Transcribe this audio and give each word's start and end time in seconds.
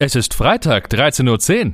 Es 0.00 0.14
ist 0.14 0.32
Freitag, 0.32 0.92
13.10 0.92 1.66
Uhr. 1.66 1.72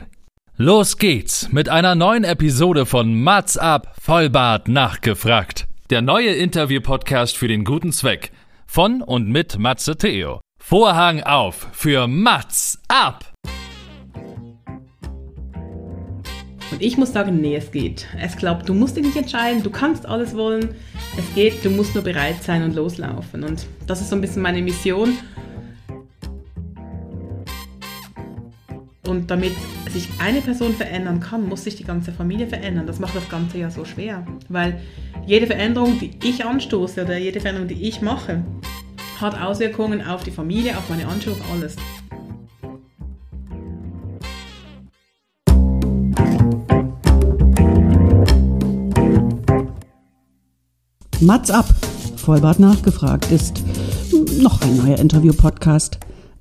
Los 0.56 0.96
geht's 0.96 1.52
mit 1.52 1.68
einer 1.68 1.94
neuen 1.94 2.24
Episode 2.24 2.86
von 2.86 3.20
Mats 3.20 3.58
ab, 3.58 3.94
Vollbart 4.00 4.66
nachgefragt. 4.66 5.66
Der 5.90 6.00
neue 6.00 6.30
Interview-Podcast 6.30 7.36
für 7.36 7.48
den 7.48 7.64
guten 7.64 7.92
Zweck. 7.92 8.32
Von 8.66 9.02
und 9.02 9.28
mit 9.28 9.58
Matze 9.58 9.98
Theo. 9.98 10.40
Vorhang 10.58 11.22
auf 11.22 11.68
für 11.72 12.06
Mats 12.06 12.80
ab! 12.88 13.30
Und 16.70 16.80
ich 16.80 16.96
muss 16.96 17.12
sagen, 17.12 17.42
nee, 17.42 17.56
es 17.56 17.70
geht. 17.70 18.06
Es 18.18 18.38
glaubt, 18.38 18.66
du 18.66 18.72
musst 18.72 18.96
dich 18.96 19.04
nicht 19.04 19.18
entscheiden, 19.18 19.62
du 19.62 19.68
kannst 19.68 20.06
alles 20.06 20.34
wollen. 20.34 20.74
Es 21.18 21.34
geht, 21.34 21.62
du 21.62 21.68
musst 21.68 21.94
nur 21.94 22.02
bereit 22.02 22.42
sein 22.42 22.62
und 22.62 22.74
loslaufen. 22.74 23.44
Und 23.44 23.66
das 23.86 24.00
ist 24.00 24.08
so 24.08 24.16
ein 24.16 24.22
bisschen 24.22 24.40
meine 24.40 24.62
Mission. 24.62 25.18
Und 29.06 29.30
damit 29.30 29.52
sich 29.90 30.08
eine 30.18 30.40
Person 30.40 30.74
verändern 30.74 31.20
kann, 31.20 31.46
muss 31.46 31.64
sich 31.64 31.76
die 31.76 31.84
ganze 31.84 32.10
Familie 32.10 32.46
verändern. 32.46 32.86
Das 32.86 33.00
macht 33.00 33.14
das 33.14 33.28
Ganze 33.28 33.58
ja 33.58 33.70
so 33.70 33.84
schwer. 33.84 34.26
Weil 34.48 34.80
jede 35.26 35.46
Veränderung, 35.46 35.98
die 35.98 36.12
ich 36.24 36.44
anstoße 36.44 37.04
oder 37.04 37.18
jede 37.18 37.40
Veränderung, 37.40 37.68
die 37.68 37.86
ich 37.86 38.00
mache, 38.00 38.42
hat 39.20 39.40
Auswirkungen 39.40 40.00
auf 40.02 40.24
die 40.24 40.30
Familie, 40.30 40.76
auf 40.78 40.88
meine 40.88 41.06
Anschauung, 41.06 41.38
auf 41.40 41.52
alles. 41.52 41.76
Mats 51.20 51.50
ab, 51.50 51.66
Vollbart 52.16 52.58
nachgefragt 52.58 53.30
ist 53.30 53.62
noch 54.40 54.60
ein 54.62 54.76
neuer 54.76 54.98
Interview-Podcast. 54.98 55.98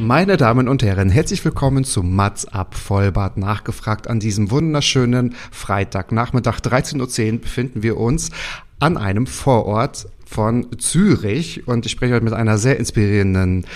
Meine 0.00 0.36
Damen 0.36 0.68
und 0.68 0.84
Herren, 0.84 1.10
herzlich 1.10 1.44
willkommen 1.44 1.82
zu 1.82 2.04
Mats 2.04 2.46
ab 2.46 2.76
Vollbart 2.76 3.36
nachgefragt. 3.36 4.06
An 4.06 4.20
diesem 4.20 4.52
wunderschönen 4.52 5.34
Freitagnachmittag 5.50 6.60
13.10 6.60 7.32
Uhr 7.32 7.40
befinden 7.40 7.82
wir 7.82 7.96
uns 7.96 8.30
an 8.78 8.96
einem 8.96 9.26
Vorort 9.26 10.06
von 10.24 10.68
Zürich 10.78 11.66
und 11.66 11.84
ich 11.84 11.90
spreche 11.90 12.14
heute 12.14 12.24
mit 12.24 12.32
einer 12.32 12.58
sehr 12.58 12.78
inspirierenden 12.78 13.66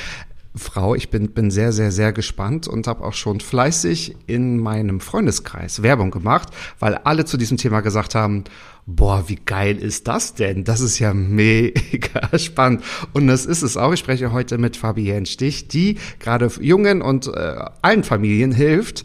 Frau. 0.55 0.95
Ich 0.95 1.09
bin, 1.09 1.31
bin 1.33 1.51
sehr, 1.51 1.73
sehr, 1.73 1.91
sehr 1.91 2.13
gespannt 2.13 2.69
und 2.69 2.87
habe 2.87 3.05
auch 3.05 3.15
schon 3.15 3.41
fleißig 3.41 4.17
in 4.27 4.59
meinem 4.59 5.01
Freundeskreis 5.01 5.83
Werbung 5.83 6.11
gemacht, 6.11 6.49
weil 6.79 6.95
alle 6.97 7.25
zu 7.25 7.37
diesem 7.37 7.57
Thema 7.57 7.81
gesagt 7.81 8.15
haben, 8.15 8.45
boah, 8.85 9.25
wie 9.29 9.37
geil 9.37 9.79
ist 9.79 10.09
das 10.09 10.35
denn? 10.35 10.65
Das 10.65 10.81
ist 10.81 10.99
ja 10.99 11.15
mega 11.15 12.29
spannend. 12.39 12.83
Und 13.13 13.29
das 13.29 13.47
ist 13.47 13.63
es 13.63 13.77
auch. 13.77 13.93
Ich 13.93 14.01
spreche 14.01 14.33
heute 14.33 14.59
mit 14.59 14.77
Fabienne 14.77 15.27
Stich, 15.27 15.69
die 15.69 15.99
gerade 16.19 16.51
jungen 16.61 17.01
und 17.01 17.29
äh, 17.29 17.65
allen 17.81 18.05
Familien 18.05 18.53
hilft, 18.53 19.05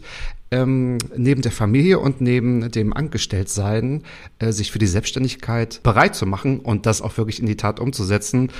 ähm, 0.50 0.98
neben 1.16 1.42
der 1.42 1.52
Familie 1.52 1.98
und 1.98 2.20
neben 2.20 2.70
dem 2.70 2.92
Angestelltsein 2.92 4.02
äh, 4.38 4.52
sich 4.52 4.72
für 4.72 4.78
die 4.78 4.86
Selbstständigkeit 4.86 5.80
bereit 5.82 6.14
zu 6.14 6.26
machen 6.26 6.60
und 6.60 6.86
das 6.86 7.02
auch 7.02 7.16
wirklich 7.18 7.40
in 7.40 7.46
die 7.46 7.56
Tat 7.56 7.80
umzusetzen. 7.80 8.50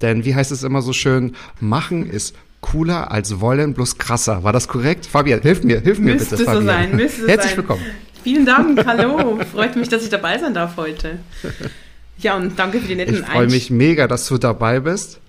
Denn 0.00 0.24
wie 0.24 0.34
heißt 0.34 0.52
es 0.52 0.62
immer 0.62 0.82
so 0.82 0.92
schön, 0.92 1.34
machen 1.60 2.08
ist 2.08 2.34
cooler 2.60 3.10
als 3.10 3.40
wollen, 3.40 3.74
bloß 3.74 3.98
krasser. 3.98 4.42
War 4.42 4.52
das 4.52 4.68
korrekt? 4.68 5.04
Fabian, 5.04 5.42
hilf 5.42 5.62
mir, 5.64 5.80
hilf 5.80 5.98
mir 5.98 6.14
Müsste 6.14 6.36
bitte, 6.36 6.44
so 6.44 6.52
Fabian. 6.52 6.66
sein, 6.66 6.96
müsste 6.96 7.22
so 7.22 7.28
Herzlich 7.28 7.50
sein. 7.50 7.58
willkommen. 7.58 7.82
Vielen 8.22 8.46
Dank, 8.46 8.86
hallo. 8.86 9.38
Freut 9.52 9.76
mich, 9.76 9.90
dass 9.90 10.02
ich 10.02 10.08
dabei 10.08 10.38
sein 10.38 10.54
darf 10.54 10.78
heute. 10.78 11.18
Ja, 12.16 12.36
und 12.36 12.58
danke 12.58 12.80
für 12.80 12.88
die 12.88 12.94
netten 12.94 13.16
Ich 13.16 13.20
freue 13.20 13.48
mich 13.48 13.70
mega, 13.70 14.08
dass 14.08 14.26
du 14.28 14.38
dabei 14.38 14.80
bist. 14.80 15.20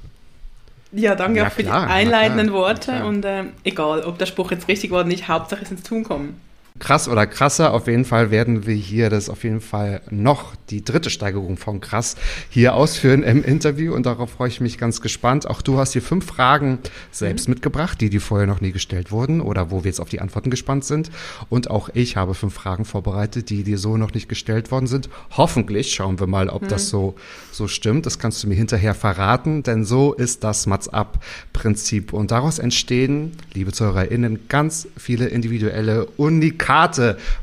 Ja, 0.96 1.16
danke 1.16 1.40
Ja, 1.40 1.48
auch 1.48 1.52
für 1.52 1.64
klar, 1.64 1.88
die 1.88 1.92
einleitenden 1.92 2.54
Worte. 2.54 3.06
Und 3.06 3.26
äh, 3.26 3.44
egal, 3.64 4.04
ob 4.04 4.18
der 4.18 4.26
Spruch 4.26 4.52
jetzt 4.52 4.68
richtig 4.68 4.92
war 4.92 5.00
oder 5.02 5.10
nicht, 5.10 5.28
Hauptsache 5.28 5.64
es 5.64 5.72
ins 5.72 5.84
Tun 5.84 6.04
kommen. 6.04 6.40
Krass 6.78 7.08
oder 7.08 7.26
krasser, 7.26 7.74
auf 7.74 7.88
jeden 7.88 8.04
Fall 8.04 8.32
werden 8.32 8.68
wir 8.68 8.76
hier 8.76 9.10
das 9.10 9.30
auf 9.30 9.46
jeden 9.46 9.62
Fall 9.62 10.02
noch 10.10 10.56
die 10.70 10.84
dritte 10.84 11.10
Steigerung 11.10 11.56
von 11.56 11.80
krass 11.80 12.18
hier 12.50 12.74
ausführen 12.74 13.24
im 13.24 13.46
Interview 13.46 13.94
und 13.94 14.06
darauf 14.06 14.32
freue 14.32 14.50
ich 14.50 14.60
mich 14.60 14.78
ganz 14.78 15.00
gespannt. 15.00 15.48
Auch 15.48 15.62
du 15.62 15.78
hast 15.78 15.94
hier 15.94 16.02
fünf 16.02 16.26
Fragen 16.26 16.80
selbst 17.12 17.48
mitgebracht, 17.48 18.02
die 18.02 18.10
dir 18.10 18.20
vorher 18.20 18.46
noch 18.46 18.60
nie 18.60 18.74
gestellt 18.74 19.14
wurden 19.14 19.40
oder 19.40 19.72
wo 19.72 19.86
wir 19.86 19.90
jetzt 19.90 20.02
auf 20.02 20.10
die 20.10 20.20
Antworten 20.20 20.50
gespannt 20.50 20.84
sind. 20.84 21.12
Und 21.48 21.70
auch 21.70 21.88
ich 21.94 22.18
habe 22.18 22.34
fünf 22.34 22.56
Fragen 22.56 22.84
vorbereitet, 22.84 23.50
die 23.50 23.64
dir 23.64 23.78
so 23.78 23.96
noch 23.96 24.14
nicht 24.14 24.28
gestellt 24.28 24.70
worden 24.70 24.88
sind. 24.88 25.08
Hoffentlich 25.32 25.94
schauen 25.94 26.20
wir 26.20 26.28
mal, 26.28 26.50
ob 26.50 26.68
das 26.68 26.90
so, 26.90 27.16
so 27.54 27.70
stimmt. 27.70 28.06
Das 28.06 28.20
kannst 28.20 28.44
du 28.44 28.50
mir 28.50 28.56
hinterher 28.56 28.96
verraten, 28.96 29.64
denn 29.64 29.86
so 29.86 30.12
ist 30.12 30.44
das 30.44 30.68
Mats 30.68 30.90
ab 30.90 31.24
Prinzip. 31.54 32.12
Und 32.12 32.32
daraus 32.32 32.60
entstehen, 32.60 33.32
liebe 33.54 33.72
ZuhörerInnen, 33.72 34.50
ganz 34.50 34.90
viele 34.98 35.28
individuelle 35.28 36.06
Unikate 36.18 36.65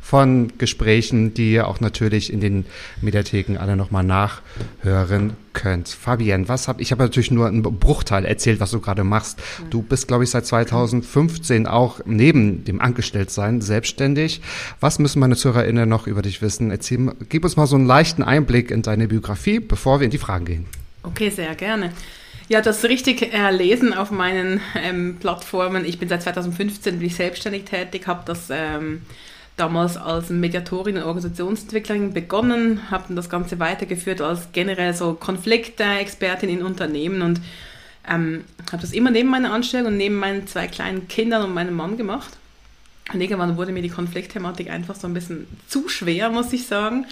von 0.00 0.52
Gesprächen, 0.58 1.34
die 1.34 1.52
ihr 1.52 1.68
auch 1.68 1.80
natürlich 1.80 2.32
in 2.32 2.40
den 2.40 2.64
Mediatheken 3.00 3.56
alle 3.58 3.76
nochmal 3.76 4.04
nachhören 4.04 5.34
könnt. 5.52 5.88
Fabienne, 5.88 6.48
was 6.48 6.68
hab 6.68 6.80
ich 6.80 6.92
habe 6.92 7.02
natürlich 7.02 7.30
nur 7.30 7.46
einen 7.46 7.62
Bruchteil 7.62 8.24
erzählt, 8.24 8.60
was 8.60 8.70
du 8.70 8.80
gerade 8.80 9.04
machst. 9.04 9.40
Du 9.70 9.82
bist, 9.82 10.08
glaube 10.08 10.24
ich, 10.24 10.30
seit 10.30 10.46
2015 10.46 11.66
auch 11.66 12.00
neben 12.04 12.64
dem 12.64 12.80
Angestelltsein 12.80 13.60
selbstständig. 13.60 14.40
Was 14.80 14.98
müssen 14.98 15.20
meine 15.20 15.36
ZuhörerInnen 15.36 15.88
noch 15.88 16.06
über 16.06 16.22
dich 16.22 16.42
wissen? 16.42 16.70
Erzähl, 16.70 17.12
gib 17.28 17.44
uns 17.44 17.56
mal 17.56 17.66
so 17.66 17.76
einen 17.76 17.86
leichten 17.86 18.22
Einblick 18.22 18.70
in 18.70 18.82
deine 18.82 19.08
Biografie, 19.08 19.60
bevor 19.60 20.00
wir 20.00 20.04
in 20.04 20.10
die 20.10 20.18
Fragen 20.18 20.44
gehen. 20.44 20.66
Okay, 21.02 21.30
sehr 21.30 21.54
gerne. 21.54 21.92
Ja, 22.52 22.60
das 22.60 22.84
richtig 22.84 23.32
äh, 23.32 23.50
lesen 23.50 23.94
auf 23.94 24.10
meinen 24.10 24.60
ähm, 24.74 25.16
Plattformen. 25.18 25.86
Ich 25.86 25.98
bin 25.98 26.10
seit 26.10 26.22
2015 26.22 26.98
bin 26.98 27.06
ich 27.06 27.16
selbstständig 27.16 27.64
tätig, 27.64 28.06
habe 28.06 28.24
das 28.26 28.48
ähm, 28.50 29.00
damals 29.56 29.96
als 29.96 30.28
Mediatorin 30.28 30.98
und 30.98 31.04
Organisationsentwicklerin 31.04 32.12
begonnen, 32.12 32.90
habe 32.90 33.14
das 33.14 33.30
Ganze 33.30 33.58
weitergeführt 33.58 34.20
als 34.20 34.52
generell 34.52 34.92
so 34.92 35.14
Konflikte-Expertin 35.14 36.50
in 36.50 36.62
Unternehmen 36.62 37.22
und 37.22 37.40
ähm, 38.06 38.44
habe 38.70 38.82
das 38.82 38.92
immer 38.92 39.10
neben 39.10 39.30
meiner 39.30 39.50
Anstellung 39.50 39.86
und 39.86 39.96
neben 39.96 40.16
meinen 40.16 40.46
zwei 40.46 40.66
kleinen 40.66 41.08
Kindern 41.08 41.44
und 41.44 41.54
meinem 41.54 41.74
Mann 41.74 41.96
gemacht. 41.96 42.36
Und 43.14 43.22
irgendwann 43.22 43.56
wurde 43.56 43.72
mir 43.72 43.80
die 43.80 43.88
Konfliktthematik 43.88 44.68
einfach 44.68 44.96
so 44.96 45.06
ein 45.06 45.14
bisschen 45.14 45.46
zu 45.68 45.88
schwer, 45.88 46.28
muss 46.28 46.52
ich 46.52 46.66
sagen. 46.66 47.06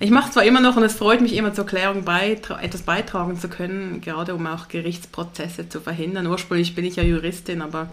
Ich 0.00 0.10
mache 0.10 0.32
zwar 0.32 0.44
immer 0.44 0.60
noch 0.60 0.76
und 0.76 0.82
es 0.82 0.94
freut 0.94 1.20
mich 1.20 1.34
immer 1.34 1.54
zur 1.54 1.66
Klärung 1.66 2.04
beitra 2.04 2.60
etwas 2.60 2.82
beitragen 2.82 3.38
zu 3.38 3.48
können, 3.48 4.00
gerade 4.00 4.34
um 4.34 4.46
auch 4.46 4.68
Gerichtsprozesse 4.68 5.68
zu 5.68 5.80
verhindern. 5.80 6.26
Ursprünglich 6.26 6.74
bin 6.74 6.84
ich 6.84 6.96
ja 6.96 7.02
Juristin, 7.02 7.62
aber 7.62 7.92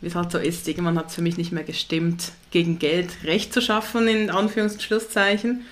wie 0.00 0.08
es 0.08 0.14
halt 0.14 0.30
so 0.30 0.38
ist, 0.38 0.68
irgendwann 0.68 0.98
hat 0.98 1.08
es 1.08 1.14
für 1.14 1.22
mich 1.22 1.38
nicht 1.38 1.52
mehr 1.52 1.64
gestimmt, 1.64 2.32
gegen 2.50 2.78
Geld 2.78 3.10
Recht 3.24 3.52
zu 3.52 3.60
schaffen, 3.60 4.06
in 4.06 4.30
Anführungs- 4.30 4.74
und 4.74 4.82
Schlusszeichen. 4.82 5.62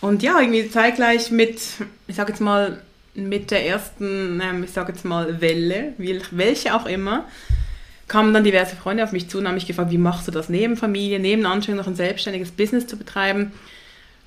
Und 0.00 0.22
ja, 0.22 0.38
irgendwie 0.40 0.70
zeitgleich 0.70 1.30
mit, 1.30 1.60
ich 2.06 2.16
sage 2.16 2.32
jetzt 2.32 2.40
mal, 2.40 2.80
mit 3.14 3.50
der 3.50 3.66
ersten, 3.66 4.40
ähm, 4.40 4.62
ich 4.62 4.70
sage 4.70 4.92
jetzt 4.92 5.04
mal, 5.04 5.40
Welle, 5.40 5.94
welche 6.30 6.74
auch 6.74 6.86
immer, 6.86 7.24
kamen 8.06 8.32
dann 8.32 8.44
diverse 8.44 8.76
Freunde 8.76 9.02
auf 9.02 9.12
mich 9.12 9.28
zu 9.28 9.38
und 9.38 9.48
haben 9.48 9.54
mich 9.54 9.66
gefragt, 9.66 9.90
wie 9.90 9.98
machst 9.98 10.28
du 10.28 10.32
das 10.32 10.48
neben 10.48 10.76
Familie, 10.76 11.18
neben 11.18 11.44
Anstellung 11.44 11.78
noch 11.78 11.88
ein 11.88 11.96
selbstständiges 11.96 12.52
Business 12.52 12.86
zu 12.86 12.96
betreiben? 12.96 13.52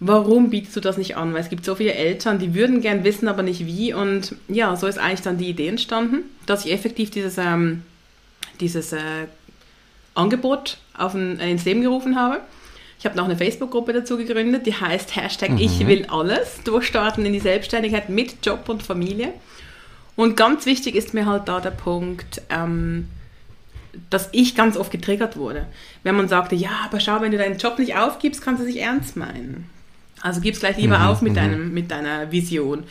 Warum 0.04 0.50
bietest 0.50 0.76
du 0.76 0.80
das 0.80 0.98
nicht 0.98 1.16
an? 1.16 1.32
Weil 1.36 1.42
es 1.42 1.50
gibt 1.50 1.64
so 1.64 1.76
viele 1.76 1.94
Eltern, 1.94 2.40
die 2.40 2.56
würden 2.56 2.82
gern 2.82 3.04
wissen, 3.04 3.28
aber 3.28 3.44
nicht 3.44 3.68
wie. 3.68 3.94
Und 3.94 4.36
ja, 4.48 4.76
so 4.76 4.88
ist 4.88 4.98
eigentlich 4.98 5.22
dann 5.22 5.38
die 5.38 5.48
Idee 5.48 5.68
entstanden, 5.68 6.24
dass 6.48 6.66
ich 6.66 6.74
effektiv 6.74 7.12
dieses, 7.12 7.38
ähm, 7.38 7.84
dieses 8.60 8.94
äh, 8.94 9.28
Angebot 10.16 10.80
auf 10.98 11.14
ein, 11.14 11.40
äh, 11.40 11.52
ins 11.52 11.66
Leben 11.66 11.84
gerufen 11.84 12.16
habe. 12.16 12.40
Ich 12.98 13.06
habe 13.06 13.16
noch 13.16 13.26
eine 13.26 13.38
Facebook-Gruppe 13.38 13.94
dazu 13.94 14.18
gegründet, 14.18 14.66
die 14.66 14.74
heißt 14.74 15.16
Hashtag 15.16 15.52
Ich 15.60 15.86
will 15.86 16.08
alles, 16.10 16.62
durchstarten 16.64 17.24
in 17.24 17.34
die 17.34 17.40
Selbstständigkeit 17.40 18.10
mit 18.10 18.44
Job 18.44 18.70
und 18.70 18.82
Familie. 18.82 19.32
Und 20.16 20.36
ganz 20.36 20.66
wichtig 20.66 20.96
ist 20.96 21.14
mir 21.14 21.28
halt 21.28 21.48
da 21.48 21.60
der 21.60 21.70
Punkt, 21.70 22.42
ähm, 22.50 23.08
dass 24.10 24.30
ich 24.32 24.56
ganz 24.56 24.78
oft 24.78 24.92
getriggert 24.92 25.38
wurde. 25.38 25.68
Wenn 26.02 26.16
man 26.16 26.28
sagte, 26.28 26.56
ja, 26.56 26.72
aber 26.86 27.00
schau, 27.00 27.22
wenn 27.22 27.32
du 27.32 27.38
deinen 27.38 27.60
Job 27.60 27.78
nicht 27.78 27.98
aufgibst, 27.98 28.42
kannst 28.42 28.64
du 28.64 28.66
es 28.66 28.74
nicht 28.74 28.84
ernst 28.84 29.16
meinen. 29.16 29.70
Also 30.22 30.40
gib's 30.40 30.60
gleich 30.60 30.78
lieber 30.78 31.08
auf 31.08 31.22
mit, 31.22 31.36
deinem, 31.36 31.74
mit 31.74 31.92
deiner 31.92 32.32
Vision. 32.32 32.84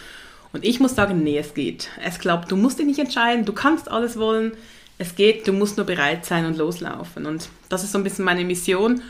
Und 0.53 0.65
ich 0.65 0.81
muss 0.81 0.97
sagen, 0.97 1.23
nee, 1.23 1.39
es 1.39 1.55
geht. 1.55 1.89
Es 2.05 2.19
glaubt, 2.19 2.51
du 2.51 2.57
musst 2.57 2.79
dich 2.79 2.87
nicht 2.87 2.99
entscheiden, 2.99 3.45
du 3.45 3.53
kannst 3.53 3.91
alles 3.91 4.19
wollen. 4.19 4.53
Es 4.99 5.15
geht, 5.15 5.47
du 5.47 5.53
musst 5.53 5.77
nur 5.77 5.87
bereit 5.87 6.27
sein 6.27 6.45
und 6.45 6.57
loslaufen. 6.57 7.27
Und 7.27 7.49
das 7.69 7.85
ist 7.85 7.93
so 7.93 7.99
ein 7.99 8.05
bisschen 8.05 8.25
meine 8.25 8.45
Mission. 8.45 9.03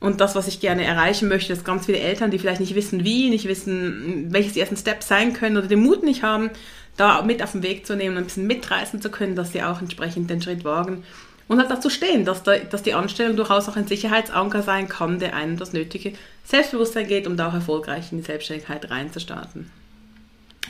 und 0.00 0.20
das, 0.20 0.34
was 0.34 0.48
ich 0.48 0.60
gerne 0.60 0.84
erreichen 0.84 1.28
möchte, 1.28 1.54
dass 1.54 1.64
ganz 1.64 1.86
viele 1.86 1.98
Eltern, 1.98 2.30
die 2.30 2.38
vielleicht 2.38 2.60
nicht 2.60 2.74
wissen, 2.74 3.04
wie, 3.04 3.30
nicht 3.30 3.48
wissen, 3.48 4.26
welches 4.30 4.52
die 4.52 4.60
ersten 4.60 4.76
Steps 4.76 5.08
sein 5.08 5.32
können 5.32 5.56
oder 5.56 5.68
den 5.68 5.80
Mut 5.80 6.02
nicht 6.02 6.22
haben, 6.22 6.50
da 6.96 7.22
mit 7.22 7.42
auf 7.42 7.52
den 7.52 7.62
Weg 7.62 7.86
zu 7.86 7.96
nehmen 7.96 8.16
und 8.16 8.24
ein 8.24 8.26
bisschen 8.26 8.46
mitreißen 8.46 9.00
zu 9.00 9.10
können, 9.10 9.36
dass 9.36 9.52
sie 9.52 9.62
auch 9.62 9.80
entsprechend 9.80 10.28
den 10.28 10.42
Schritt 10.42 10.64
wagen 10.64 11.04
und 11.48 11.58
halt 11.58 11.70
dazu 11.70 11.90
stehen, 11.90 12.24
dass, 12.24 12.42
da, 12.42 12.56
dass 12.58 12.82
die 12.82 12.94
Anstellung 12.94 13.36
durchaus 13.36 13.68
auch 13.68 13.76
ein 13.76 13.86
Sicherheitsanker 13.86 14.62
sein 14.62 14.88
kann, 14.88 15.18
der 15.18 15.34
einem 15.34 15.58
das 15.58 15.72
nötige 15.72 16.14
Selbstbewusstsein 16.44 17.06
geht, 17.06 17.26
um 17.26 17.36
da 17.36 17.48
auch 17.48 17.54
erfolgreich 17.54 18.12
in 18.12 18.18
die 18.18 18.24
Selbstständigkeit 18.24 18.90
reinzustarten. 18.90 19.70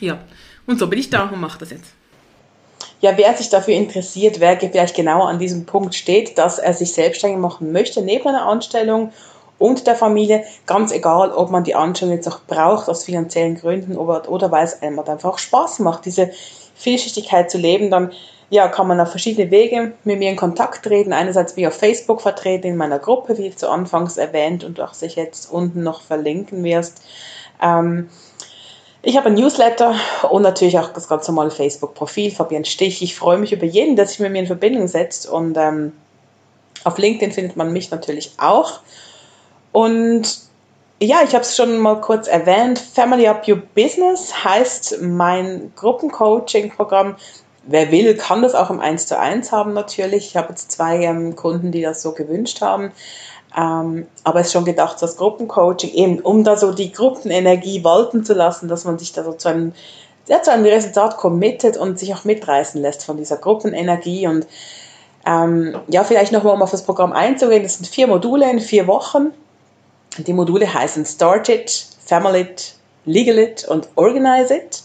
Ja, 0.01 0.19
und 0.67 0.79
so 0.79 0.89
bin 0.89 0.99
ich 0.99 1.11
da 1.11 1.25
und 1.25 1.41
mache 1.41 1.59
das 1.59 1.71
jetzt 1.71 1.95
ja, 3.05 3.19
wer 3.19 3.35
sich 3.35 3.51
dafür 3.51 3.75
interessiert, 3.75 4.41
wer 4.41 4.59
vielleicht 4.59 4.97
genau 4.97 5.25
an 5.25 5.39
diesem 5.39 5.67
Punkt 5.67 5.95
steht, 5.95 6.39
dass 6.39 6.59
er 6.59 6.73
sich 6.73 6.95
selbstständig 6.95 7.39
machen 7.39 7.71
möchte, 7.71 8.01
neben 8.01 8.27
einer 8.27 8.47
Anstellung 8.47 9.13
und 9.59 9.87
der 9.87 9.95
Familie, 9.95 10.45
ganz 10.65 10.91
egal, 10.91 11.31
ob 11.31 11.51
man 11.51 11.65
die 11.65 11.75
Anstellung 11.75 12.15
jetzt 12.15 12.27
auch 12.29 12.41
braucht 12.47 12.89
aus 12.89 13.05
finanziellen 13.05 13.57
Gründen 13.57 13.99
oder, 13.99 14.27
oder 14.31 14.51
weil 14.51 14.65
es 14.65 14.81
einem 14.81 14.99
einfach 14.99 15.37
Spaß 15.37 15.81
macht, 15.81 16.07
diese 16.07 16.31
Vielschichtigkeit 16.77 17.51
zu 17.51 17.59
leben, 17.59 17.91
dann 17.91 18.11
ja, 18.51 18.69
kann 18.69 18.87
man 18.87 19.01
auf 19.01 19.11
verschiedene 19.11 19.51
Wege 19.51 19.93
mit 20.05 20.19
mir 20.19 20.31
in 20.31 20.37
Kontakt 20.37 20.85
treten. 20.85 21.13
Einerseits 21.13 21.57
wie 21.57 21.67
auf 21.67 21.75
Facebook 21.75 22.21
vertreten 22.21 22.67
in 22.67 22.77
meiner 22.77 22.99
Gruppe, 22.99 23.37
wie 23.39 23.55
zu 23.55 23.69
Anfangs 23.69 24.17
erwähnt 24.17 24.65
und 24.65 24.81
auch 24.81 24.95
sich 24.95 25.17
jetzt 25.17 25.51
unten 25.51 25.83
noch 25.83 26.03
verlinken 26.03 26.63
wirst. 26.63 27.03
Ähm, 27.63 28.09
ich 29.03 29.17
habe 29.19 29.27
ein 29.27 29.35
Newsletter 29.35 29.95
und 30.31 30.43
natürlich 30.43 30.79
auch 30.79 30.89
das 30.89 31.09
ganz 31.09 31.29
normale 31.29 31.51
Facebook-Profil, 31.51 32.31
Fabian 32.31 32.65
Stich. 32.65 33.03
Ich 33.03 33.15
freue 33.15 33.37
mich 33.37 33.53
über 33.53 33.67
jeden, 33.67 33.97
der 33.97 34.07
sich 34.07 34.19
mit 34.19 34.33
mir 34.33 34.41
in 34.41 34.47
Verbindung 34.47 34.89
setzt. 34.89 35.29
Und 35.29 35.59
ähm, 35.59 35.93
auf 36.85 36.97
LinkedIn 36.97 37.33
findet 37.33 37.57
man 37.57 37.73
mich 37.73 37.91
natürlich 37.91 38.33
auch. 38.39 38.81
Und 39.73 40.39
ja, 41.03 41.19
ich 41.23 41.35
habe 41.35 41.43
es 41.43 41.55
schon 41.55 41.79
mal 41.79 42.01
kurz 42.01 42.29
erwähnt. 42.29 42.79
Family 42.79 43.27
Up 43.27 43.47
Your 43.47 43.61
Business 43.75 44.45
heißt 44.45 45.03
mein 45.03 45.73
Gruppencoaching-Programm. 45.77 47.17
Wer 47.67 47.91
will, 47.91 48.15
kann 48.17 48.43
das 48.43 48.55
auch 48.55 48.71
im 48.71 48.81
1 48.81 49.07
zu 49.07 49.19
1 49.19 49.51
haben 49.51 49.73
natürlich. 49.73 50.29
Ich 50.29 50.37
habe 50.37 50.51
jetzt 50.51 50.71
zwei 50.71 51.03
ähm, 51.03 51.35
Kunden, 51.35 51.73
die 51.73 51.83
das 51.83 52.03
so 52.03 52.13
gewünscht 52.13 52.61
haben. 52.61 52.93
Ähm, 53.57 54.07
aber 54.25 54.41
es 54.41 54.49
ist 54.49 54.53
schon 54.53 54.65
gedacht, 54.65 55.01
das 55.01 55.17
Gruppencoaching, 55.17 55.93
eben 55.93 56.21
um 56.21 56.45
da 56.45 56.57
so 56.57 56.73
die 56.73 56.93
Gruppenenergie 56.93 57.85
walten 57.85 58.25
zu 58.25 58.35
lassen, 58.35 58.69
dass 58.69 58.85
man 58.85 58.99
sich 58.99 59.13
da 59.13 59.23
so 59.23 59.33
zu 59.33 59.49
einem, 59.49 59.73
ja, 60.27 60.43
zu 60.43 60.53
einem 60.53 60.65
Resultat 60.65 61.17
committet 61.17 61.77
und 61.77 61.99
sich 61.99 62.13
auch 62.15 62.25
mitreißen 62.25 62.81
lässt 62.83 63.05
von 63.05 63.17
dieser 63.17 63.37
Gruppenenergie. 63.37 64.27
Und 64.27 64.47
ähm, 65.25 65.79
ja, 65.89 66.05
vielleicht 66.05 66.33
nochmal, 66.33 66.55
um 66.55 66.63
auf 66.63 66.73
das 66.73 66.83
Programm 66.83 67.13
einzugehen, 67.13 67.63
das 67.63 67.75
sind 67.75 67.87
vier 67.87 68.09
Module 68.09 68.51
in 68.51 68.61
vier 68.61 68.87
Wochen. 68.87 69.33
Die 70.19 70.33
Module 70.33 70.73
heißen 70.73 71.07
Start 71.07 71.49
It, 71.49 71.87
Family 72.05 72.43
It, 72.43 72.75
Legal 73.07 73.39
It 73.39 73.67
und 73.69 73.89
Organize 73.95 74.55
It. 74.55 74.83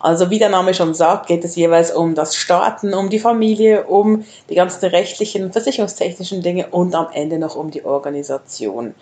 Also 0.00 0.30
wie 0.30 0.38
der 0.38 0.48
Name 0.48 0.74
schon 0.74 0.94
sagt, 0.94 1.26
geht 1.26 1.44
es 1.44 1.56
jeweils 1.56 1.90
um 1.90 2.14
das 2.14 2.36
Starten, 2.36 2.94
um 2.94 3.08
die 3.08 3.18
Familie, 3.18 3.84
um 3.84 4.24
die 4.50 4.54
ganzen 4.54 4.84
rechtlichen, 4.86 5.52
versicherungstechnischen 5.52 6.42
Dinge 6.42 6.68
und 6.70 6.94
am 6.94 7.08
Ende 7.12 7.38
noch 7.38 7.56
um 7.56 7.70
die 7.70 7.84
Organisation. 7.84 8.94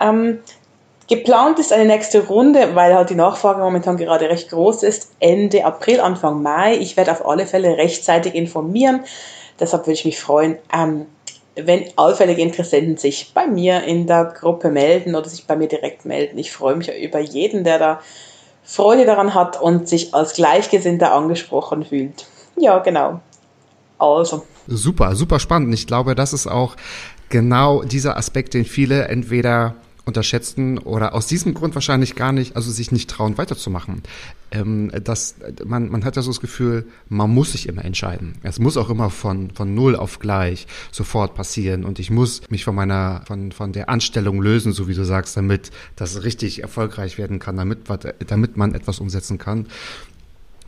Ähm, 0.00 0.40
geplant 1.08 1.58
ist 1.58 1.72
eine 1.72 1.84
nächste 1.84 2.26
Runde, 2.26 2.74
weil 2.74 2.94
halt 2.94 3.10
die 3.10 3.14
Nachfrage 3.14 3.60
momentan 3.60 3.96
gerade 3.96 4.28
recht 4.28 4.50
groß 4.50 4.82
ist, 4.82 5.12
Ende 5.20 5.64
April, 5.64 6.00
Anfang 6.00 6.42
Mai. 6.42 6.76
Ich 6.76 6.96
werde 6.96 7.12
auf 7.12 7.26
alle 7.26 7.46
Fälle 7.46 7.76
rechtzeitig 7.76 8.34
informieren. 8.34 9.04
Deshalb 9.60 9.82
würde 9.82 9.92
ich 9.92 10.04
mich 10.04 10.18
freuen, 10.18 10.56
ähm, 10.74 11.06
wenn 11.54 11.84
allfällige 11.96 12.40
Interessenten 12.40 12.96
sich 12.96 13.32
bei 13.34 13.46
mir 13.46 13.84
in 13.84 14.06
der 14.06 14.24
Gruppe 14.24 14.70
melden 14.70 15.14
oder 15.14 15.28
sich 15.28 15.46
bei 15.46 15.56
mir 15.56 15.68
direkt 15.68 16.04
melden. 16.04 16.38
Ich 16.38 16.52
freue 16.52 16.76
mich 16.76 16.90
über 16.90 17.18
jeden, 17.18 17.62
der 17.64 17.78
da 17.78 18.00
Freude 18.64 19.06
daran 19.06 19.34
hat 19.34 19.60
und 19.60 19.88
sich 19.88 20.14
als 20.14 20.34
Gleichgesinnter 20.34 21.12
angesprochen 21.12 21.84
fühlt. 21.84 22.26
Ja, 22.56 22.78
genau. 22.78 23.20
Also. 23.98 24.44
Super, 24.66 25.16
super 25.16 25.38
spannend. 25.38 25.74
Ich 25.74 25.86
glaube, 25.86 26.14
das 26.14 26.32
ist 26.32 26.46
auch 26.46 26.76
genau 27.28 27.82
dieser 27.82 28.16
Aspekt, 28.16 28.54
den 28.54 28.64
viele 28.64 29.08
entweder 29.08 29.74
unterschätzen 30.04 30.78
oder 30.78 31.14
aus 31.14 31.26
diesem 31.26 31.54
Grund 31.54 31.74
wahrscheinlich 31.74 32.16
gar 32.16 32.32
nicht, 32.32 32.56
also 32.56 32.70
sich 32.70 32.92
nicht 32.92 33.08
trauen, 33.08 33.38
weiterzumachen. 33.38 34.02
Ähm, 34.52 34.92
das, 35.02 35.36
man, 35.64 35.88
man 35.88 36.04
hat 36.04 36.16
ja 36.16 36.22
so 36.22 36.30
das 36.30 36.40
Gefühl, 36.40 36.86
man 37.08 37.30
muss 37.30 37.52
sich 37.52 37.68
immer 37.68 37.84
entscheiden. 37.84 38.34
Es 38.42 38.58
muss 38.58 38.76
auch 38.76 38.90
immer 38.90 39.10
von, 39.10 39.50
von 39.50 39.74
null 39.74 39.96
auf 39.96 40.18
gleich 40.18 40.66
sofort 40.90 41.34
passieren 41.34 41.84
und 41.84 41.98
ich 41.98 42.10
muss 42.10 42.42
mich 42.50 42.64
von 42.64 42.74
meiner, 42.74 43.22
von, 43.26 43.50
von 43.50 43.72
der 43.72 43.88
Anstellung 43.88 44.40
lösen, 44.42 44.72
so 44.72 44.88
wie 44.88 44.94
du 44.94 45.04
sagst, 45.04 45.36
damit 45.36 45.70
das 45.96 46.22
richtig 46.22 46.62
erfolgreich 46.62 47.18
werden 47.18 47.38
kann, 47.38 47.56
damit, 47.56 47.80
damit 48.26 48.56
man 48.56 48.74
etwas 48.74 49.00
umsetzen 49.00 49.38
kann. 49.38 49.66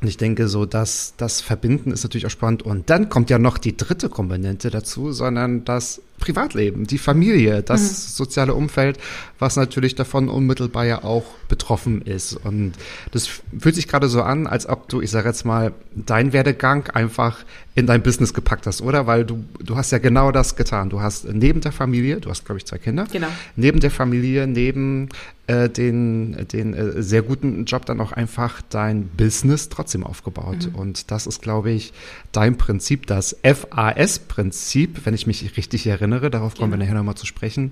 Und 0.00 0.08
ich 0.08 0.16
denke, 0.16 0.48
so 0.48 0.66
dass 0.66 1.14
das 1.16 1.40
Verbinden 1.40 1.90
ist 1.90 2.04
natürlich 2.04 2.26
auch 2.26 2.30
spannend. 2.30 2.62
Und 2.62 2.90
dann 2.90 3.08
kommt 3.08 3.30
ja 3.30 3.38
noch 3.38 3.58
die 3.58 3.76
dritte 3.76 4.08
Komponente 4.08 4.70
dazu, 4.70 5.12
sondern 5.12 5.64
das 5.64 6.02
Privatleben, 6.18 6.86
die 6.86 6.98
Familie, 6.98 7.62
das 7.62 7.82
mhm. 7.82 7.94
soziale 8.14 8.54
Umfeld, 8.54 8.98
was 9.38 9.56
natürlich 9.56 9.94
davon 9.94 10.28
unmittelbar 10.28 10.86
ja 10.86 11.04
auch 11.04 11.24
betroffen 11.48 12.02
ist. 12.02 12.34
Und 12.34 12.72
das 13.10 13.28
fühlt 13.58 13.74
sich 13.74 13.88
gerade 13.88 14.08
so 14.08 14.22
an, 14.22 14.46
als 14.46 14.66
ob 14.66 14.88
du, 14.88 15.00
ich 15.00 15.10
sage 15.10 15.28
jetzt 15.28 15.44
mal, 15.44 15.72
dein 15.94 16.32
Werdegang 16.32 16.88
einfach 16.90 17.44
in 17.74 17.86
dein 17.86 18.02
Business 18.02 18.32
gepackt 18.32 18.66
hast, 18.66 18.80
oder? 18.80 19.06
Weil 19.06 19.24
du, 19.24 19.44
du 19.58 19.76
hast 19.76 19.90
ja 19.90 19.98
genau 19.98 20.30
das 20.30 20.54
getan. 20.54 20.88
Du 20.88 21.00
hast 21.00 21.26
neben 21.26 21.60
der 21.60 21.72
Familie, 21.72 22.20
du 22.20 22.30
hast, 22.30 22.44
glaube 22.44 22.58
ich, 22.58 22.64
zwei 22.64 22.78
Kinder, 22.78 23.06
genau. 23.10 23.26
neben 23.56 23.80
der 23.80 23.90
Familie, 23.90 24.46
neben 24.46 25.08
äh, 25.48 25.68
den, 25.68 26.46
den 26.52 26.72
äh, 26.72 27.02
sehr 27.02 27.22
guten 27.22 27.64
Job 27.64 27.84
dann 27.84 28.00
auch 28.00 28.12
einfach 28.12 28.62
dein 28.70 29.08
Business 29.08 29.68
trotzdem 29.68 30.04
aufgebaut. 30.04 30.68
Mhm. 30.70 30.74
Und 30.76 31.10
das 31.10 31.26
ist, 31.26 31.42
glaube 31.42 31.72
ich, 31.72 31.92
dein 32.30 32.56
Prinzip, 32.56 33.08
das 33.08 33.36
FAS-Prinzip, 33.42 35.04
wenn 35.04 35.14
ich 35.14 35.26
mich 35.26 35.56
richtig 35.56 35.86
erinnere 35.88 36.03
erinnere, 36.04 36.30
darauf 36.30 36.56
kommen 36.56 36.72
wir 36.72 36.78
nachher 36.78 36.94
nochmal 36.94 37.16
zu 37.16 37.26
sprechen, 37.26 37.70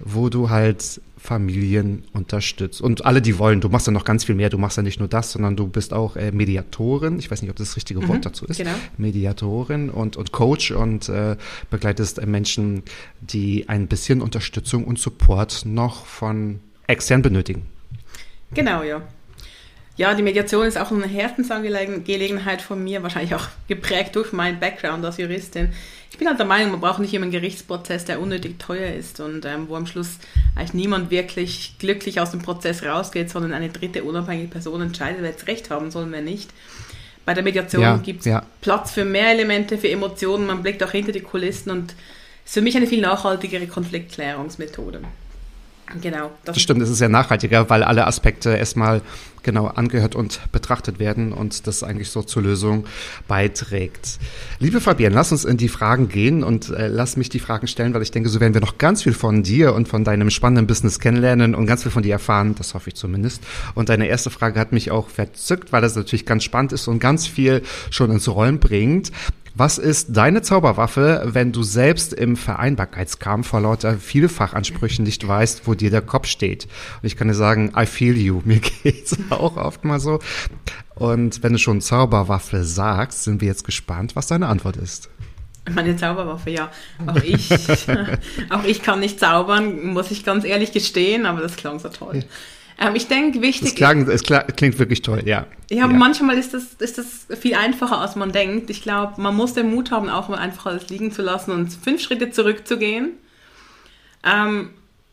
wo 0.00 0.28
du 0.28 0.50
halt 0.50 1.00
Familien 1.18 2.04
unterstützt. 2.12 2.80
Und 2.80 3.04
alle, 3.04 3.20
die 3.20 3.38
wollen, 3.38 3.60
du 3.60 3.68
machst 3.68 3.86
ja 3.86 3.92
noch 3.92 4.04
ganz 4.04 4.24
viel 4.24 4.34
mehr, 4.34 4.50
du 4.50 4.58
machst 4.58 4.76
ja 4.76 4.82
nicht 4.82 4.98
nur 4.98 5.08
das, 5.08 5.32
sondern 5.32 5.56
du 5.56 5.66
bist 5.66 5.92
auch 5.92 6.16
äh, 6.16 6.32
Mediatorin, 6.32 7.18
ich 7.18 7.30
weiß 7.30 7.42
nicht, 7.42 7.50
ob 7.50 7.56
das 7.56 7.68
das 7.68 7.76
richtige 7.76 8.00
mhm, 8.00 8.08
Wort 8.08 8.26
dazu 8.26 8.46
ist, 8.46 8.58
genau. 8.58 8.74
Mediatorin 8.96 9.90
und, 9.90 10.16
und 10.16 10.32
Coach 10.32 10.70
und 10.70 11.08
äh, 11.08 11.36
begleitest 11.70 12.18
äh, 12.18 12.26
Menschen, 12.26 12.82
die 13.20 13.68
ein 13.68 13.88
bisschen 13.88 14.22
Unterstützung 14.22 14.84
und 14.84 14.98
Support 14.98 15.64
noch 15.66 16.06
von 16.06 16.60
extern 16.86 17.22
benötigen. 17.22 17.66
Genau, 18.54 18.82
ja. 18.82 19.02
Ja, 19.98 20.14
die 20.14 20.22
Mediation 20.22 20.64
ist 20.64 20.78
auch 20.78 20.92
eine 20.92 21.08
Herzensangelegenheit 21.08 22.62
von 22.62 22.82
mir, 22.82 23.02
wahrscheinlich 23.02 23.34
auch 23.34 23.48
geprägt 23.66 24.14
durch 24.14 24.32
meinen 24.32 24.60
Background 24.60 25.04
als 25.04 25.16
Juristin. 25.16 25.72
Ich 26.12 26.18
bin 26.18 26.28
halt 26.28 26.38
der 26.38 26.46
Meinung, 26.46 26.70
man 26.70 26.80
braucht 26.80 27.00
nicht 27.00 27.12
immer 27.12 27.24
einen 27.24 27.32
Gerichtsprozess, 27.32 28.04
der 28.04 28.20
unnötig 28.20 28.60
teuer 28.60 28.94
ist 28.94 29.18
und 29.18 29.44
ähm, 29.44 29.68
wo 29.68 29.74
am 29.74 29.88
Schluss 29.88 30.18
eigentlich 30.54 30.72
niemand 30.72 31.10
wirklich 31.10 31.74
glücklich 31.80 32.20
aus 32.20 32.30
dem 32.30 32.40
Prozess 32.40 32.84
rausgeht, 32.84 33.28
sondern 33.28 33.52
eine 33.52 33.70
dritte 33.70 34.04
unabhängige 34.04 34.48
Person 34.48 34.82
entscheidet, 34.82 35.20
wer 35.20 35.30
jetzt 35.30 35.48
Recht 35.48 35.68
haben 35.68 35.90
soll, 35.90 36.06
wer 36.12 36.22
nicht. 36.22 36.48
Bei 37.26 37.34
der 37.34 37.42
Mediation 37.42 37.82
ja, 37.82 37.96
gibt 37.96 38.20
es 38.20 38.26
ja. 38.26 38.46
Platz 38.60 38.92
für 38.92 39.04
mehr 39.04 39.32
Elemente, 39.32 39.78
für 39.78 39.90
Emotionen, 39.90 40.46
man 40.46 40.62
blickt 40.62 40.82
auch 40.84 40.92
hinter 40.92 41.10
die 41.10 41.22
Kulissen 41.22 41.70
und 41.70 41.96
ist 42.44 42.54
für 42.54 42.62
mich 42.62 42.76
eine 42.76 42.86
viel 42.86 43.00
nachhaltigere 43.00 43.66
Konfliktklärungsmethode. 43.66 45.00
Genau. 46.00 46.30
Das, 46.44 46.54
das 46.54 46.62
stimmt, 46.62 46.82
es 46.82 46.90
ist 46.90 47.00
ja 47.00 47.08
nachhaltiger, 47.08 47.70
weil 47.70 47.82
alle 47.82 48.06
Aspekte 48.06 48.50
erstmal 48.50 49.00
genau 49.42 49.66
angehört 49.66 50.14
und 50.14 50.40
betrachtet 50.52 50.98
werden 50.98 51.32
und 51.32 51.66
das 51.66 51.82
eigentlich 51.82 52.10
so 52.10 52.22
zur 52.22 52.42
Lösung 52.42 52.84
beiträgt. 53.28 54.18
Liebe 54.58 54.80
Fabienne, 54.80 55.14
lass 55.14 55.32
uns 55.32 55.44
in 55.44 55.56
die 55.56 55.68
Fragen 55.68 56.08
gehen 56.08 56.44
und 56.44 56.70
äh, 56.70 56.88
lass 56.88 57.16
mich 57.16 57.28
die 57.28 57.38
Fragen 57.38 57.66
stellen, 57.66 57.94
weil 57.94 58.02
ich 58.02 58.10
denke, 58.10 58.28
so 58.28 58.40
werden 58.40 58.54
wir 58.54 58.60
noch 58.60 58.78
ganz 58.78 59.02
viel 59.02 59.14
von 59.14 59.42
dir 59.42 59.74
und 59.74 59.88
von 59.88 60.04
deinem 60.04 60.30
spannenden 60.30 60.66
Business 60.66 61.00
kennenlernen 61.00 61.54
und 61.54 61.66
ganz 61.66 61.82
viel 61.82 61.92
von 61.92 62.02
dir 62.02 62.12
erfahren, 62.12 62.54
das 62.56 62.74
hoffe 62.74 62.88
ich 62.90 62.96
zumindest. 62.96 63.42
Und 63.74 63.88
deine 63.88 64.06
erste 64.06 64.30
Frage 64.30 64.60
hat 64.60 64.72
mich 64.72 64.90
auch 64.90 65.08
verzückt, 65.08 65.72
weil 65.72 65.80
das 65.80 65.96
natürlich 65.96 66.26
ganz 66.26 66.44
spannend 66.44 66.72
ist 66.72 66.88
und 66.88 66.98
ganz 66.98 67.26
viel 67.26 67.62
schon 67.90 68.10
ins 68.10 68.28
Rollen 68.28 68.58
bringt. 68.58 69.12
Was 69.60 69.76
ist 69.76 70.16
deine 70.16 70.40
Zauberwaffe, 70.40 71.20
wenn 71.24 71.50
du 71.50 71.64
selbst 71.64 72.12
im 72.12 72.36
Vereinbarkeitskampf 72.36 73.48
vor 73.48 73.60
lauter 73.60 73.98
Vielfachansprüchen 73.98 75.04
nicht 75.04 75.26
weißt, 75.26 75.66
wo 75.66 75.74
dir 75.74 75.90
der 75.90 76.00
Kopf 76.00 76.28
steht? 76.28 76.68
Und 77.02 77.08
ich 77.08 77.16
kann 77.16 77.26
dir 77.26 77.34
sagen, 77.34 77.72
I 77.76 77.84
feel 77.84 78.16
you. 78.16 78.40
Mir 78.44 78.60
geht's 78.60 79.16
auch 79.30 79.56
oft 79.56 79.84
mal 79.84 79.98
so. 79.98 80.20
Und 80.94 81.42
wenn 81.42 81.54
du 81.54 81.58
schon 81.58 81.80
Zauberwaffe 81.80 82.62
sagst, 82.62 83.24
sind 83.24 83.40
wir 83.40 83.48
jetzt 83.48 83.64
gespannt, 83.64 84.14
was 84.14 84.28
deine 84.28 84.46
Antwort 84.46 84.76
ist. 84.76 85.10
Meine 85.74 85.96
Zauberwaffe, 85.96 86.50
ja. 86.50 86.70
Auch 87.04 87.16
ich, 87.16 87.50
auch 88.50 88.62
ich 88.62 88.80
kann 88.80 89.00
nicht 89.00 89.18
zaubern, 89.18 89.86
muss 89.86 90.12
ich 90.12 90.24
ganz 90.24 90.44
ehrlich 90.44 90.70
gestehen, 90.70 91.26
aber 91.26 91.40
das 91.40 91.56
klang 91.56 91.80
so 91.80 91.88
toll. 91.88 92.22
Ähm, 92.78 92.94
ich 92.94 93.08
denke, 93.08 93.42
wichtig. 93.42 93.70
Es, 93.70 93.74
klang, 93.74 94.08
es 94.08 94.22
klingt 94.22 94.78
wirklich 94.78 95.02
toll, 95.02 95.22
ja. 95.24 95.46
Ja, 95.70 95.78
ja. 95.78 95.86
manchmal 95.88 96.38
ist 96.38 96.54
das, 96.54 96.74
ist 96.74 96.98
das 96.98 97.26
viel 97.38 97.54
einfacher, 97.54 97.98
als 98.00 98.14
man 98.14 98.30
denkt. 98.30 98.70
Ich 98.70 98.82
glaube, 98.82 99.20
man 99.20 99.34
muss 99.36 99.54
den 99.54 99.70
Mut 99.70 99.90
haben, 99.90 100.08
auch 100.08 100.28
mal 100.28 100.38
einfach 100.38 100.66
alles 100.66 100.88
liegen 100.88 101.10
zu 101.10 101.22
lassen 101.22 101.50
und 101.50 101.72
fünf 101.72 102.00
Schritte 102.00 102.30
zurückzugehen. 102.30 103.14
Ähm, 104.24 104.70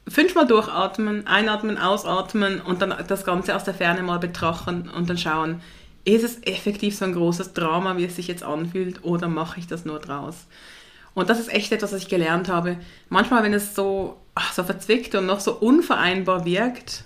fünfmal 0.07 0.45
durchatmen, 0.45 1.25
einatmen, 1.25 1.77
ausatmen 1.77 2.61
und 2.61 2.81
dann 2.81 2.93
das 3.07 3.25
Ganze 3.25 3.55
aus 3.55 3.63
der 3.63 3.73
Ferne 3.73 4.03
mal 4.03 4.19
betrachten 4.19 4.89
und 4.89 5.09
dann 5.09 5.17
schauen, 5.17 5.61
ist 6.03 6.23
es 6.23 6.43
effektiv 6.43 6.95
so 6.95 7.05
ein 7.05 7.13
großes 7.13 7.53
Drama, 7.53 7.97
wie 7.97 8.05
es 8.05 8.15
sich 8.15 8.27
jetzt 8.27 8.43
anfühlt, 8.43 9.03
oder 9.03 9.27
mache 9.27 9.59
ich 9.59 9.65
das 9.65 9.85
nur 9.85 9.99
draus? 9.99 10.45
Und 11.15 11.29
das 11.29 11.39
ist 11.39 11.51
echt 11.51 11.71
etwas, 11.71 11.93
was 11.93 12.01
ich 12.01 12.09
gelernt 12.09 12.47
habe. 12.49 12.77
Manchmal, 13.09 13.41
wenn 13.41 13.53
es 13.53 13.73
so, 13.73 14.17
ach, 14.35 14.53
so 14.53 14.63
verzwickt 14.63 15.15
und 15.15 15.25
noch 15.25 15.39
so 15.39 15.53
unvereinbar 15.53 16.45
wirkt, 16.45 17.05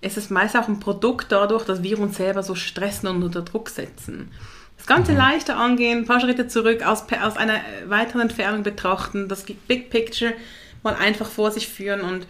ist 0.00 0.16
es 0.16 0.30
meist 0.30 0.56
auch 0.56 0.68
ein 0.68 0.80
Produkt 0.80 1.32
dadurch, 1.32 1.64
dass 1.64 1.82
wir 1.82 1.98
uns 1.98 2.16
selber 2.16 2.42
so 2.42 2.54
stressen 2.54 3.08
und 3.08 3.22
unter 3.22 3.42
Druck 3.42 3.70
setzen. 3.70 4.30
Das 4.76 4.86
Ganze 4.86 5.12
mhm. 5.12 5.18
leichter 5.18 5.56
angehen, 5.56 6.00
ein 6.00 6.04
paar 6.04 6.20
Schritte 6.20 6.48
zurück, 6.48 6.82
aus, 6.84 7.04
aus 7.22 7.36
einer 7.36 7.60
weiteren 7.86 8.22
Entfernung 8.22 8.62
betrachten, 8.62 9.28
das 9.28 9.44
Big 9.66 9.90
Picture 9.90 10.32
mal 10.82 10.94
einfach 10.94 11.28
vor 11.28 11.50
sich 11.50 11.68
führen 11.68 12.02
und 12.02 12.26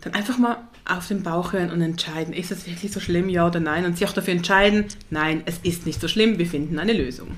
dann 0.00 0.14
einfach 0.14 0.38
mal 0.38 0.56
auf 0.84 1.06
den 1.06 1.22
Bauch 1.22 1.52
hören 1.52 1.70
und 1.70 1.82
entscheiden, 1.82 2.32
ist 2.32 2.50
es 2.50 2.66
wirklich 2.66 2.92
so 2.92 3.00
schlimm, 3.00 3.28
ja 3.28 3.46
oder 3.46 3.60
nein? 3.60 3.84
Und 3.84 3.98
sich 3.98 4.08
auch 4.08 4.12
dafür 4.12 4.34
entscheiden, 4.34 4.86
nein, 5.10 5.42
es 5.44 5.58
ist 5.58 5.86
nicht 5.86 6.00
so 6.00 6.08
schlimm, 6.08 6.38
wir 6.38 6.46
finden 6.46 6.78
eine 6.78 6.94
Lösung. 6.94 7.36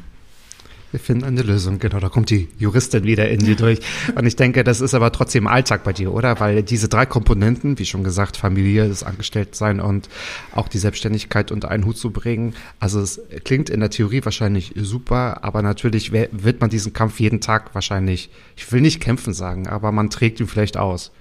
Wir 0.92 0.99
finden 0.99 1.25
eine 1.25 1.42
Lösung, 1.42 1.78
genau, 1.78 2.00
da 2.00 2.09
kommt 2.09 2.30
die 2.30 2.49
Juristin 2.59 3.04
wieder 3.04 3.28
in 3.28 3.38
dir 3.38 3.54
durch. 3.54 3.78
Und 4.16 4.26
ich 4.26 4.35
denke, 4.35 4.64
das 4.64 4.80
ist 4.80 4.92
aber 4.92 5.12
trotzdem 5.12 5.47
Alltag 5.47 5.85
bei 5.85 5.92
dir, 5.92 6.12
oder? 6.12 6.40
Weil 6.40 6.64
diese 6.64 6.88
drei 6.88 7.06
Komponenten, 7.06 7.78
wie 7.78 7.87
schon 7.87 8.02
gesagt, 8.02 8.37
Familie, 8.37 8.88
das 8.88 9.04
Angestelltsein 9.04 9.78
und 9.78 10.09
auch 10.52 10.66
die 10.66 10.78
Selbstständigkeit 10.78 11.52
unter 11.52 11.70
einen 11.70 11.87
Hut 11.87 11.97
zu 11.97 12.11
bringen, 12.11 12.54
also 12.80 13.00
es 13.00 13.20
klingt 13.44 13.70
in 13.70 13.78
der 13.78 13.90
Theorie 13.90 14.25
wahrscheinlich 14.25 14.73
super, 14.76 15.44
aber 15.44 15.62
natürlich 15.62 16.11
wird 16.12 16.61
man 16.61 16.70
diesen 16.70 16.92
Kampf 16.92 17.20
jeden 17.20 17.40
Tag 17.40 17.73
wahrscheinlich, 17.75 18.30
ich 18.56 18.70
will 18.73 18.80
nicht 18.80 19.00
kämpfen 19.00 19.32
sagen, 19.32 19.68
aber 19.68 19.92
man 19.92 20.11
trägt 20.11 20.40
ihn 20.40 20.49
vielleicht 20.49 20.76
aus. 20.76 21.12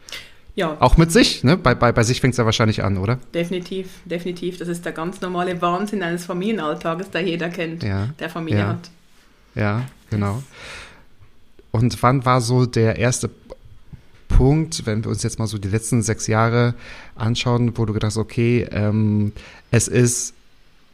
Ja. 0.55 0.77
Auch 0.79 0.97
mit 0.97 1.11
sich, 1.11 1.43
ne? 1.43 1.57
Bei, 1.57 1.75
bei, 1.75 1.91
bei 1.91 2.03
sich 2.03 2.21
fängt 2.21 2.33
es 2.33 2.37
ja 2.37 2.43
wahrscheinlich 2.45 2.83
an, 2.83 2.97
oder? 2.97 3.19
Definitiv, 3.33 3.87
definitiv. 4.05 4.57
Das 4.57 4.67
ist 4.67 4.83
der 4.83 4.91
ganz 4.91 5.21
normale 5.21 5.61
Wahnsinn 5.61 6.03
eines 6.03 6.25
Familienalltages, 6.25 7.11
der 7.11 7.21
jeder 7.21 7.49
kennt, 7.49 7.83
ja. 7.83 8.09
der 8.19 8.29
Familie 8.29 8.59
ja. 8.59 8.67
hat. 8.69 8.89
Ja, 9.59 9.85
genau. 10.09 10.41
Und 11.71 12.01
wann 12.01 12.25
war 12.25 12.39
so 12.41 12.65
der 12.65 12.97
erste 12.97 13.29
Punkt, 14.29 14.85
wenn 14.85 15.03
wir 15.03 15.11
uns 15.11 15.21
jetzt 15.21 15.37
mal 15.37 15.47
so 15.47 15.57
die 15.57 15.67
letzten 15.67 16.01
sechs 16.01 16.27
Jahre 16.27 16.75
anschauen, 17.15 17.77
wo 17.77 17.85
du 17.85 17.93
gedacht 17.93 18.11
hast, 18.11 18.17
okay, 18.17 18.67
ähm, 18.71 19.33
es 19.69 19.87
ist 19.87 20.33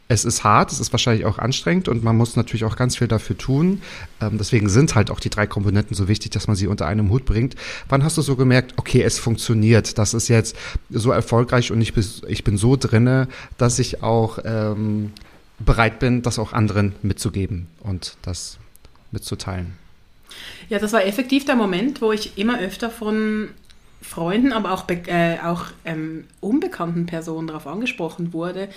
es 0.08 0.24
ist 0.24 0.44
hart, 0.44 0.70
es 0.70 0.78
ist 0.78 0.92
wahrscheinlich 0.92 1.26
auch 1.26 1.38
anstrengend 1.38 1.88
und 1.88 2.04
man 2.04 2.16
muss 2.16 2.36
natürlich 2.36 2.64
auch 2.64 2.76
ganz 2.76 2.96
viel 2.96 3.08
dafür 3.08 3.36
tun. 3.36 3.82
Ähm, 4.20 4.38
deswegen 4.38 4.68
sind 4.68 4.94
halt 4.94 5.10
auch 5.10 5.18
die 5.18 5.30
drei 5.30 5.48
Komponenten 5.48 5.96
so 5.96 6.06
wichtig, 6.06 6.30
dass 6.30 6.46
man 6.46 6.54
sie 6.54 6.68
unter 6.68 6.86
einem 6.86 7.10
Hut 7.10 7.24
bringt. 7.24 7.56
Wann 7.88 8.04
hast 8.04 8.16
du 8.16 8.22
so 8.22 8.36
gemerkt, 8.36 8.74
okay, 8.76 9.02
es 9.02 9.18
funktioniert, 9.18 9.98
das 9.98 10.14
ist 10.14 10.28
jetzt 10.28 10.56
so 10.90 11.10
erfolgreich 11.10 11.72
und 11.72 11.80
ich 11.80 11.92
bin, 11.92 12.04
ich 12.28 12.44
bin 12.44 12.56
so 12.56 12.76
drinne, 12.76 13.26
dass 13.58 13.80
ich 13.80 14.04
auch 14.04 14.38
ähm, 14.44 15.12
bereit 15.58 15.98
bin, 15.98 16.22
das 16.22 16.38
auch 16.38 16.52
anderen 16.52 16.94
mitzugeben 17.02 17.68
und 17.80 18.16
das 18.22 18.58
mitzuteilen. 19.10 19.74
Ja, 20.68 20.78
das 20.78 20.92
war 20.92 21.04
effektiv 21.04 21.44
der 21.44 21.56
Moment, 21.56 22.02
wo 22.02 22.12
ich 22.12 22.36
immer 22.36 22.58
öfter 22.58 22.90
von 22.90 23.48
Freunden, 24.02 24.52
aber 24.52 24.72
auch, 24.72 24.88
äh, 24.88 25.38
auch 25.42 25.66
ähm, 25.84 26.24
unbekannten 26.40 27.06
Personen 27.06 27.46
darauf 27.46 27.66
angesprochen 27.66 28.32
wurde, 28.32 28.68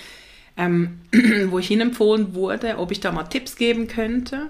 ähm, 0.57 1.01
wo 1.47 1.59
ich 1.59 1.67
hinempfohlen 1.67 2.33
wurde, 2.33 2.77
ob 2.77 2.91
ich 2.91 2.99
da 2.99 3.11
mal 3.11 3.23
Tipps 3.23 3.55
geben 3.55 3.87
könnte. 3.87 4.47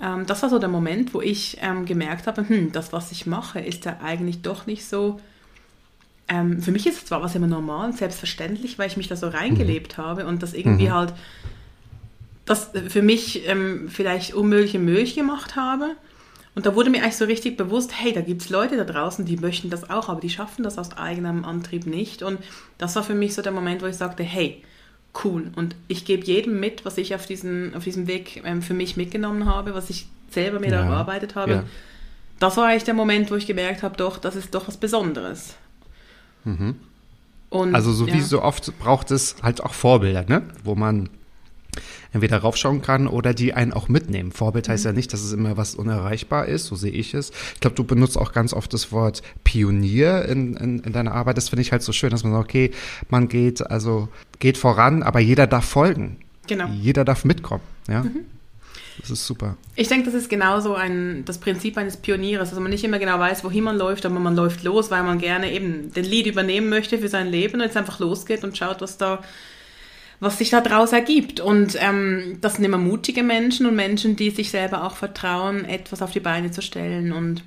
Ähm, 0.00 0.26
das 0.26 0.42
war 0.42 0.50
so 0.50 0.58
der 0.58 0.68
Moment, 0.68 1.14
wo 1.14 1.20
ich 1.20 1.58
ähm, 1.60 1.86
gemerkt 1.86 2.26
habe, 2.26 2.48
hm, 2.48 2.72
das, 2.72 2.92
was 2.92 3.12
ich 3.12 3.26
mache, 3.26 3.60
ist 3.60 3.84
ja 3.84 4.00
eigentlich 4.02 4.42
doch 4.42 4.66
nicht 4.66 4.84
so 4.84 5.20
ähm, 6.28 6.62
für 6.62 6.72
mich 6.72 6.86
ist 6.86 6.98
es 6.98 7.04
zwar 7.06 7.22
was 7.22 7.34
immer 7.34 7.46
normal 7.46 7.90
und 7.90 7.98
selbstverständlich, 7.98 8.78
weil 8.78 8.88
ich 8.88 8.96
mich 8.96 9.08
da 9.08 9.16
so 9.16 9.28
reingelebt 9.28 9.98
mhm. 9.98 10.02
habe 10.02 10.26
und 10.26 10.42
das 10.42 10.54
irgendwie 10.54 10.88
mhm. 10.88 10.94
halt 10.94 11.14
das 12.44 12.70
für 12.88 13.02
mich 13.02 13.48
ähm, 13.48 13.88
vielleicht 13.88 14.34
unmögliche 14.34 14.78
möglich 14.78 15.14
gemacht 15.14 15.56
habe. 15.56 15.96
Und 16.54 16.66
da 16.66 16.74
wurde 16.74 16.90
mir 16.90 17.02
eigentlich 17.02 17.16
so 17.16 17.24
richtig 17.24 17.56
bewusst, 17.56 17.92
hey, 17.98 18.12
da 18.12 18.20
gibt 18.20 18.42
es 18.42 18.48
Leute 18.48 18.76
da 18.76 18.84
draußen, 18.84 19.24
die 19.24 19.36
möchten 19.36 19.70
das 19.70 19.90
auch, 19.90 20.08
aber 20.08 20.20
die 20.20 20.30
schaffen 20.30 20.62
das 20.62 20.78
aus 20.78 20.96
eigenem 20.96 21.44
Antrieb 21.44 21.86
nicht. 21.86 22.22
Und 22.22 22.38
das 22.78 22.94
war 22.94 23.02
für 23.02 23.14
mich 23.14 23.34
so 23.34 23.42
der 23.42 23.50
Moment, 23.50 23.82
wo 23.82 23.86
ich 23.86 23.96
sagte, 23.96 24.22
hey, 24.22 24.62
cool. 25.24 25.50
Und 25.56 25.74
ich 25.88 26.04
gebe 26.04 26.24
jedem 26.24 26.60
mit, 26.60 26.84
was 26.84 26.96
ich 26.96 27.14
auf, 27.14 27.26
diesen, 27.26 27.74
auf 27.74 27.84
diesem 27.84 28.06
Weg 28.06 28.42
ähm, 28.44 28.62
für 28.62 28.74
mich 28.74 28.96
mitgenommen 28.96 29.46
habe, 29.46 29.74
was 29.74 29.90
ich 29.90 30.06
selber 30.30 30.60
mir 30.60 30.70
ja. 30.70 30.82
erarbeitet 30.82 31.34
habe. 31.34 31.50
Ja. 31.50 31.64
Das 32.38 32.56
war 32.56 32.66
eigentlich 32.66 32.84
der 32.84 32.94
Moment, 32.94 33.30
wo 33.30 33.36
ich 33.36 33.46
gemerkt 33.46 33.82
habe, 33.82 33.96
doch, 33.96 34.18
das 34.18 34.36
ist 34.36 34.54
doch 34.54 34.68
was 34.68 34.76
Besonderes. 34.76 35.56
Mhm. 36.44 36.76
Und, 37.50 37.74
also 37.74 37.92
so 37.92 38.06
ja. 38.06 38.14
wie 38.14 38.20
so 38.20 38.42
oft 38.42 38.76
braucht 38.78 39.10
es 39.10 39.36
halt 39.42 39.62
auch 39.62 39.74
Vorbilder, 39.74 40.24
ne? 40.28 40.42
wo 40.64 40.74
man 40.74 41.08
entweder 42.12 42.38
raufschauen 42.38 42.82
kann 42.82 43.06
oder 43.06 43.34
die 43.34 43.54
einen 43.54 43.72
auch 43.72 43.88
mitnehmen. 43.88 44.32
Vorbild 44.32 44.68
heißt 44.68 44.84
mhm. 44.84 44.88
ja 44.88 44.92
nicht, 44.92 45.12
dass 45.12 45.22
es 45.22 45.32
immer 45.32 45.56
was 45.56 45.74
unerreichbar 45.74 46.46
ist, 46.46 46.66
so 46.66 46.76
sehe 46.76 46.92
ich 46.92 47.14
es. 47.14 47.30
Ich 47.54 47.60
glaube, 47.60 47.76
du 47.76 47.84
benutzt 47.84 48.16
auch 48.16 48.32
ganz 48.32 48.52
oft 48.52 48.72
das 48.72 48.92
Wort 48.92 49.22
Pionier 49.42 50.24
in, 50.24 50.54
in, 50.56 50.78
in 50.80 50.92
deiner 50.92 51.12
Arbeit. 51.12 51.36
Das 51.36 51.48
finde 51.48 51.62
ich 51.62 51.72
halt 51.72 51.82
so 51.82 51.92
schön, 51.92 52.10
dass 52.10 52.24
man 52.24 52.32
sagt, 52.32 52.44
okay, 52.44 52.70
man 53.08 53.28
geht, 53.28 53.68
also 53.68 54.08
geht 54.38 54.58
voran, 54.58 55.02
aber 55.02 55.20
jeder 55.20 55.46
darf 55.46 55.64
folgen. 55.64 56.16
Genau. 56.46 56.68
Jeder 56.68 57.04
darf 57.04 57.24
mitkommen. 57.24 57.62
Ja. 57.88 58.04
Mhm. 58.04 58.26
Das 59.00 59.10
ist 59.10 59.26
super. 59.26 59.56
Ich 59.74 59.88
denke, 59.88 60.06
das 60.06 60.14
ist 60.14 60.30
genauso 60.30 60.74
ein, 60.74 61.24
das 61.24 61.38
Prinzip 61.38 61.76
eines 61.76 61.96
Pionierers, 61.96 62.50
dass 62.50 62.58
man 62.58 62.70
nicht 62.70 62.84
immer 62.84 62.98
genau 62.98 63.18
weiß, 63.18 63.42
wohin 63.44 63.64
man 63.64 63.76
läuft, 63.76 64.06
aber 64.06 64.20
man 64.20 64.36
läuft 64.36 64.62
los, 64.62 64.90
weil 64.90 65.02
man 65.02 65.18
gerne 65.18 65.52
eben 65.52 65.92
den 65.92 66.04
Lead 66.04 66.26
übernehmen 66.26 66.68
möchte 66.68 66.98
für 66.98 67.08
sein 67.08 67.28
Leben 67.28 67.54
und 67.54 67.62
jetzt 67.62 67.76
einfach 67.76 67.98
losgeht 67.98 68.44
und 68.44 68.56
schaut, 68.56 68.80
was 68.80 68.96
da 68.96 69.22
was 70.20 70.38
sich 70.38 70.50
daraus 70.50 70.92
ergibt. 70.92 71.40
Und 71.40 71.76
ähm, 71.80 72.38
das 72.40 72.54
sind 72.54 72.64
immer 72.64 72.78
mutige 72.78 73.22
Menschen 73.22 73.66
und 73.66 73.76
Menschen, 73.76 74.16
die 74.16 74.30
sich 74.30 74.50
selber 74.50 74.84
auch 74.84 74.96
vertrauen, 74.96 75.64
etwas 75.64 76.02
auf 76.02 76.12
die 76.12 76.20
Beine 76.20 76.50
zu 76.50 76.62
stellen. 76.62 77.12
Und, 77.12 77.42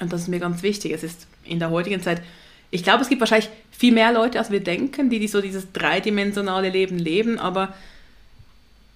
und 0.00 0.12
das 0.12 0.22
ist 0.22 0.28
mir 0.28 0.40
ganz 0.40 0.62
wichtig. 0.62 0.92
Es 0.92 1.02
ist 1.02 1.26
in 1.44 1.58
der 1.58 1.70
heutigen 1.70 2.00
Zeit, 2.00 2.22
ich 2.70 2.82
glaube, 2.82 3.02
es 3.02 3.08
gibt 3.08 3.20
wahrscheinlich 3.20 3.50
viel 3.70 3.92
mehr 3.92 4.12
Leute, 4.12 4.38
als 4.38 4.50
wir 4.50 4.60
denken, 4.60 5.10
die, 5.10 5.18
die 5.18 5.28
so 5.28 5.40
dieses 5.40 5.72
dreidimensionale 5.72 6.70
Leben 6.70 6.98
leben, 6.98 7.38
aber 7.38 7.74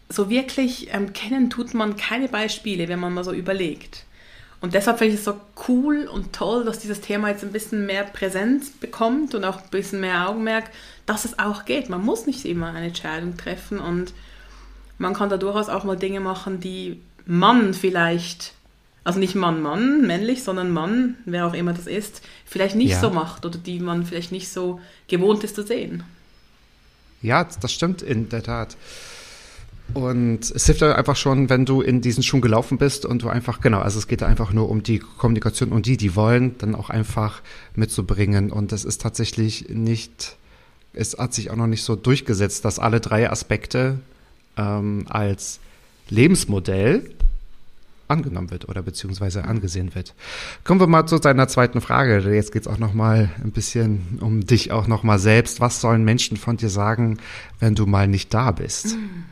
so 0.09 0.31
wirklich 0.31 0.89
ähm, 0.93 1.13
kennen 1.13 1.51
tut 1.51 1.75
man 1.75 1.97
keine 1.97 2.29
Beispiele, 2.29 2.89
wenn 2.89 3.01
man 3.01 3.15
mal 3.15 3.25
so 3.25 3.33
überlegt. 3.33 4.05
Und 4.61 4.75
deshalb 4.75 4.99
finde 4.99 5.15
ich 5.15 5.21
es 5.21 5.25
so 5.25 5.39
cool 5.69 6.09
und 6.11 6.33
toll, 6.33 6.65
dass 6.65 6.79
dieses 6.79 7.01
Thema 7.01 7.29
jetzt 7.29 7.45
ein 7.45 7.53
bisschen 7.53 7.87
mehr 7.87 8.05
Präsenz 8.05 8.71
bekommt 8.71 9.35
und 9.35 9.45
auch 9.45 9.59
ein 9.59 9.71
bisschen 9.71 10.01
mehr 10.01 10.29
Augenmerk, 10.29 10.71
dass 11.05 11.25
es 11.25 11.39
auch 11.39 11.65
geht. 11.65 11.89
Man 11.89 12.03
muss 12.03 12.27
nicht 12.27 12.45
immer 12.45 12.69
eine 12.69 12.87
Entscheidung 12.87 13.37
treffen 13.37 13.79
und 13.79 14.15
man 14.99 15.15
kann 15.15 15.29
da 15.29 15.37
durchaus 15.37 15.69
auch 15.69 15.85
mal 15.85 15.97
Dinge 15.97 16.21
machen, 16.21 16.59
die 16.61 17.01
Mann 17.27 17.75
vielleicht, 17.75 18.55
also 19.05 19.19
nicht 19.19 19.35
Mann, 19.35 19.61
Mann, 19.61 20.07
männlich, 20.07 20.43
sondern 20.43 20.71
Mann, 20.71 21.17
wer 21.27 21.47
auch 21.47 21.55
immer 21.55 21.75
das 21.75 21.87
ist, 21.87 22.23
vielleicht 22.47 22.77
nicht 22.77 22.93
ja. 22.93 23.01
so 23.01 23.11
macht 23.11 23.45
oder 23.45 23.59
die 23.59 23.79
man 23.79 24.07
vielleicht 24.07 24.33
nicht 24.33 24.49
so 24.49 24.81
gewohnt 25.07 25.45
ist 25.45 25.55
zu 25.55 25.65
sehen. 25.65 26.03
Ja, 27.21 27.45
das 27.45 27.73
stimmt 27.73 28.03
in 28.03 28.29
der 28.31 28.43
Tat. 28.43 28.77
Und 29.95 30.50
es 30.50 30.66
hilft 30.66 30.83
einfach 30.83 31.16
schon, 31.16 31.49
wenn 31.49 31.64
du 31.64 31.81
in 31.81 32.00
diesen 32.00 32.23
Schuhen 32.23 32.40
gelaufen 32.40 32.76
bist 32.76 33.07
und 33.07 33.23
du 33.23 33.28
einfach, 33.28 33.61
genau, 33.61 33.81
also 33.81 33.99
es 33.99 34.09
geht 34.09 34.23
einfach 34.23 34.52
nur 34.52 34.69
um 34.69 34.83
die 34.83 34.99
Kommunikation 34.99 35.71
und 35.71 35.87
die, 35.87 35.97
die 35.97 36.16
wollen, 36.16 36.59
dann 36.59 36.75
auch 36.75 36.90
einfach 36.90 37.40
mitzubringen. 37.75 38.50
Und 38.50 38.73
das 38.73 38.85
ist 38.85 39.00
tatsächlich 39.00 39.69
nicht, 39.69 40.37
es 40.93 41.16
hat 41.16 41.35
sich 41.35 41.50
auch 41.50 41.57
noch 41.57 41.66
nicht 41.69 41.83
so 41.83 41.97
durchgesetzt, 41.97 42.64
dass 42.64 42.78
alle 42.78 43.00
drei 43.00 43.31
Aspekte 43.31 44.00
ähm, 44.57 45.07
als 45.09 45.61
Lebensmodell 46.09 47.11
angenommen 48.09 48.50
wird 48.50 48.69
oder 48.69 48.83
beziehungsweise 48.83 49.45
angesehen 49.45 49.95
wird. 49.95 50.14
Kommen 50.62 50.81
wir 50.81 50.87
mal 50.87 51.07
zu 51.07 51.19
deiner 51.19 51.49
zweiten 51.49 51.81
Frage. 51.81 52.19
Jetzt 52.33 52.52
geht 52.52 52.62
es 52.62 52.69
auch 52.69 52.78
noch 52.78 52.95
mal 52.95 53.31
ein 53.43 53.50
bisschen 53.50 54.19
um 54.21 54.47
dich 54.47 54.73
auch 54.73 54.87
noch 54.87 55.02
mal 55.02 55.19
selbst. 55.19 55.61
Was 55.61 55.81
sollen 55.81 56.05
Menschen 56.05 56.37
von 56.37 56.57
dir 56.57 56.69
sagen, 56.69 57.19
wenn 57.59 57.75
du 57.75 57.87
mal 57.87 58.07
nicht 58.07 58.33
da 58.33 58.50
bist? 58.50 58.97
Mhm. 58.97 59.25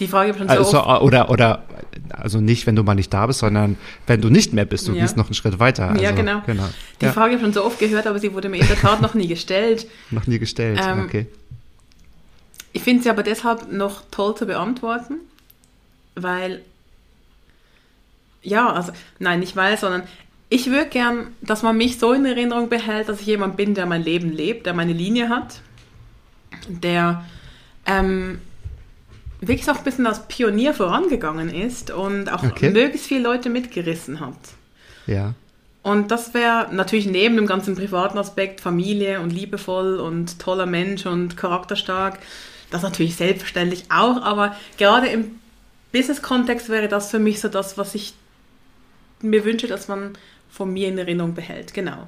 Die 0.00 0.08
Frage 0.08 0.32
habe 0.32 0.38
ich 0.38 0.38
schon 0.38 0.48
so 0.48 0.78
also, 0.78 0.84
oft. 0.84 1.02
Oder, 1.02 1.30
oder, 1.30 1.62
also 2.10 2.40
nicht, 2.40 2.66
wenn 2.66 2.76
du 2.76 2.82
mal 2.82 2.94
nicht 2.94 3.12
da 3.12 3.26
bist, 3.26 3.40
sondern 3.40 3.76
wenn 4.06 4.20
du 4.20 4.28
nicht 4.28 4.52
mehr 4.52 4.64
bist, 4.64 4.88
du 4.88 4.92
ja. 4.92 5.02
gehst 5.02 5.16
noch 5.16 5.26
einen 5.26 5.34
Schritt 5.34 5.58
weiter. 5.58 5.90
Also, 5.90 6.02
ja, 6.02 6.10
genau. 6.10 6.42
genau. 6.46 6.68
Die 7.00 7.06
ja. 7.06 7.12
Frage 7.12 7.32
habe 7.32 7.34
ich 7.36 7.40
schon 7.40 7.52
so 7.52 7.64
oft 7.64 7.78
gehört, 7.78 8.06
aber 8.06 8.18
sie 8.18 8.32
wurde 8.32 8.48
mir 8.48 8.60
in 8.60 8.66
der 8.66 8.78
Tat 8.78 9.00
noch 9.00 9.14
nie 9.14 9.28
gestellt. 9.28 9.86
noch 10.10 10.26
nie 10.26 10.38
gestellt, 10.38 10.80
ähm, 10.82 11.04
okay. 11.04 11.26
Ich 12.72 12.82
finde 12.82 13.04
sie 13.04 13.10
aber 13.10 13.22
deshalb 13.22 13.70
noch 13.70 14.02
toll 14.10 14.34
zu 14.34 14.46
beantworten, 14.46 15.14
weil, 16.16 16.62
ja, 18.42 18.72
also, 18.72 18.92
nein, 19.20 19.40
nicht 19.40 19.54
weil, 19.54 19.78
sondern 19.78 20.02
ich 20.48 20.70
würde 20.70 20.86
gern, 20.86 21.28
dass 21.40 21.62
man 21.62 21.76
mich 21.76 21.98
so 21.98 22.12
in 22.12 22.24
Erinnerung 22.24 22.68
behält, 22.68 23.08
dass 23.08 23.20
ich 23.20 23.26
jemand 23.26 23.56
bin, 23.56 23.74
der 23.74 23.86
mein 23.86 24.02
Leben 24.02 24.32
lebt, 24.32 24.66
der 24.66 24.74
meine 24.74 24.92
Linie 24.92 25.28
hat, 25.28 25.60
der 26.68 27.24
ähm, 27.86 28.40
wirklich 29.48 29.68
auch 29.70 29.78
ein 29.78 29.84
bisschen 29.84 30.06
als 30.06 30.26
Pionier 30.26 30.74
vorangegangen 30.74 31.52
ist 31.52 31.90
und 31.90 32.32
auch 32.32 32.42
okay. 32.42 32.70
möglichst 32.70 33.06
viele 33.06 33.22
Leute 33.22 33.50
mitgerissen 33.50 34.20
hat. 34.20 34.36
Ja. 35.06 35.34
Und 35.82 36.10
das 36.10 36.32
wäre 36.32 36.68
natürlich 36.72 37.06
neben 37.06 37.36
dem 37.36 37.46
ganzen 37.46 37.74
privaten 37.74 38.16
Aspekt 38.16 38.60
Familie 38.60 39.20
und 39.20 39.30
liebevoll 39.30 40.00
und 40.00 40.38
toller 40.38 40.66
Mensch 40.66 41.04
und 41.04 41.36
charakterstark, 41.36 42.18
das 42.70 42.82
natürlich 42.82 43.16
selbstverständlich 43.16 43.84
auch, 43.90 44.22
aber 44.22 44.56
gerade 44.78 45.08
im 45.08 45.38
Business-Kontext 45.92 46.70
wäre 46.70 46.88
das 46.88 47.10
für 47.10 47.18
mich 47.18 47.40
so 47.40 47.48
das, 47.48 47.76
was 47.76 47.94
ich 47.94 48.14
mir 49.20 49.44
wünsche, 49.44 49.66
dass 49.66 49.86
man 49.88 50.16
von 50.50 50.72
mir 50.72 50.88
in 50.88 50.98
Erinnerung 50.98 51.34
behält. 51.34 51.74
Genau. 51.74 52.06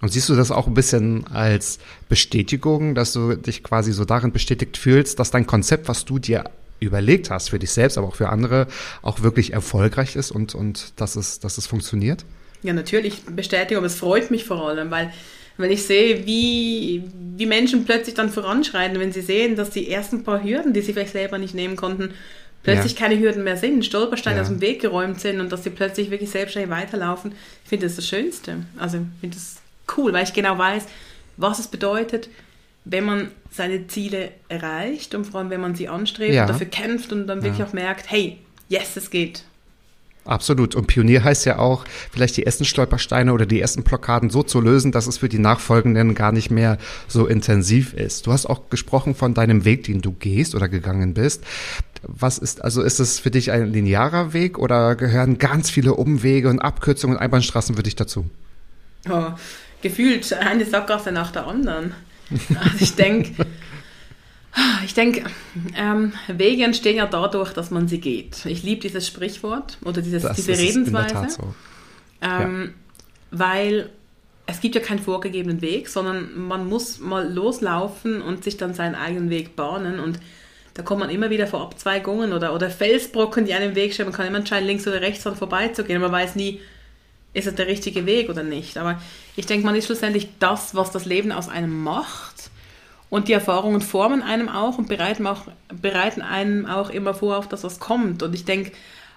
Und 0.00 0.12
siehst 0.12 0.28
du 0.28 0.36
das 0.36 0.50
auch 0.50 0.66
ein 0.66 0.74
bisschen 0.74 1.26
als 1.26 1.78
Bestätigung, 2.08 2.94
dass 2.94 3.12
du 3.12 3.34
dich 3.34 3.64
quasi 3.64 3.92
so 3.92 4.04
darin 4.04 4.32
bestätigt 4.32 4.76
fühlst, 4.76 5.18
dass 5.18 5.30
dein 5.30 5.46
Konzept, 5.46 5.88
was 5.88 6.04
du 6.04 6.18
dir 6.18 6.44
überlegt 6.80 7.30
hast, 7.30 7.50
für 7.50 7.58
dich 7.58 7.72
selbst, 7.72 7.98
aber 7.98 8.06
auch 8.06 8.14
für 8.14 8.28
andere, 8.28 8.68
auch 9.02 9.22
wirklich 9.22 9.52
erfolgreich 9.52 10.14
ist 10.14 10.30
und, 10.30 10.54
und 10.54 10.92
dass, 11.00 11.16
es, 11.16 11.40
dass 11.40 11.58
es 11.58 11.66
funktioniert? 11.66 12.24
Ja, 12.62 12.72
natürlich 12.72 13.22
Bestätigung, 13.24 13.78
aber 13.78 13.86
es 13.86 13.96
freut 13.96 14.30
mich 14.30 14.44
vor 14.44 14.68
allem, 14.68 14.90
weil 14.90 15.12
wenn 15.56 15.72
ich 15.72 15.82
sehe, 15.82 16.24
wie, 16.24 17.02
wie 17.36 17.46
Menschen 17.46 17.84
plötzlich 17.84 18.14
dann 18.14 18.30
voranschreiten, 18.30 19.00
wenn 19.00 19.10
sie 19.12 19.22
sehen, 19.22 19.56
dass 19.56 19.70
die 19.70 19.90
ersten 19.90 20.22
paar 20.22 20.42
Hürden, 20.42 20.72
die 20.72 20.80
sie 20.80 20.92
vielleicht 20.92 21.12
selber 21.12 21.38
nicht 21.38 21.54
nehmen 21.54 21.74
konnten, 21.74 22.10
plötzlich 22.62 22.92
ja. 22.92 22.98
keine 23.00 23.18
Hürden 23.18 23.42
mehr 23.42 23.56
sind, 23.56 23.84
Stolpersteine 23.84 24.36
ja. 24.36 24.42
aus 24.42 24.48
dem 24.48 24.60
Weg 24.60 24.80
geräumt 24.80 25.20
sind 25.20 25.40
und 25.40 25.50
dass 25.50 25.64
sie 25.64 25.70
plötzlich 25.70 26.10
wirklich 26.10 26.30
selbstständig 26.30 26.70
weiterlaufen. 26.70 27.32
Ich 27.64 27.68
finde 27.68 27.86
das 27.86 27.96
das 27.96 28.06
Schönste. 28.06 28.58
Also 28.76 28.98
ich 28.98 29.20
finde 29.20 29.36
das 29.36 29.56
cool, 29.96 30.12
weil 30.12 30.24
ich 30.24 30.32
genau 30.32 30.58
weiß, 30.58 30.86
was 31.36 31.58
es 31.58 31.68
bedeutet, 31.68 32.28
wenn 32.84 33.04
man 33.04 33.30
seine 33.50 33.86
Ziele 33.86 34.30
erreicht 34.48 35.14
und 35.14 35.24
vor 35.24 35.40
allem, 35.40 35.50
wenn 35.50 35.60
man 35.60 35.74
sie 35.74 35.88
anstrebt 35.88 36.34
ja. 36.34 36.42
und 36.42 36.48
dafür 36.48 36.66
kämpft 36.66 37.12
und 37.12 37.26
dann 37.26 37.42
wirklich 37.42 37.66
auch 37.66 37.72
merkt, 37.72 38.10
hey, 38.10 38.38
yes, 38.68 38.96
es 38.96 39.10
geht. 39.10 39.44
Absolut. 40.28 40.74
Und 40.74 40.86
Pionier 40.86 41.24
heißt 41.24 41.46
ja 41.46 41.58
auch, 41.58 41.86
vielleicht 42.12 42.36
die 42.36 42.44
ersten 42.44 42.66
Stolpersteine 42.66 43.32
oder 43.32 43.46
die 43.46 43.60
ersten 43.62 43.82
Blockaden 43.82 44.28
so 44.28 44.42
zu 44.42 44.60
lösen, 44.60 44.92
dass 44.92 45.06
es 45.06 45.16
für 45.16 45.30
die 45.30 45.38
Nachfolgenden 45.38 46.14
gar 46.14 46.32
nicht 46.32 46.50
mehr 46.50 46.76
so 47.06 47.26
intensiv 47.26 47.94
ist. 47.94 48.26
Du 48.26 48.32
hast 48.32 48.44
auch 48.44 48.68
gesprochen 48.68 49.14
von 49.14 49.32
deinem 49.32 49.64
Weg, 49.64 49.84
den 49.84 50.02
du 50.02 50.12
gehst 50.12 50.54
oder 50.54 50.68
gegangen 50.68 51.14
bist. 51.14 51.44
Was 52.02 52.36
ist, 52.36 52.62
also 52.62 52.82
ist 52.82 53.00
es 53.00 53.18
für 53.18 53.30
dich 53.30 53.50
ein 53.52 53.72
linearer 53.72 54.34
Weg 54.34 54.58
oder 54.58 54.96
gehören 54.96 55.38
ganz 55.38 55.70
viele 55.70 55.94
Umwege 55.94 56.50
und 56.50 56.58
Abkürzungen 56.58 57.16
und 57.16 57.22
Einbahnstraßen 57.22 57.74
für 57.74 57.82
dich 57.82 57.96
dazu? 57.96 58.26
Oh, 59.08 59.30
gefühlt 59.82 60.32
eine 60.32 60.64
Sackgasse 60.64 61.12
nach 61.12 61.30
der 61.30 61.46
anderen. 61.46 61.94
Also 62.30 62.78
ich 62.80 62.94
denke, 62.94 63.46
ich 64.84 64.94
denke, 64.94 65.24
ähm, 65.76 66.12
Wege 66.28 66.64
entstehen 66.64 66.96
ja 66.96 67.06
dadurch, 67.06 67.52
dass 67.52 67.70
man 67.70 67.88
sie 67.88 68.00
geht. 68.00 68.44
Ich 68.46 68.62
liebe 68.62 68.80
dieses 68.80 69.06
Sprichwort 69.06 69.78
oder 69.84 70.02
dieses, 70.02 70.22
das 70.22 70.36
diese 70.36 70.52
Redensweise. 70.52 71.28
So. 71.30 71.54
Ähm, 72.20 72.74
ja. 73.30 73.38
Weil 73.38 73.90
es 74.46 74.60
gibt 74.60 74.74
ja 74.74 74.80
keinen 74.80 74.98
vorgegebenen 74.98 75.60
Weg, 75.60 75.88
sondern 75.88 76.36
man 76.36 76.66
muss 76.66 77.00
mal 77.00 77.30
loslaufen 77.30 78.22
und 78.22 78.44
sich 78.44 78.56
dann 78.56 78.74
seinen 78.74 78.94
eigenen 78.94 79.30
Weg 79.30 79.56
bahnen. 79.56 80.00
Und 80.00 80.18
da 80.74 80.82
kommt 80.82 81.00
man 81.00 81.10
immer 81.10 81.28
wieder 81.28 81.46
vor 81.46 81.60
Abzweigungen 81.60 82.32
oder, 82.32 82.54
oder 82.54 82.70
Felsbrocken, 82.70 83.44
die 83.44 83.52
einem 83.52 83.74
Weg 83.74 83.92
stehen. 83.92 84.06
Man 84.06 84.14
kann 84.14 84.26
immer 84.26 84.38
entscheiden, 84.38 84.66
links 84.66 84.86
oder 84.88 85.02
rechts 85.02 85.24
dran 85.24 85.36
vorbeizugehen. 85.36 86.00
Man 86.00 86.12
weiß 86.12 86.34
nie, 86.36 86.60
ist 87.32 87.46
es 87.46 87.54
der 87.54 87.66
richtige 87.66 88.06
Weg 88.06 88.28
oder 88.28 88.42
nicht. 88.42 88.78
Aber 88.78 89.00
ich 89.36 89.46
denke, 89.46 89.66
man 89.66 89.74
ist 89.74 89.86
schlussendlich 89.86 90.28
das, 90.38 90.74
was 90.74 90.90
das 90.90 91.04
Leben 91.04 91.32
aus 91.32 91.48
einem 91.48 91.82
macht. 91.82 92.50
Und 93.10 93.28
die 93.28 93.32
Erfahrungen 93.32 93.80
formen 93.80 94.22
einem 94.22 94.48
auch 94.48 94.76
und 94.78 94.88
bereiten, 94.88 95.26
auch, 95.26 95.46
bereiten 95.72 96.20
einem 96.20 96.66
auch 96.66 96.90
immer 96.90 97.14
vor 97.14 97.38
auf 97.38 97.48
das, 97.48 97.64
was 97.64 97.80
kommt. 97.80 98.22
Und 98.22 98.34
ich 98.34 98.44
denke, 98.44 98.72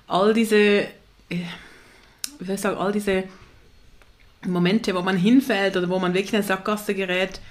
all 0.08 0.34
diese, 0.34 0.58
äh, 0.58 0.88
wie 2.40 2.46
soll 2.46 2.56
ich 2.56 2.62
sagen, 2.62 2.78
all 2.78 2.92
diese 2.92 3.24
Momente, 4.46 4.96
wo 4.96 5.02
man 5.02 5.18
hinfällt 5.18 5.76
oder 5.78 5.90
wo 5.90 6.00
man 6.00 6.14
wirklich 6.14 6.34
in 6.34 6.38
eine 6.38 6.48
Sackgasse 6.48 6.96
gerät, 6.96 7.42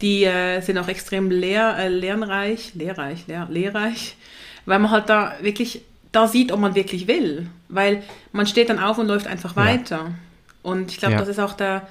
die 0.00 0.24
äh, 0.24 0.60
sind 0.60 0.78
auch 0.78 0.88
extrem 0.88 1.30
lehr, 1.30 1.76
äh, 1.78 1.88
lernreich, 1.88 2.74
lehrreich, 2.74 3.26
lehr, 3.26 3.46
lehrreich, 3.50 4.16
weil 4.66 4.78
man 4.78 4.90
halt 4.90 5.08
da 5.08 5.34
wirklich 5.40 5.82
da 6.16 6.26
sieht, 6.26 6.50
ob 6.50 6.60
man 6.60 6.74
wirklich 6.74 7.06
will. 7.06 7.48
Weil 7.68 8.02
man 8.32 8.46
steht 8.46 8.70
dann 8.70 8.78
auf 8.78 8.96
und 8.96 9.06
läuft 9.06 9.26
einfach 9.26 9.54
weiter. 9.54 9.96
Ja. 9.96 10.14
Und 10.62 10.90
ich 10.90 10.98
glaube, 10.98 11.14
ja. 11.14 11.20
das 11.20 11.28
ist 11.28 11.38
auch 11.38 11.52
der, 11.52 11.86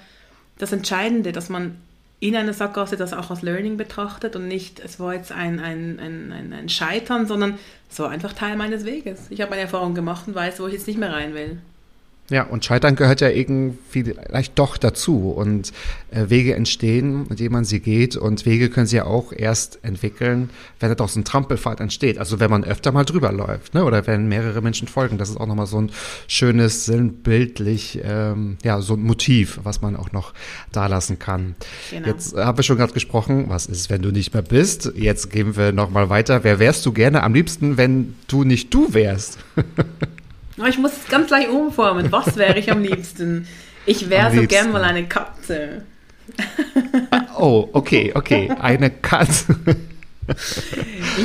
das 0.58 0.72
Entscheidende, 0.74 1.32
dass 1.32 1.50
man 1.50 1.78
in 2.20 2.36
einer 2.36 2.54
Sackgasse 2.54 2.98
das 2.98 3.14
auch 3.14 3.30
als 3.30 3.44
Learning 3.44 3.78
betrachtet 3.78 4.36
und 4.36 4.48
nicht, 4.48 4.80
es 4.80 5.00
war 5.00 5.14
jetzt 5.14 5.32
ein, 5.32 5.60
ein, 5.60 6.00
ein, 6.00 6.54
ein, 6.54 6.70
Scheitern, 6.70 7.28
sondern 7.28 7.60
es 7.90 8.00
war 8.00 8.10
einfach 8.10 8.34
Teil 8.34 8.56
meines 8.56 8.84
Weges. 8.84 9.28
Ich 9.30 9.42
habe 9.42 9.52
eine 9.52 9.62
Erfahrung 9.62 9.94
gemacht 9.94 10.28
und 10.28 10.34
weiß, 10.34 10.60
wo 10.60 10.68
ich 10.68 10.74
jetzt 10.74 10.88
nicht 10.88 10.98
mehr 10.98 11.14
rein 11.14 11.36
will. 11.36 11.60
Ja, 12.32 12.44
und 12.44 12.66
Scheitern 12.66 12.96
gehört 12.96 13.22
ja 13.22 13.30
irgendwie 13.30 14.04
vielleicht 14.04 14.58
doch 14.58 14.78
dazu. 14.78 15.30
Und 15.30 15.72
äh, 16.10 16.30
Wege 16.30 16.56
entstehen, 16.56 17.28
indem 17.30 17.52
man 17.52 17.66
sie 17.66 17.80
geht. 17.80 18.16
Und 18.16 18.48
Wege 18.48 18.70
können 18.70 18.88
sie 18.88 18.96
ja 18.96 19.06
auch 19.06 19.32
erst 19.32 19.80
entwickeln, 19.84 20.50
wenn 20.80 20.90
da 20.90 20.96
doch 20.96 21.10
so 21.10 21.20
ein 21.20 21.24
Trampelfahrt 21.24 21.80
entsteht. 21.80 22.18
Also 22.18 22.40
wenn 22.40 22.50
man 22.50 22.64
öfter 22.64 22.92
mal 22.92 23.04
drüber 23.04 23.32
läuft, 23.32 23.76
ne? 23.76 23.84
oder 23.84 24.08
wenn 24.08 24.28
mehrere 24.28 24.62
Menschen 24.62 24.88
folgen. 24.88 25.20
Das 25.20 25.30
ist 25.30 25.38
auch 25.38 25.46
nochmal 25.46 25.68
so 25.68 25.80
ein 25.80 25.92
schönes, 26.28 26.86
sinnbildlich, 26.86 28.00
ähm, 28.04 28.58
ja, 28.64 28.82
so 28.82 28.96
ein 28.96 29.04
Motiv, 29.04 29.60
was 29.64 29.82
man 29.82 29.96
auch 29.96 30.12
noch 30.12 30.34
da 30.72 30.88
lassen 30.88 31.20
kann. 31.20 31.56
Genau. 31.92 32.08
Jetzt 32.08 32.36
haben 32.36 32.58
wir 32.58 32.64
schon 32.64 32.78
gerade 32.78 32.94
gesprochen, 32.94 33.46
was 33.50 33.68
ist, 33.68 33.92
wenn 33.92 34.02
du 34.02 34.10
nicht 34.10 34.34
mehr 34.34 34.42
bist? 34.42 34.92
Jetzt 34.96 35.30
gehen 35.30 35.56
wir 35.56 35.74
nochmal 35.74 36.10
weiter. 36.10 36.44
Wer 36.44 36.58
wärst 36.58 36.86
du 36.88 36.92
gerne 36.92 37.22
am 37.22 37.36
liebsten, 37.36 37.78
wenn 37.78 38.16
du 38.28 38.44
nicht 38.44 38.74
du 38.74 38.94
wärst? 38.96 39.38
Aber 40.58 40.70
ich 40.70 40.78
muss 40.78 40.94
es 40.94 41.08
ganz 41.10 41.28
gleich 41.28 41.50
umformen. 41.50 42.12
Was 42.12 42.38
wäre 42.38 42.58
ich 42.58 42.72
am 42.72 42.82
liebsten? 42.82 43.48
Ich 43.86 44.10
wäre 44.10 44.34
so 44.36 44.44
gern 44.48 44.72
mal 44.72 44.84
eine 44.84 45.08
Katze. 45.08 45.84
Ah, 47.12 47.28
oh, 47.38 47.70
okay, 47.74 48.12
okay. 48.16 48.50
Eine 48.60 48.90
Katze. 48.90 49.56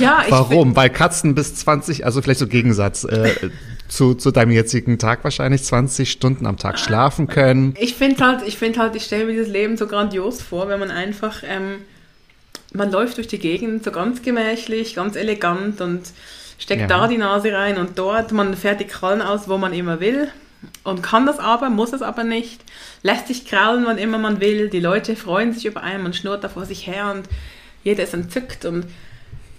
ja, 0.00 0.22
ich 0.24 0.30
Warum? 0.30 0.76
Weil 0.76 0.90
Katzen 0.90 1.34
bis 1.34 1.54
20, 1.54 2.04
also 2.04 2.20
vielleicht 2.20 2.40
so 2.40 2.46
Gegensatz 2.46 3.04
äh, 3.04 3.50
zu, 3.88 4.14
zu 4.14 4.30
deinem 4.30 4.50
jetzigen 4.50 4.98
Tag 4.98 5.24
wahrscheinlich 5.24 5.64
20 5.64 6.10
Stunden 6.10 6.46
am 6.46 6.58
Tag 6.58 6.78
schlafen 6.78 7.26
können. 7.26 7.74
Ich 7.78 7.94
finde 7.94 8.24
halt, 8.26 8.46
ich 8.46 8.58
finde 8.58 8.80
halt, 8.80 8.94
ich 8.94 9.04
stelle 9.04 9.24
mir 9.24 9.32
dieses 9.32 9.48
Leben 9.48 9.76
so 9.76 9.86
grandios 9.86 10.42
vor, 10.42 10.68
wenn 10.68 10.80
man 10.80 10.90
einfach, 10.90 11.42
ähm, 11.46 11.76
man 12.72 12.90
läuft 12.90 13.16
durch 13.16 13.28
die 13.28 13.38
Gegend 13.38 13.84
so 13.84 13.90
ganz 13.90 14.22
gemächlich, 14.22 14.94
ganz 14.94 15.16
elegant 15.16 15.80
und 15.80 16.02
steckt 16.60 16.82
ja. 16.82 16.86
da 16.86 17.08
die 17.08 17.18
Nase 17.18 17.52
rein 17.52 17.78
und 17.78 17.98
dort, 17.98 18.30
man 18.30 18.56
fährt 18.56 18.80
die 18.80 18.86
Krallen 18.86 19.22
aus, 19.22 19.48
wo 19.48 19.58
man 19.58 19.72
immer 19.72 19.98
will 19.98 20.30
und 20.84 21.02
kann 21.02 21.26
das 21.26 21.38
aber, 21.38 21.70
muss 21.70 21.92
es 21.92 22.02
aber 22.02 22.22
nicht, 22.22 22.62
lässt 23.02 23.26
sich 23.26 23.46
krallen, 23.46 23.84
wann 23.86 23.98
immer 23.98 24.18
man 24.18 24.40
will, 24.40 24.68
die 24.68 24.80
Leute 24.80 25.16
freuen 25.16 25.52
sich 25.52 25.66
über 25.66 25.82
einen, 25.82 26.02
man 26.02 26.12
schnurrt 26.12 26.44
da 26.44 26.48
vor 26.48 26.66
sich 26.66 26.86
her 26.86 27.10
und 27.10 27.28
jeder 27.82 28.04
ist 28.04 28.14
entzückt 28.14 28.66
und 28.66 28.86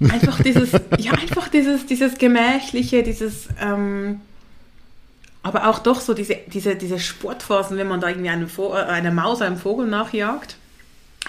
einfach 0.10 0.40
dieses, 0.44 0.72
ja, 1.00 1.12
einfach 1.14 1.50
dieses, 1.50 1.88
dieses 1.88 2.18
Gemächliche, 2.18 3.02
dieses, 3.02 3.50
ähm, 3.60 4.22
aber 5.44 5.68
auch 5.68 5.80
doch 5.80 6.02
so 6.02 6.14
diese, 6.14 6.38
diese, 6.48 6.76
diese 6.76 7.00
Sportphasen, 7.00 7.78
wenn 7.78 7.88
man 7.88 8.00
da 8.00 8.10
irgendwie 8.10 8.30
eine, 8.30 8.48
eine 8.88 9.12
Maus 9.12 9.42
einem 9.42 9.58
Vogel 9.58 9.88
nachjagt. 9.88 10.56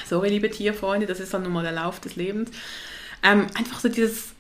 Sorry, 0.07 0.29
liebe 0.29 0.51
Tierfreunde, 0.51 1.07
das 1.07 1.19
ist 1.19 1.33
dann 1.33 1.45
nun 1.45 1.53
mal 1.53 1.63
der 1.63 1.73
Lauf 1.73 1.99
des 2.01 2.17
Lebens. 2.17 2.51
Ähm, 3.23 3.47
einfach 3.55 3.81
so 3.81 3.89
dieses 3.89 4.33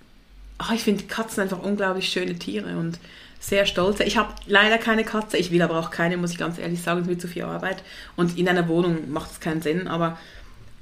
oh, 0.69 0.75
ich 0.75 0.83
finde 0.83 1.05
Katzen 1.05 1.43
einfach 1.43 1.63
unglaublich 1.63 2.09
schöne 2.09 2.39
Tiere 2.39 2.77
und 2.77 2.99
sehr 3.41 3.67
stolz. 3.67 4.01
Ich 4.01 4.17
habe 4.17 4.33
leider 4.47 4.79
keine 4.79 5.05
Katze, 5.05 5.37
ich 5.37 5.51
will 5.51 5.63
aber 5.63 5.79
auch 5.79 5.91
keine, 5.91 6.17
muss 6.17 6.31
ich 6.31 6.39
ganz 6.39 6.59
ehrlich 6.59 6.81
sagen, 6.81 7.03
es 7.03 7.09
wird 7.09 7.21
zu 7.21 7.29
viel 7.29 7.43
Arbeit. 7.43 7.83
Und 8.17 8.39
in 8.39 8.49
einer 8.49 8.69
Wohnung 8.69 9.11
macht 9.11 9.33
es 9.33 9.41
keinen 9.41 9.63
Sinn, 9.63 9.89
aber 9.89 10.17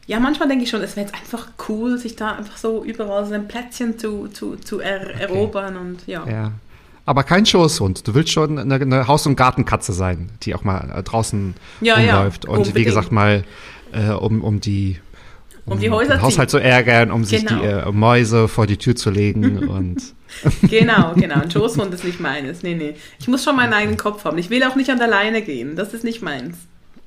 ja, 0.07 0.21
manchmal 0.21 0.49
denke 0.49 0.65
ich 0.65 0.71
schon, 0.71 0.83
es 0.83 0.97
wäre 0.97 1.07
jetzt 1.07 1.15
einfach 1.15 1.49
cool, 1.69 1.97
sich 1.97 2.17
da 2.17 2.33
einfach 2.33 2.57
so 2.57 2.85
überall 2.85 3.27
so 3.27 3.33
ein 3.33 3.49
Plätzchen 3.49 3.99
zu, 3.99 4.29
zu, 4.29 4.57
zu 4.57 4.81
er 4.81 5.03
okay. 5.03 5.21
erobern 5.21 5.77
und 5.77 6.07
ja. 6.07 6.27
ja. 6.29 6.53
Aber 7.07 7.23
kein 7.23 7.47
Schoßhund. 7.47 8.07
Du 8.07 8.15
willst 8.15 8.31
schon 8.31 8.59
eine, 8.59 8.75
eine 8.75 9.07
Haus- 9.07 9.27
und 9.27 9.37
Gartenkatze 9.37 9.93
sein, 9.93 10.31
die 10.43 10.55
auch 10.55 10.65
mal 10.65 10.93
äh, 10.95 11.03
draußen 11.03 11.55
ja, 11.81 11.95
rumläuft 11.95 12.45
ja, 12.45 12.51
und 12.51 12.75
wie 12.75 12.85
gesagt 12.85 13.13
mal 13.13 13.45
äh, 13.93 14.11
um, 14.11 14.43
um 14.43 14.61
die 14.61 14.99
um, 15.71 15.81
die 15.81 15.91
Häuser 15.91 16.15
den 16.15 16.23
Haushalt 16.23 16.51
zu 16.51 16.59
ärgern, 16.59 17.11
um 17.11 17.23
genau. 17.23 17.29
sich 17.29 17.41
die 17.41 17.55
genau. 17.55 17.89
äh, 17.89 17.93
Mäuse 17.93 18.49
vor 18.49 18.67
die 18.67 18.77
Tür 18.77 18.97
zu 18.97 19.11
legen 19.11 19.59
und 19.69 20.15
genau, 20.63 21.13
genau. 21.17 21.41
Ein 21.41 21.51
Schoßhund 21.51 21.93
ist 21.95 22.05
nicht 22.05 22.21
meines. 22.21 22.63
Nee, 22.63 22.75
nee. 22.75 22.95
Ich 23.19 23.29
muss 23.29 23.45
schon 23.45 23.57
meinen 23.57 23.73
eigenen 23.73 23.97
Kopf 23.97 24.25
haben. 24.25 24.39
Ich 24.39 24.51
will 24.51 24.63
auch 24.65 24.77
nicht 24.77 24.91
an 24.91 24.99
der 24.99 25.09
Leine 25.09 25.43
gehen. 25.43 25.77
Das 25.77 25.95
ist 25.95 26.05
nicht 26.05 26.23
meins. 26.23 26.57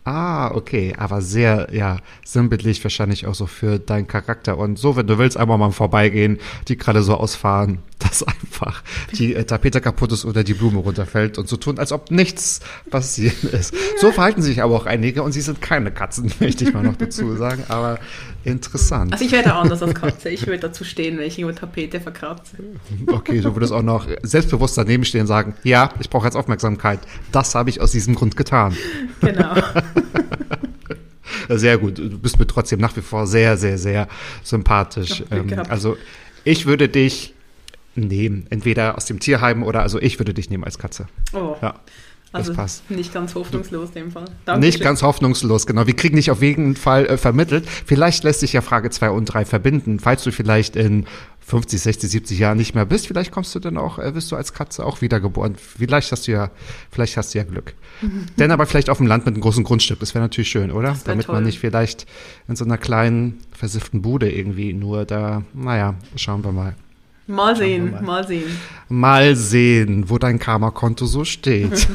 Ah, 0.06 0.52
okay. 0.54 0.94
Aber 0.98 1.22
sehr, 1.22 1.70
ja, 1.72 1.98
sinnbildlich 2.26 2.84
wahrscheinlich 2.84 3.26
auch 3.26 3.36
so 3.36 3.46
für 3.46 3.80
deinen 3.80 4.08
Charakter. 4.08 4.58
Und 4.58 4.78
so, 4.78 4.98
wenn 4.98 5.08
du 5.08 5.18
willst, 5.18 5.38
einmal 5.38 5.58
mal 5.58 5.72
vorbeigehen, 5.72 6.40
die 6.68 6.78
gerade 6.78 7.04
so 7.04 7.16
ausfahren. 7.16 7.80
dass 8.04 8.24
einfach 8.24 8.84
die 9.14 9.36
äh, 9.36 9.44
Tapete 9.44 9.82
kaputt 9.82 10.12
ist 10.12 10.26
oder 10.26 10.44
die 10.44 10.54
Blume 10.54 10.80
runterfällt 10.80 11.38
und 11.38 11.48
so 11.48 11.58
tun, 11.58 11.80
als 11.80 11.92
ob 11.92 12.12
nichts 12.12 12.60
passiert 12.90 13.44
ist. 13.44 13.74
So 14.00 14.12
verhalten 14.12 14.42
sich 14.42 14.62
aber 14.62 14.76
auch 14.76 14.86
einige 14.86 15.24
und 15.24 15.32
sie 15.32 15.42
sind 15.42 15.62
keine 15.62 15.92
Katzen, 15.92 16.32
möchte 16.40 16.66
ich 16.66 16.74
mal 16.74 16.84
noch 16.84 16.96
dazu 16.96 17.36
sagen, 17.36 17.64
aber 17.70 18.00
interessant. 18.44 19.14
Also 19.14 19.24
ich 19.26 19.32
werde 19.32 19.54
anders 19.54 19.82
als 19.82 19.94
Katze. 19.96 20.30
Ich 20.30 20.46
würde 20.48 20.60
dazu 20.60 20.84
stehen, 20.84 21.18
wenn 21.18 21.28
ich 21.28 21.40
irgendwo 21.40 21.58
Tapete 21.60 22.00
verkratze. 22.02 22.58
Okay, 23.08 23.42
du 23.42 23.56
würdest 23.56 23.72
auch 23.72 23.82
noch 23.82 24.08
selbstbewusst 24.22 24.78
daneben 24.78 25.06
stehen 25.06 25.22
und 25.22 25.28
sagen, 25.28 25.56
ja, 25.64 25.90
ich 26.00 26.10
brauche 26.10 26.26
jetzt 26.26 26.36
Aufmerksamkeit. 26.36 27.00
Das 27.32 27.56
habe 27.56 27.70
ich 27.70 27.82
aus 27.82 27.92
diesem 27.92 28.16
Grund 28.16 28.36
getan. 28.38 28.76
Genau. 29.22 29.54
Sehr 31.50 31.78
gut. 31.78 31.98
Du 31.98 32.18
bist 32.18 32.40
mir 32.40 32.48
trotzdem 32.48 32.80
nach 32.80 32.96
wie 32.96 33.02
vor 33.02 33.28
sehr, 33.28 33.58
sehr, 33.58 33.78
sehr 33.78 34.08
sympathisch. 34.44 35.24
Ähm, 35.32 35.62
also 35.70 35.98
ich 36.44 36.66
würde 36.66 36.88
dich 36.90 37.34
nehmen, 37.96 38.48
entweder 38.50 38.96
aus 38.98 39.06
dem 39.06 39.20
Tierheim 39.20 39.64
oder 39.64 39.82
also 39.82 40.00
ich 40.00 40.20
würde 40.20 40.34
dich 40.34 40.50
nehmen 40.50 40.64
als 40.64 40.78
Katze. 40.78 41.08
Oh, 41.34 41.56
Ja, 41.62 41.76
das 42.34 42.50
also 42.50 42.54
passt. 42.56 42.90
nicht 42.90 43.14
ganz 43.14 43.36
hoffnungslos 43.36 43.90
in 43.90 43.94
dem 43.94 44.12
Fall. 44.12 44.26
Dankeschön. 44.46 44.60
Nicht 44.60 44.82
ganz 44.82 45.04
hoffnungslos, 45.04 45.68
genau. 45.68 45.86
Wir 45.86 45.96
kriegen 45.96 46.16
dich 46.16 46.32
auf 46.32 46.42
jeden 46.42 46.76
Fall 46.76 47.06
äh, 47.06 47.18
vermittelt. 47.18 47.68
Vielleicht 47.68 48.24
lässt 48.24 48.40
sich 48.40 48.54
ja 48.54 48.62
Frage 48.62 48.90
2 48.90 49.12
und 49.12 49.26
3 49.26 49.46
verbinden. 49.46 50.00
Falls 50.00 50.24
du 50.24 50.32
vielleicht 50.32 50.76
in 50.76 51.06
50, 51.42 51.80
60, 51.80 52.10
70 52.10 52.40
Jahren 52.40 52.58
nicht 52.58 52.74
mehr 52.74 52.88
bist, 52.88 53.06
vielleicht 53.06 53.32
kommst 53.32 53.54
du 53.54 53.60
dann 53.60 53.78
auch, 53.78 54.00
äh, 54.00 54.16
wirst 54.16 54.32
du 54.32 54.36
als 54.36 54.54
Katze 54.54 54.84
auch 54.84 55.02
wiedergeboren. 55.02 55.56
Vielleicht 55.58 56.12
hast 56.12 56.28
du 56.28 56.32
ja, 56.32 56.50
vielleicht 56.90 57.18
hast 57.18 57.36
du 57.36 57.38
ja 57.38 57.44
Glück. 57.44 57.76
Denn 58.40 58.50
aber 58.50 58.66
vielleicht 58.66 58.90
auf 58.90 58.98
dem 58.98 59.06
Land 59.06 59.28
mit 59.28 59.36
einem 59.36 59.42
großen 59.42 59.64
Grundstück. 59.64 60.00
Das 60.00 60.16
wäre 60.16 60.24
natürlich 60.24 60.50
schön, 60.50 60.72
oder? 60.72 60.90
Das 60.90 61.04
Damit 61.04 61.28
man 61.28 61.38
toll. 61.38 61.46
nicht 61.46 61.60
vielleicht 61.60 62.08
in 62.48 62.56
so 62.56 62.66
einer 62.66 62.80
kleinen, 62.80 63.42
versifften 63.52 64.02
Bude 64.02 64.32
irgendwie 64.32 64.74
nur 64.74 65.06
da, 65.06 65.44
naja, 65.54 65.94
schauen 66.16 66.44
wir 66.44 66.52
mal. 66.52 66.76
Mal 67.26 67.56
sehen, 67.56 67.92
mal. 67.92 68.02
mal 68.02 68.28
sehen. 68.28 68.58
Mal 68.90 69.36
sehen, 69.36 70.10
wo 70.10 70.18
dein 70.18 70.40
Karma-Konto 70.40 71.06
so 71.06 71.24
steht. 71.24 71.88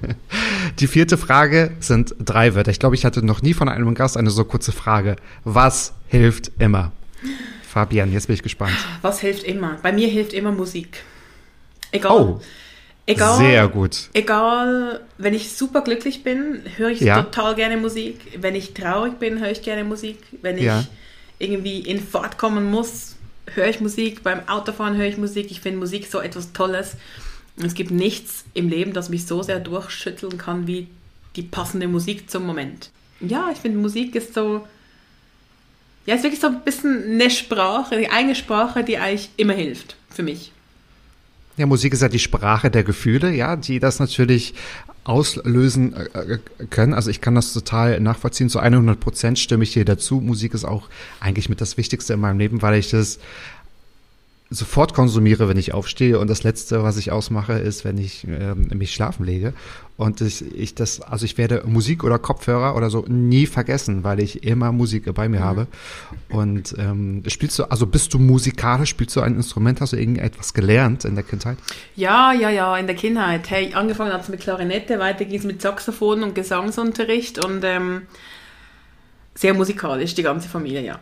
Die 0.78 0.86
vierte 0.86 1.18
Frage 1.18 1.72
sind 1.80 2.14
drei 2.20 2.54
Wörter. 2.54 2.70
Ich 2.70 2.78
glaube, 2.78 2.94
ich 2.94 3.04
hatte 3.04 3.24
noch 3.24 3.42
nie 3.42 3.52
von 3.52 3.68
einem 3.68 3.94
Gast 3.94 4.16
eine 4.16 4.30
so 4.30 4.44
kurze 4.44 4.72
Frage. 4.72 5.16
Was 5.44 5.92
hilft 6.06 6.52
immer? 6.58 6.92
Fabian, 7.68 8.12
jetzt 8.12 8.28
bin 8.28 8.34
ich 8.34 8.42
gespannt. 8.42 8.72
Was 9.02 9.20
hilft 9.20 9.42
immer? 9.44 9.78
Bei 9.82 9.92
mir 9.92 10.08
hilft 10.08 10.32
immer 10.32 10.52
Musik. 10.52 11.02
Egal. 11.92 12.12
Oh, 12.12 12.40
egal, 13.06 13.36
sehr 13.38 13.68
gut. 13.68 14.08
Egal, 14.12 15.00
wenn 15.18 15.34
ich 15.34 15.52
super 15.52 15.82
glücklich 15.82 16.22
bin, 16.22 16.60
höre 16.76 16.90
ich 16.90 17.00
Ja. 17.00 17.22
total 17.22 17.56
gerne 17.56 17.76
Musik. 17.76 18.38
Wenn 18.40 18.54
ich 18.54 18.72
traurig 18.74 19.18
bin, 19.18 19.40
höre 19.40 19.50
ich 19.50 19.62
gerne 19.62 19.84
Musik. 19.84 20.18
Wenn 20.42 20.56
ich 20.58 20.64
Ja. 20.64 20.84
irgendwie 21.40 21.80
in 21.80 22.00
Fahrt 22.00 22.38
kommen 22.38 22.70
muss, 22.70 23.16
höre 23.54 23.68
ich 23.68 23.80
Musik. 23.80 24.22
Beim 24.22 24.48
Autofahren 24.48 24.96
höre 24.96 25.06
ich 25.06 25.16
Musik. 25.16 25.50
Ich 25.50 25.60
finde 25.60 25.78
Musik 25.78 26.06
so 26.06 26.20
etwas 26.20 26.52
Tolles. 26.52 26.96
Es 27.56 27.74
gibt 27.74 27.90
nichts 27.90 28.44
im 28.54 28.68
Leben, 28.68 28.92
das 28.92 29.08
mich 29.08 29.26
so 29.26 29.42
sehr 29.42 29.60
durchschütteln 29.60 30.38
kann 30.38 30.66
wie 30.66 30.88
die 31.36 31.42
passende 31.42 31.88
Musik 31.88 32.30
zum 32.30 32.46
Moment. 32.46 32.90
Ja, 33.20 33.50
ich 33.52 33.58
finde 33.58 33.78
Musik 33.78 34.14
ist 34.14 34.34
so, 34.34 34.66
ja, 36.06 36.14
ist 36.14 36.22
wirklich 36.22 36.40
so 36.40 36.48
ein 36.48 36.62
bisschen 36.62 37.04
eine 37.04 37.30
Sprache, 37.30 38.10
eigene 38.10 38.34
Sprache, 38.34 38.82
die 38.82 38.98
eigentlich 38.98 39.30
immer 39.36 39.52
hilft 39.52 39.96
für 40.08 40.22
mich. 40.22 40.52
Ja, 41.60 41.66
Musik 41.66 41.92
ist 41.92 42.00
ja 42.00 42.08
die 42.08 42.18
Sprache 42.18 42.70
der 42.70 42.84
Gefühle, 42.84 43.34
ja, 43.34 43.54
die 43.54 43.80
das 43.80 43.98
natürlich 43.98 44.54
auslösen 45.04 45.92
äh, 45.92 46.04
äh, 46.18 46.38
können. 46.70 46.94
Also 46.94 47.10
ich 47.10 47.20
kann 47.20 47.34
das 47.34 47.52
total 47.52 48.00
nachvollziehen. 48.00 48.48
Zu 48.48 48.60
100 48.60 48.98
Prozent 48.98 49.38
stimme 49.38 49.64
ich 49.64 49.74
dir 49.74 49.84
dazu. 49.84 50.22
Musik 50.22 50.54
ist 50.54 50.64
auch 50.64 50.88
eigentlich 51.20 51.50
mit 51.50 51.60
das 51.60 51.76
Wichtigste 51.76 52.14
in 52.14 52.20
meinem 52.20 52.38
Leben, 52.38 52.62
weil 52.62 52.78
ich 52.78 52.88
das 52.88 53.18
sofort 54.50 54.94
konsumiere, 54.94 55.48
wenn 55.48 55.56
ich 55.56 55.72
aufstehe. 55.72 56.18
Und 56.18 56.28
das 56.28 56.42
Letzte, 56.42 56.82
was 56.82 56.96
ich 56.96 57.12
ausmache, 57.12 57.52
ist, 57.52 57.84
wenn 57.84 57.98
ich 57.98 58.26
ähm, 58.26 58.68
mich 58.74 58.92
schlafen 58.92 59.24
lege. 59.24 59.54
Und 59.96 60.20
ich, 60.20 60.42
ich 60.54 60.74
das, 60.74 61.00
also 61.00 61.24
ich 61.24 61.38
werde 61.38 61.62
Musik 61.66 62.02
oder 62.02 62.18
Kopfhörer 62.18 62.74
oder 62.74 62.90
so 62.90 63.04
nie 63.06 63.46
vergessen, 63.46 64.02
weil 64.02 64.18
ich 64.18 64.42
immer 64.42 64.72
Musik 64.72 65.12
bei 65.14 65.28
mir 65.28 65.40
habe. 65.40 65.68
Und 66.30 66.74
ähm, 66.78 67.22
spielst 67.28 67.60
du, 67.60 67.64
also 67.64 67.86
bist 67.86 68.12
du 68.12 68.18
musikalisch, 68.18 68.90
spielst 68.90 69.14
du 69.14 69.20
ein 69.20 69.36
Instrument, 69.36 69.80
hast 69.80 69.92
du 69.92 69.96
irgendetwas 69.96 70.52
gelernt 70.52 71.04
in 71.04 71.14
der 71.14 71.24
Kindheit? 71.24 71.58
Ja, 71.94 72.32
ja, 72.32 72.50
ja, 72.50 72.76
in 72.76 72.86
der 72.86 72.96
Kindheit. 72.96 73.48
Hey, 73.50 73.72
angefangen 73.74 74.12
hat 74.12 74.22
es 74.22 74.28
mit 74.28 74.40
Klarinette, 74.40 74.98
weiter 74.98 75.26
ging 75.26 75.38
es 75.38 75.44
mit 75.44 75.62
Saxophon 75.62 76.24
und 76.24 76.34
Gesangsunterricht 76.34 77.44
und 77.44 77.62
ähm, 77.62 78.02
sehr 79.34 79.54
musikalisch, 79.54 80.14
die 80.14 80.24
ganze 80.24 80.48
Familie, 80.48 80.82
ja. 80.82 80.98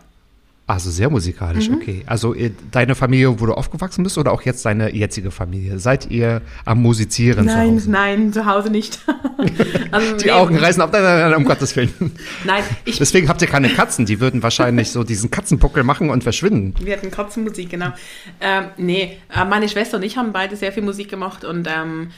Also 0.68 0.90
sehr 0.90 1.08
musikalisch, 1.08 1.70
okay. 1.70 2.02
Also 2.04 2.34
äh, 2.34 2.50
deine 2.70 2.94
Familie, 2.94 3.40
wo 3.40 3.46
du 3.46 3.54
aufgewachsen 3.54 4.04
bist 4.04 4.18
oder 4.18 4.32
auch 4.32 4.42
jetzt 4.42 4.66
deine 4.66 4.94
jetzige 4.94 5.30
Familie? 5.30 5.78
Seid 5.78 6.10
ihr 6.10 6.42
am 6.66 6.82
Musizieren 6.82 7.48
zu 7.48 7.54
Nein, 7.54 7.70
Hause? 7.76 7.90
nein, 7.90 8.32
zu 8.34 8.44
Hause 8.44 8.68
nicht. 8.68 8.98
also, 9.90 10.16
Die 10.18 10.30
Augen 10.30 10.58
reißen 10.58 10.82
ab, 10.82 10.90
nein, 10.92 11.02
nein, 11.02 11.20
nein, 11.30 11.34
um 11.38 11.46
Gottes 11.46 11.74
Willen. 11.74 12.12
Nein, 12.44 12.62
ich, 12.84 12.98
Deswegen 12.98 13.30
habt 13.30 13.40
ihr 13.40 13.48
keine 13.48 13.70
Katzen, 13.70 14.04
die 14.04 14.20
würden 14.20 14.42
wahrscheinlich 14.42 14.90
so 14.90 15.04
diesen 15.04 15.30
Katzenpuckel 15.30 15.84
machen 15.84 16.10
und 16.10 16.22
verschwinden. 16.22 16.74
wir 16.84 16.92
hatten 16.94 17.10
Katzenmusik, 17.10 17.70
genau. 17.70 17.94
Ähm, 18.42 18.66
nee, 18.76 19.16
äh, 19.34 19.46
meine 19.46 19.70
Schwester 19.70 19.96
und 19.96 20.02
ich 20.02 20.18
haben 20.18 20.32
beide 20.32 20.54
sehr 20.54 20.72
viel 20.72 20.82
Musik 20.82 21.08
gemacht 21.08 21.46
und 21.46 21.66
ähm, 21.66 22.10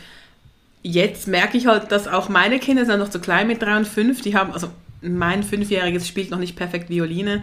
jetzt 0.83 1.29
merke 1.29 1.57
ich 1.57 1.69
halt, 1.69 1.93
dass 1.93 2.09
auch 2.09 2.29
meine 2.29 2.59
Kinder 2.59 2.85
sind 2.85 2.99
noch 2.99 3.11
zu 3.11 3.21
klein 3.21 3.47
mit 3.47 3.63
drei 3.63 3.77
und 3.77 3.87
fünf. 3.87 4.23
Die 4.23 4.35
haben, 4.37 4.51
also 4.53 4.71
mein 5.03 5.43
Fünfjähriges 5.43 6.07
spielt 6.07 6.31
noch 6.31 6.39
nicht 6.39 6.57
perfekt 6.57 6.91
Violine, 6.91 7.43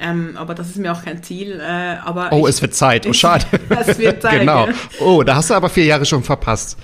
ähm, 0.00 0.36
aber 0.36 0.54
das 0.54 0.68
ist 0.70 0.78
mir 0.78 0.92
auch 0.92 1.04
kein 1.04 1.22
Ziel. 1.22 1.60
Äh, 1.60 1.96
aber 2.04 2.32
Oh, 2.32 2.46
ich, 2.46 2.54
es 2.54 2.62
wird 2.62 2.74
Zeit. 2.74 3.06
Oh, 3.06 3.12
schade. 3.12 3.46
es 3.86 3.98
wird 3.98 4.22
Zeit, 4.22 4.40
genau. 4.40 4.68
Oh, 5.00 5.22
da 5.22 5.36
hast 5.36 5.50
du 5.50 5.54
aber 5.54 5.68
vier 5.68 5.84
Jahre 5.84 6.04
schon 6.04 6.22
verpasst. 6.22 6.78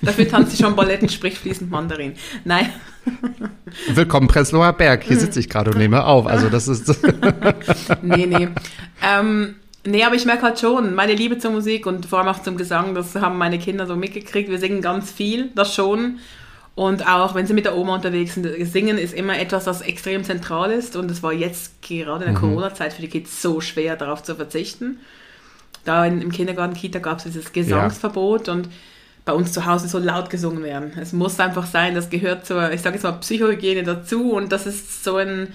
Dafür 0.00 0.28
tanzt 0.28 0.56
sie 0.56 0.62
schon 0.62 0.76
Ballett 0.76 1.02
und 1.02 1.10
spricht 1.10 1.38
fließend 1.38 1.70
Mandarin. 1.70 2.14
Nein, 2.44 2.70
Willkommen 3.94 4.28
Prenzlauer 4.28 4.72
Berg. 4.72 5.04
Hier 5.04 5.18
sitze 5.18 5.40
ich 5.40 5.48
gerade 5.48 5.70
und 5.70 5.78
nehme 5.78 6.04
auf. 6.04 6.26
Also 6.26 6.48
das 6.48 6.68
ist 6.68 6.88
nee, 8.02 8.26
nee. 8.26 8.48
ähm, 9.02 9.56
nee, 9.84 10.04
aber 10.04 10.14
ich 10.14 10.24
merke 10.24 10.42
halt 10.42 10.60
schon, 10.60 10.94
meine 10.94 11.14
Liebe 11.14 11.38
zur 11.38 11.50
Musik 11.50 11.86
und 11.86 12.06
vor 12.06 12.20
allem 12.20 12.28
auch 12.28 12.42
zum 12.42 12.56
Gesang, 12.56 12.94
das 12.94 13.14
haben 13.16 13.38
meine 13.38 13.58
Kinder 13.58 13.86
so 13.86 13.96
mitgekriegt. 13.96 14.50
Wir 14.50 14.58
singen 14.58 14.82
ganz 14.82 15.10
viel, 15.10 15.50
das 15.54 15.74
schon. 15.74 16.18
Und 16.74 17.06
auch 17.06 17.34
wenn 17.34 17.46
sie 17.46 17.52
mit 17.52 17.66
der 17.66 17.76
Oma 17.76 17.96
unterwegs 17.96 18.34
sind, 18.34 18.46
singen 18.66 18.96
ist 18.96 19.12
immer 19.12 19.38
etwas, 19.38 19.64
das 19.64 19.82
extrem 19.82 20.24
zentral 20.24 20.72
ist. 20.72 20.96
Und 20.96 21.10
es 21.10 21.22
war 21.22 21.32
jetzt 21.32 21.82
gerade 21.82 22.24
in 22.24 22.32
der 22.32 22.40
Corona-Zeit 22.40 22.94
für 22.94 23.02
die 23.02 23.08
Kids 23.08 23.42
so 23.42 23.60
schwer, 23.60 23.96
darauf 23.96 24.22
zu 24.22 24.34
verzichten. 24.34 24.98
Da 25.84 26.06
in, 26.06 26.22
im 26.22 26.32
Kindergarten, 26.32 26.74
Kita 26.74 26.98
gab 26.98 27.18
es 27.18 27.24
dieses 27.24 27.52
Gesangsverbot 27.52 28.48
und 28.48 28.68
bei 29.24 29.32
uns 29.32 29.52
zu 29.52 29.66
Hause 29.66 29.88
soll 29.88 30.02
laut 30.02 30.30
gesungen 30.30 30.62
werden. 30.62 30.92
Es 30.96 31.12
muss 31.12 31.38
einfach 31.38 31.66
sein, 31.66 31.94
das 31.94 32.10
gehört 32.10 32.46
zur, 32.46 32.72
ich 32.72 32.80
sage 32.80 32.96
jetzt 32.96 33.04
mal, 33.04 33.12
Psychohygiene 33.12 33.82
dazu 33.82 34.32
und 34.32 34.50
das 34.50 34.66
ist 34.66 35.04
so 35.04 35.16
ein, 35.16 35.48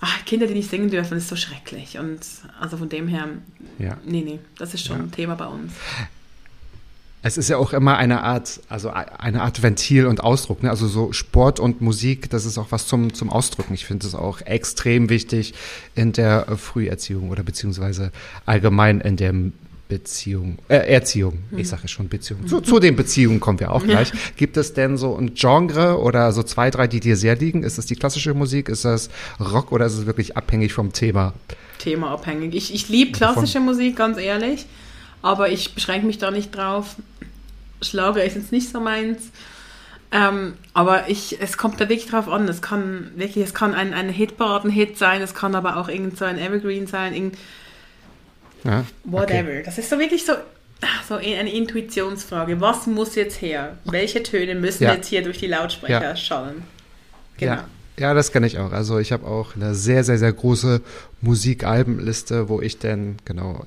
ach, 0.00 0.24
Kinder, 0.24 0.46
die 0.46 0.54
nicht 0.54 0.70
singen 0.70 0.90
dürfen, 0.90 1.18
ist 1.18 1.28
so 1.28 1.36
schrecklich. 1.36 1.98
Und 1.98 2.20
also 2.60 2.76
von 2.76 2.88
dem 2.88 3.08
her, 3.08 3.28
ja. 3.78 3.98
nee, 4.04 4.22
nee, 4.22 4.38
das 4.58 4.74
ist 4.74 4.86
schon 4.86 5.00
ein 5.00 5.12
Thema 5.12 5.34
bei 5.34 5.46
uns. 5.46 5.72
Es 7.26 7.38
ist 7.38 7.48
ja 7.48 7.56
auch 7.56 7.72
immer 7.72 7.96
eine 7.96 8.22
Art, 8.22 8.60
also 8.68 8.90
eine 8.90 9.40
Art 9.40 9.62
Ventil 9.62 10.06
und 10.06 10.22
Ausdruck. 10.22 10.62
Ne? 10.62 10.68
Also 10.68 10.86
so 10.86 11.10
Sport 11.12 11.58
und 11.58 11.80
Musik, 11.80 12.28
das 12.28 12.44
ist 12.44 12.58
auch 12.58 12.66
was 12.68 12.86
zum, 12.86 13.14
zum 13.14 13.30
Ausdrücken. 13.30 13.72
Ich 13.72 13.86
finde 13.86 14.06
es 14.06 14.14
auch 14.14 14.42
extrem 14.42 15.08
wichtig 15.08 15.54
in 15.94 16.12
der 16.12 16.46
Früherziehung 16.58 17.30
oder 17.30 17.42
beziehungsweise 17.42 18.12
allgemein 18.44 19.00
in 19.00 19.16
der 19.16 19.32
Beziehung, 19.88 20.58
äh, 20.68 20.76
Erziehung. 20.92 21.44
Ich 21.56 21.68
sage 21.68 21.88
schon 21.88 22.10
Beziehung. 22.10 22.46
Zu, 22.46 22.60
zu 22.60 22.78
den 22.78 22.94
Beziehungen 22.94 23.40
kommen 23.40 23.58
wir 23.58 23.72
auch 23.72 23.82
gleich. 23.86 24.12
Gibt 24.36 24.58
es 24.58 24.74
denn 24.74 24.98
so 24.98 25.16
ein 25.16 25.32
Genre 25.34 26.00
oder 26.00 26.30
so 26.32 26.42
zwei, 26.42 26.70
drei, 26.70 26.86
die 26.86 27.00
dir 27.00 27.16
sehr 27.16 27.36
liegen? 27.36 27.62
Ist 27.62 27.78
das 27.78 27.86
die 27.86 27.96
klassische 27.96 28.34
Musik? 28.34 28.68
Ist 28.68 28.84
das 28.84 29.08
Rock 29.40 29.72
oder 29.72 29.86
ist 29.86 29.94
es 29.94 30.04
wirklich 30.04 30.36
abhängig 30.36 30.74
vom 30.74 30.92
Thema? 30.92 31.32
Thema 31.78 32.10
abhängig. 32.10 32.54
Ich, 32.54 32.74
ich 32.74 32.90
liebe 32.90 33.12
klassische 33.12 33.60
Musik, 33.60 33.96
ganz 33.96 34.18
ehrlich, 34.18 34.66
aber 35.22 35.50
ich 35.50 35.74
beschränke 35.74 36.06
mich 36.06 36.18
da 36.18 36.30
nicht 36.30 36.54
drauf. 36.54 36.96
Schlager 37.84 38.24
ist 38.24 38.36
jetzt 38.36 38.52
nicht 38.52 38.70
so 38.70 38.80
meins. 38.80 39.30
Ähm, 40.12 40.54
aber 40.74 41.08
ich, 41.08 41.38
es 41.40 41.56
kommt 41.58 41.80
da 41.80 41.88
wirklich 41.88 42.06
drauf 42.08 42.28
an. 42.28 42.46
Es 42.48 42.62
kann 42.62 43.10
wirklich, 43.16 43.44
es 43.44 43.52
kann 43.54 43.74
ein, 43.74 43.92
ein 43.94 44.08
Hitparaden-Hit 44.08 44.96
sein, 44.96 45.20
es 45.22 45.34
kann 45.34 45.54
aber 45.54 45.76
auch 45.76 45.88
irgend 45.88 46.16
so 46.16 46.24
ein 46.24 46.38
Evergreen 46.38 46.86
sein, 46.86 47.14
irgend, 47.14 47.36
Ja? 48.62 48.84
whatever. 49.04 49.62
Das 49.64 49.76
ist 49.78 49.90
so 49.90 49.98
wirklich 49.98 50.24
so, 50.24 50.34
so 51.08 51.14
eine 51.14 51.52
Intuitionsfrage. 51.52 52.60
Was 52.60 52.86
muss 52.86 53.14
jetzt 53.16 53.42
her? 53.42 53.76
Welche 53.84 54.22
Töne 54.22 54.54
müssen 54.54 54.84
Ja. 54.84 54.94
jetzt 54.94 55.08
hier 55.08 55.22
durch 55.22 55.38
die 55.38 55.48
Lautsprecher 55.48 56.02
Ja. 56.02 56.16
schallen? 56.16 56.62
Genau. 57.38 57.52
Ja. 57.54 57.64
Ja, 57.96 58.12
das 58.12 58.32
kenne 58.32 58.46
ich 58.48 58.58
auch. 58.58 58.72
Also 58.72 58.98
ich 58.98 59.12
habe 59.12 59.24
auch 59.26 59.54
eine 59.54 59.74
sehr, 59.76 60.02
sehr, 60.02 60.18
sehr 60.18 60.32
große 60.32 60.80
Musikalbenliste, 61.20 62.48
wo 62.48 62.60
ich 62.60 62.78
dann, 62.78 63.16
genau, 63.24 63.66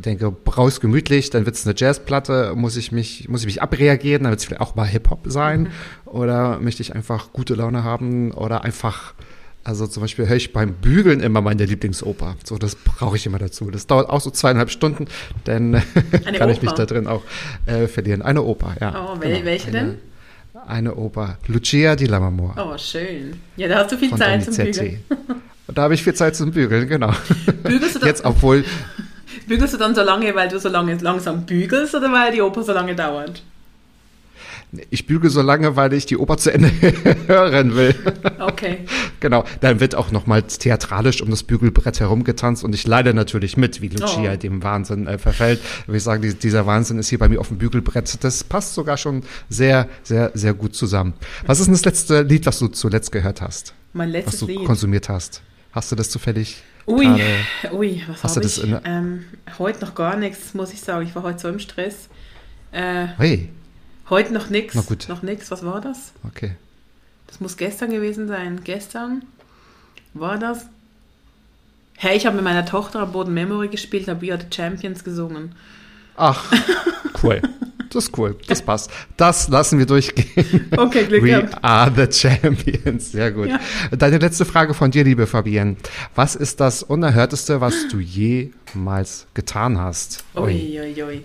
denke, 0.00 0.30
brauchst 0.30 0.80
gemütlich, 0.80 1.30
dann 1.30 1.46
wird 1.46 1.56
es 1.56 1.66
eine 1.66 1.74
Jazzplatte, 1.76 2.54
muss 2.56 2.76
ich 2.76 2.92
mich, 2.92 3.28
muss 3.28 3.40
ich 3.40 3.46
mich 3.46 3.62
abreagieren, 3.62 4.24
dann 4.24 4.30
wird 4.30 4.40
es 4.40 4.46
vielleicht 4.46 4.60
auch 4.60 4.74
mal 4.74 4.86
Hip-Hop 4.86 5.20
sein. 5.26 5.68
Oder 6.04 6.58
möchte 6.60 6.82
ich 6.82 6.94
einfach 6.94 7.32
gute 7.32 7.54
Laune 7.54 7.84
haben 7.84 8.32
oder 8.32 8.64
einfach 8.64 9.14
Also 9.64 9.86
zum 9.86 10.02
Beispiel 10.02 10.26
höre 10.26 10.36
ich 10.36 10.54
beim 10.54 10.72
Bügeln 10.72 11.20
immer 11.20 11.42
meine 11.42 11.66
Lieblingsoper. 11.66 12.36
So, 12.44 12.56
das 12.56 12.74
brauche 12.74 13.16
ich 13.16 13.26
immer 13.26 13.38
dazu. 13.38 13.70
Das 13.70 13.86
dauert 13.86 14.08
auch 14.08 14.20
so 14.22 14.30
zweieinhalb 14.30 14.70
Stunden, 14.70 15.06
dann 15.44 15.72
kann 16.38 16.48
ich 16.48 16.62
mich 16.62 16.70
Oper? 16.70 16.76
da 16.76 16.86
drin 16.86 17.06
auch 17.06 17.22
äh, 17.66 17.86
verlieren. 17.86 18.22
Eine 18.22 18.42
Oper, 18.42 18.76
ja. 18.80 19.12
Oh, 19.12 19.20
wel 19.20 19.44
welche 19.44 19.68
eine, 19.68 19.78
denn? 19.78 19.98
Eine 20.66 20.94
Oper. 20.94 21.38
Lucia 21.46 21.94
di 21.96 22.06
Lammermoor. 22.06 22.54
Oh, 22.56 22.78
schön. 22.78 23.40
Ja, 23.56 23.68
da 23.68 23.80
hast 23.80 23.92
du 23.92 23.98
viel 23.98 24.14
Zeit 24.14 24.44
zum 24.44 24.54
Donizetti. 24.56 24.98
Bügeln. 25.08 25.42
Und 25.66 25.76
da 25.76 25.82
habe 25.82 25.94
ich 25.94 26.02
viel 26.02 26.14
Zeit 26.14 26.34
zum 26.34 26.50
Bügeln, 26.50 26.88
genau. 26.88 27.12
Bügelst 27.62 27.96
du, 27.96 27.98
dann, 27.98 28.08
Jetzt, 28.08 28.24
obwohl, 28.24 28.64
bügelst 29.46 29.74
du 29.74 29.78
dann 29.78 29.94
so 29.94 30.02
lange, 30.02 30.34
weil 30.34 30.48
du 30.48 30.58
so 30.58 30.68
lange 30.68 30.96
langsam 30.96 31.44
bügelst 31.46 31.94
oder 31.94 32.12
weil 32.12 32.32
die 32.32 32.42
Oper 32.42 32.62
so 32.62 32.72
lange 32.72 32.94
dauert? 32.94 33.42
ich 34.90 35.06
bügel 35.06 35.30
so 35.30 35.40
lange, 35.40 35.76
weil 35.76 35.94
ich 35.94 36.04
die 36.04 36.18
Oper 36.18 36.36
zu 36.36 36.52
Ende 36.52 36.70
hören 37.26 37.74
will. 37.74 37.94
Okay. 38.38 38.78
Genau, 39.20 39.42
dann 39.60 39.80
wird 39.80 39.96
auch 39.96 40.12
nochmal 40.12 40.42
theatralisch 40.42 41.22
um 41.22 41.30
das 41.30 41.42
Bügelbrett 41.42 41.98
herumgetanzt 41.98 42.62
und 42.62 42.72
ich 42.72 42.86
leide 42.86 43.14
natürlich 43.14 43.56
mit, 43.56 43.82
wie 43.82 43.88
Lucia 43.88 44.34
Oh. 44.34 44.36
dem 44.36 44.62
Wahnsinn 44.62 45.08
äh, 45.08 45.18
verfällt. 45.18 45.60
Würde 45.86 45.96
ich 45.96 46.04
sagen, 46.04 46.22
die, 46.22 46.34
dieser 46.34 46.66
Wahnsinn 46.66 47.00
ist 47.00 47.08
hier 47.08 47.18
bei 47.18 47.28
mir 47.28 47.40
auf 47.40 47.48
dem 47.48 47.58
Bügelbrett. 47.58 48.22
Das 48.22 48.44
passt 48.44 48.74
sogar 48.74 48.96
schon 48.96 49.24
sehr, 49.48 49.88
sehr, 50.04 50.30
sehr 50.34 50.54
gut 50.54 50.76
zusammen. 50.76 51.14
Was 51.46 51.58
ist 51.58 51.66
denn 51.66 51.74
das 51.74 51.84
letzte 51.84 52.22
Lied, 52.22 52.46
was 52.46 52.60
du 52.60 52.68
zuletzt 52.68 53.10
gehört 53.10 53.40
hast? 53.42 53.74
Mein 53.92 54.10
Was 54.10 54.12
letztes 54.12 54.38
du 54.40 54.46
Lied. 54.46 54.64
konsumiert 54.64 55.08
hast? 55.08 55.42
Hast 55.72 55.90
du 55.90 55.96
das 55.96 56.10
zufällig? 56.10 56.62
Ui, 56.88 57.06
ui, 57.72 58.02
was 58.08 58.24
Hast 58.24 58.36
du 58.36 58.40
das 58.40 58.58
ich? 58.58 58.74
Ähm, 58.84 59.24
heute 59.58 59.84
noch 59.84 59.94
gar 59.94 60.16
nichts, 60.16 60.54
muss 60.54 60.72
ich 60.72 60.80
sagen. 60.80 61.06
Ich 61.06 61.14
war 61.14 61.22
heute 61.22 61.38
so 61.38 61.48
im 61.48 61.58
Stress. 61.58 62.08
Äh, 62.72 63.08
Hey, 63.18 63.50
heute 64.08 64.32
noch 64.32 64.48
nichts. 64.48 64.74
Na 64.74 64.80
gut. 64.82 65.06
Noch 65.08 65.22
nichts. 65.22 65.50
Was 65.50 65.64
war 65.64 65.80
das? 65.80 66.12
okay. 66.26 66.52
Das 67.26 67.40
muss 67.40 67.58
gestern 67.58 67.90
gewesen 67.90 68.26
sein. 68.26 68.62
Gestern 68.64 69.22
war 70.14 70.38
das. 70.38 70.66
Hey, 71.98 72.16
ich 72.16 72.24
habe 72.24 72.36
mit 72.36 72.44
meiner 72.44 72.64
Tochter 72.64 73.00
am 73.00 73.12
Boden 73.12 73.34
Memory 73.34 73.68
gespielt, 73.68 74.08
habe 74.08 74.22
We 74.26 74.32
Are 74.32 74.40
the 74.40 74.46
Champions 74.54 75.04
gesungen. 75.04 75.54
Ach, 76.16 76.50
cool. 77.22 77.42
Das 77.90 78.04
ist 78.04 78.18
cool. 78.18 78.36
Das 78.48 78.62
passt. 78.62 78.90
Das 79.16 79.48
lassen 79.48 79.78
wir 79.78 79.86
durchgehen. 79.86 80.70
Okay, 80.76 81.04
Glück 81.06 81.22
We 81.22 81.28
gehabt. 81.28 81.64
are 81.64 81.90
the 81.94 82.06
champions. 82.12 83.12
Sehr 83.12 83.30
gut. 83.32 83.48
Ja. 83.48 83.60
Deine 83.96 84.18
letzte 84.18 84.44
Frage 84.44 84.74
von 84.74 84.90
dir, 84.90 85.04
liebe 85.04 85.26
Fabienne. 85.26 85.76
Was 86.14 86.34
ist 86.34 86.60
das 86.60 86.82
Unerhörteste, 86.82 87.60
was 87.60 87.88
du 87.90 87.98
jemals 87.98 89.26
getan 89.34 89.78
hast? 89.78 90.24
Ui, 90.36 90.78
ui, 90.80 91.02
ui. 91.02 91.22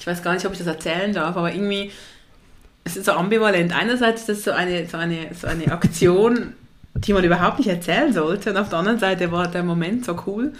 Ich 0.00 0.06
weiß 0.06 0.22
gar 0.22 0.34
nicht, 0.34 0.46
ob 0.46 0.52
ich 0.52 0.58
das 0.58 0.66
erzählen 0.68 1.12
darf, 1.12 1.36
aber 1.36 1.52
irgendwie, 1.52 1.90
es 2.84 2.96
ist 2.96 3.06
so 3.06 3.12
ambivalent. 3.12 3.74
Einerseits 3.76 4.22
ist 4.22 4.28
das 4.28 4.44
so 4.44 4.52
eine, 4.52 4.86
so 4.88 4.96
eine, 4.96 5.28
so 5.38 5.46
eine 5.48 5.70
Aktion, 5.72 6.52
die 6.94 7.12
man 7.12 7.24
überhaupt 7.24 7.58
nicht 7.58 7.68
erzählen 7.68 8.12
sollte, 8.12 8.50
und 8.50 8.56
auf 8.56 8.68
der 8.70 8.78
anderen 8.78 8.98
Seite 8.98 9.32
war 9.32 9.48
der 9.48 9.64
Moment 9.64 10.04
so 10.04 10.16
cool. 10.26 10.52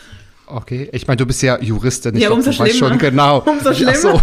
Okay. 0.48 0.88
Ich 0.92 1.06
meine, 1.08 1.16
du 1.16 1.26
bist 1.26 1.42
ja 1.42 1.60
Juristin. 1.60 2.14
Ich 2.16 2.22
Ja, 2.22 2.30
umso 2.30 2.50
du 2.52 2.58
weißt 2.58 2.70
schlimmer. 2.76 2.90
schon 2.90 2.98
genau. 2.98 3.38
Umso 3.46 3.72
schlimmer. 3.74 3.94
so. 3.94 4.20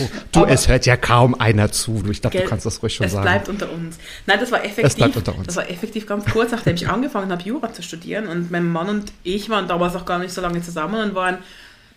Oh, 0.00 0.08
du, 0.32 0.40
Aber- 0.40 0.50
es 0.50 0.68
hört 0.68 0.86
ja 0.86 0.96
kaum 0.96 1.34
einer 1.34 1.70
zu. 1.72 2.02
Ich 2.10 2.20
glaube, 2.20 2.38
du 2.38 2.44
kannst 2.44 2.66
das 2.66 2.82
ruhig 2.82 2.94
schon 2.94 3.06
es 3.06 3.12
sagen. 3.12 3.22
bleibt 3.24 3.48
unter 3.48 3.70
uns. 3.72 3.98
Nein, 4.26 4.38
das 4.40 4.50
war 4.52 4.60
effektiv. 4.64 4.84
Es 4.84 4.94
bleibt 4.96 5.16
unter 5.16 5.36
uns. 5.36 5.46
Das 5.46 5.56
war 5.56 5.70
effektiv 5.70 6.06
ganz 6.06 6.24
kurz, 6.26 6.50
nachdem 6.52 6.74
ich 6.74 6.88
angefangen 6.88 7.30
habe, 7.30 7.42
Jura 7.42 7.72
zu 7.72 7.82
studieren. 7.82 8.28
Und 8.28 8.50
mein 8.50 8.70
Mann 8.70 8.88
und 8.88 9.12
ich 9.22 9.48
waren 9.50 9.68
damals 9.68 9.96
auch 9.96 10.04
gar 10.04 10.18
nicht 10.18 10.32
so 10.32 10.40
lange 10.40 10.60
zusammen 10.62 11.00
und 11.02 11.14
waren 11.14 11.38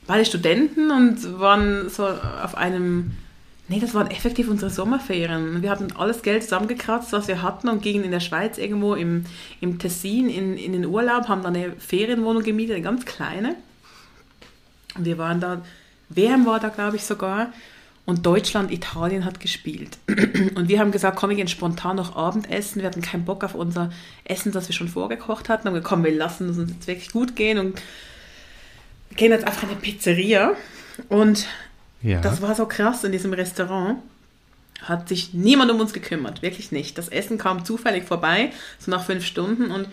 beide 0.08 0.25
Studenten 0.25 0.91
und 0.91 1.39
waren 1.39 1.89
so 1.89 2.08
auf 2.08 2.56
einem. 2.56 3.12
Nee, 3.67 3.80
das 3.80 3.93
waren 3.93 4.12
effektiv 4.12 4.49
unsere 4.49 4.69
Sommerferien. 4.69 5.62
Wir 5.62 5.69
hatten 5.69 5.93
alles 5.97 6.23
Geld 6.23 6.43
zusammengekratzt, 6.43 7.13
was 7.13 7.30
wir 7.30 7.41
hatten 7.41 7.69
und 7.69 7.82
gingen 7.82 8.04
in 8.04 8.12
der 8.12 8.19
Schweiz 8.19 8.58
irgendwo 8.58 8.95
im, 8.95 9.25
im 9.62 9.80
Tessin 9.80 10.30
in, 10.30 10.58
in 10.58 10.73
den 10.73 10.86
Urlaub, 10.86 11.30
haben 11.30 11.41
dann 11.41 11.56
eine 11.56 11.71
Ferienwohnung 11.80 12.43
gemietet, 12.43 12.75
eine 12.75 12.84
ganz 12.84 13.06
kleine. 13.06 13.56
Und 14.97 15.06
wir 15.06 15.17
waren 15.17 15.39
da, 15.39 15.62
WM 16.10 16.45
war 16.45 16.60
da, 16.60 16.67
glaube 16.67 16.97
ich, 16.97 17.04
sogar. 17.06 17.54
Und 18.06 18.26
Deutschland, 18.26 18.72
Italien 18.72 19.26
hat 19.26 19.40
gespielt. 19.40 19.98
Und 20.56 20.68
wir 20.70 20.80
haben 20.80 20.92
gesagt, 20.92 21.18
komm, 21.18 21.30
wir 21.30 21.38
gehen 21.38 21.48
spontan 21.48 21.98
noch 21.98 22.16
Abendessen. 22.16 22.82
Wir 22.82 22.88
hatten 22.88 23.02
keinen 23.02 23.26
Bock 23.26 23.44
auf 23.44 23.54
unser 23.54 23.92
Essen, 24.24 24.52
das 24.52 24.68
wir 24.68 24.76
schon 24.76 24.88
vorgekocht 24.88 25.50
hatten. 25.50 25.68
Haben 25.68 25.84
komm, 25.84 26.04
wir 26.04 26.12
lassen 26.12 26.50
es 26.50 26.58
uns 26.58 26.72
jetzt 26.72 26.88
wirklich 26.88 27.12
gut 27.12 27.36
gehen 27.36 27.60
und 27.60 27.80
gehen 29.16 29.32
jetzt 29.32 29.46
einfach 29.46 29.64
in 29.64 29.70
eine 29.70 29.80
Pizzeria. 29.80 30.56
Und 31.10 31.46
ja. 32.02 32.20
das 32.22 32.42
war 32.42 32.56
so 32.56 32.66
krass 32.66 33.04
in 33.04 33.12
diesem 33.12 33.34
Restaurant. 33.34 34.00
Hat 34.82 35.08
sich 35.08 35.36
niemand 35.36 35.70
um 35.70 35.80
uns 35.80 35.94
gekümmert, 35.94 36.42
wirklich 36.42 36.72
nicht. 36.72 36.98
Das 36.98 37.08
Essen 37.08 37.38
kam 37.38 37.66
zufällig 37.66 38.06
vorbei, 38.06 38.52
so 38.80 38.90
nach 38.90 39.06
fünf 39.06 39.24
Stunden. 39.24 39.70
Und 39.70 39.88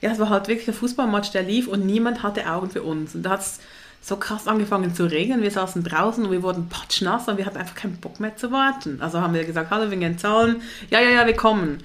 ja, 0.00 0.12
es 0.12 0.20
war 0.20 0.28
halt 0.28 0.46
wirklich 0.46 0.66
der 0.66 0.74
Fußballmatch, 0.74 1.32
der 1.32 1.42
lief 1.42 1.66
und 1.66 1.84
niemand 1.84 2.22
hatte 2.22 2.48
Augen 2.48 2.70
für 2.70 2.84
uns. 2.84 3.16
Und 3.16 3.24
da 3.24 3.30
hat 3.30 3.40
es 3.40 3.58
so 4.00 4.16
krass 4.16 4.46
angefangen 4.48 4.94
zu 4.94 5.04
regnen. 5.04 5.42
Wir 5.42 5.50
saßen 5.50 5.82
draußen 5.84 6.24
und 6.24 6.30
wir 6.30 6.42
wurden 6.42 6.68
patschnass 6.68 7.28
und 7.28 7.36
wir 7.36 7.46
hatten 7.46 7.58
einfach 7.58 7.74
keinen 7.74 7.96
Bock 7.96 8.20
mehr 8.20 8.36
zu 8.36 8.50
warten. 8.52 8.98
Also 9.00 9.20
haben 9.20 9.34
wir 9.34 9.44
gesagt, 9.44 9.70
hallo, 9.70 9.90
wir 9.90 9.98
gehen 9.98 10.18
zahlen. 10.18 10.62
Ja, 10.90 11.00
ja, 11.00 11.10
ja, 11.10 11.26
wir 11.26 11.34
kommen. 11.34 11.78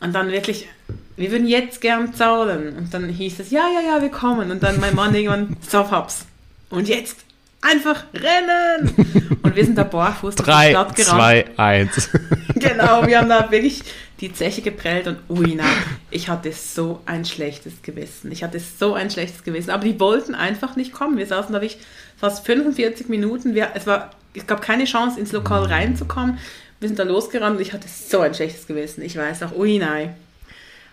Und 0.00 0.12
dann 0.14 0.30
wirklich, 0.30 0.68
wir 1.16 1.30
würden 1.30 1.46
jetzt 1.46 1.80
gern 1.80 2.12
zahlen. 2.12 2.76
Und 2.76 2.92
dann 2.92 3.08
hieß 3.08 3.40
es, 3.40 3.50
ja, 3.50 3.62
ja, 3.68 3.94
ja, 3.94 4.02
wir 4.02 4.10
kommen. 4.10 4.50
Und 4.50 4.62
dann 4.62 4.78
mein 4.80 4.94
Mann 4.94 5.14
irgendwann, 5.14 5.56
so, 5.66 5.82
Paps. 5.82 6.26
Und 6.68 6.88
jetzt 6.88 7.24
einfach 7.62 8.04
rennen. 8.12 9.38
Und 9.42 9.56
wir 9.56 9.64
sind 9.64 9.78
da 9.78 9.84
barfuß 9.84 10.34
durch 10.34 10.46
die 10.46 10.70
Stadt 10.70 10.94
gerannt. 10.94 11.18
zwei, 11.18 11.44
eins. 11.56 12.10
Genau, 12.54 13.06
wir 13.06 13.18
haben 13.18 13.28
da 13.28 13.50
wirklich 13.50 13.82
die 14.24 14.32
Zeche 14.32 14.62
geprellt 14.62 15.06
und 15.06 15.18
ui, 15.28 15.54
nein, 15.54 15.76
ich 16.10 16.28
hatte 16.28 16.50
so 16.52 17.00
ein 17.04 17.24
schlechtes 17.24 17.82
Gewissen. 17.82 18.32
Ich 18.32 18.42
hatte 18.42 18.58
so 18.58 18.94
ein 18.94 19.10
schlechtes 19.10 19.44
Gewissen. 19.44 19.70
Aber 19.70 19.84
die 19.84 20.00
wollten 20.00 20.34
einfach 20.34 20.76
nicht 20.76 20.92
kommen. 20.92 21.18
Wir 21.18 21.26
saßen 21.26 21.52
da 21.52 21.60
wirklich 21.60 21.78
fast 22.16 22.46
45 22.46 23.08
Minuten. 23.08 23.54
Wir, 23.54 23.68
es, 23.74 23.86
war, 23.86 24.10
es 24.34 24.46
gab 24.46 24.62
keine 24.62 24.84
Chance, 24.84 25.20
ins 25.20 25.32
Lokal 25.32 25.64
reinzukommen. 25.64 26.38
Wir 26.80 26.88
sind 26.88 26.98
da 26.98 27.02
losgerannt 27.02 27.56
und 27.56 27.62
ich 27.62 27.72
hatte 27.74 27.86
so 27.86 28.20
ein 28.20 28.34
schlechtes 28.34 28.66
Gewissen. 28.66 29.02
Ich 29.02 29.16
weiß 29.16 29.42
auch, 29.42 29.52
ui, 29.56 29.78
nein. 29.78 30.14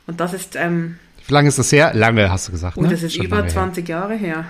Und 0.08 0.20
das 0.20 0.34
ist, 0.34 0.58
ähm, 0.58 0.98
Wie 1.26 1.34
lange 1.34 1.48
ist 1.48 1.58
das 1.58 1.72
her? 1.72 1.94
Lange, 1.94 2.30
hast 2.30 2.50
du 2.50 2.52
gesagt. 2.52 2.76
oh, 2.78 2.82
ne? 2.82 2.90
das 2.90 3.02
ist 3.02 3.16
Schon 3.16 3.26
über 3.26 3.38
lange 3.38 3.48
her. 3.48 3.54
20 3.54 3.88
Jahre 3.88 4.16
her. 4.16 4.46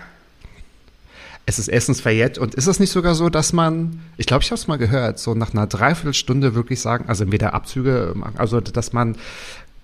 Es 1.46 1.60
ist 1.60 1.68
essensverjährt 1.70 2.38
und 2.38 2.56
ist 2.56 2.68
es 2.68 2.80
nicht 2.80 2.92
sogar 2.92 3.16
so, 3.16 3.30
dass 3.30 3.52
man, 3.52 4.00
ich 4.18 4.26
glaube, 4.28 4.44
ich 4.44 4.52
habe 4.52 4.60
es 4.60 4.68
mal 4.68 4.78
gehört, 4.78 5.20
so 5.20 5.34
nach 5.34 5.54
einer 5.54 5.68
Dreiviertelstunde 5.68 6.56
wirklich 6.56 6.80
sagen, 6.80 7.06
also 7.08 7.24
entweder 7.24 7.54
Abzüge, 7.54 8.14
machen, 8.16 8.36
also 8.38 8.62
dass 8.62 8.94
man 8.94 9.16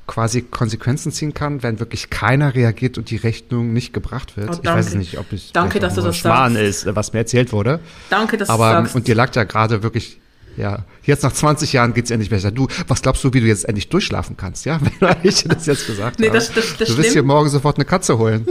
quasi 0.05 0.41
Konsequenzen 0.41 1.11
ziehen 1.11 1.33
kann, 1.33 1.63
wenn 1.63 1.79
wirklich 1.79 2.09
keiner 2.09 2.55
reagiert 2.55 2.97
und 2.97 3.09
die 3.09 3.17
Rechnung 3.17 3.73
nicht 3.73 3.93
gebracht 3.93 4.37
wird. 4.37 4.49
Oh, 4.51 4.59
ich 4.61 4.69
weiß 4.69 4.93
nicht, 4.95 5.17
ob 5.19 5.33
es 5.33 5.51
Danke, 5.51 5.79
dass 5.79 5.95
du 5.95 6.01
das 6.01 6.15
Schmarrn 6.15 6.53
sagst. 6.53 6.85
ist, 6.85 6.95
was 6.95 7.11
mir 7.11 7.19
erzählt 7.19 7.51
wurde. 7.51 7.81
Danke, 8.09 8.37
dass 8.37 8.49
Aber 8.49 8.69
du 8.69 8.75
sagst. 8.83 8.95
und 8.95 9.07
dir 9.07 9.15
lag 9.15 9.35
ja 9.35 9.43
gerade 9.43 9.83
wirklich, 9.83 10.19
ja, 10.57 10.79
jetzt 11.03 11.23
nach 11.23 11.31
20 11.31 11.71
Jahren 11.73 11.93
geht's 11.93 12.11
endlich 12.11 12.29
besser. 12.29 12.51
Du, 12.51 12.67
was 12.87 13.01
glaubst 13.01 13.23
du, 13.23 13.31
wie 13.33 13.39
du 13.41 13.45
jetzt 13.47 13.65
endlich 13.65 13.89
durchschlafen 13.89 14.35
kannst, 14.35 14.65
ja? 14.65 14.79
Wenn 14.99 15.15
ich 15.23 15.43
das 15.43 15.65
jetzt 15.65 15.87
gesagt 15.87 16.19
Nee, 16.19 16.27
habe. 16.27 16.37
das- 16.37 16.51
das- 16.51 16.75
das 16.77 16.89
du 16.89 16.97
wirst 16.97 17.15
dir 17.15 17.23
morgen 17.23 17.47
sofort 17.49 17.77
eine 17.77 17.85
Katze 17.85 18.17
holen. 18.17 18.45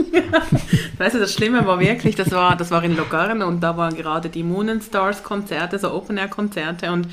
Weißt 0.97 1.15
du, 1.15 1.19
das 1.19 1.33
Schlimme 1.33 1.65
war 1.67 1.79
wirklich, 1.79 2.15
das 2.15 2.31
war, 2.31 2.55
das 2.55 2.71
war 2.71 2.83
in 2.83 2.95
Locarno 2.97 3.47
und 3.47 3.61
da 3.61 3.77
waren 3.77 3.95
gerade 3.95 4.29
die 4.29 4.43
Moon 4.43 4.69
and 4.69 4.83
Stars 4.83 5.21
Konzerte, 5.23 5.77
so 5.77 5.91
Open-Air-Konzerte 5.93 6.91
und 6.91 7.07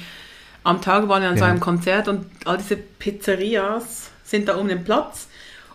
am 0.63 0.81
Tag 0.81 1.09
waren 1.09 1.23
wir 1.23 1.29
an 1.29 1.37
so 1.37 1.45
Ja. 1.45 1.51
einem 1.51 1.61
Konzert 1.61 2.09
und 2.09 2.25
all 2.47 2.57
diese 2.57 2.77
Pizzerias 2.77 4.11
sind 4.25 4.49
da 4.49 4.55
um 4.57 4.69
den 4.69 4.83
Platz 4.85 5.29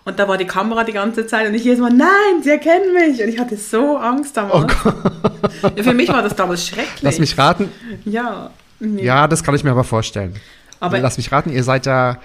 und 0.05 0.17
da 0.17 0.27
war 0.27 0.37
die 0.37 0.45
Kamera 0.47 0.83
die 0.83 0.93
ganze 0.93 1.27
Zeit 1.27 1.47
und 1.47 1.53
ich 1.53 1.63
jedes 1.63 1.79
Mal, 1.79 1.91
nein, 1.93 2.41
sie 2.41 2.49
erkennen 2.49 2.93
mich 2.93 3.21
und 3.21 3.29
ich 3.29 3.37
hatte 3.39 3.57
so 3.57 3.97
Angst 3.97 4.35
damals. 4.37 4.73
Ja, 5.75 5.83
für 5.83 5.93
mich 5.93 6.09
war 6.09 6.23
das 6.23 6.35
damals 6.35 6.65
schrecklich. 6.65 6.89
Oh 6.97 7.03
Lass 7.03 7.19
mich 7.19 7.37
raten. 7.37 7.69
Ja. 8.05 8.49
Nee. 8.79 9.03
Ja, 9.03 9.27
das 9.27 9.43
kann 9.43 9.55
ich 9.55 9.63
mir 9.63 9.71
aber 9.71 9.83
vorstellen. 9.83 10.35
Aber 10.79 10.99
Lass 10.99 11.17
mich 11.17 11.31
raten, 11.31 11.51
ihr 11.51 11.63
seid 11.63 11.85
ja 11.85 12.19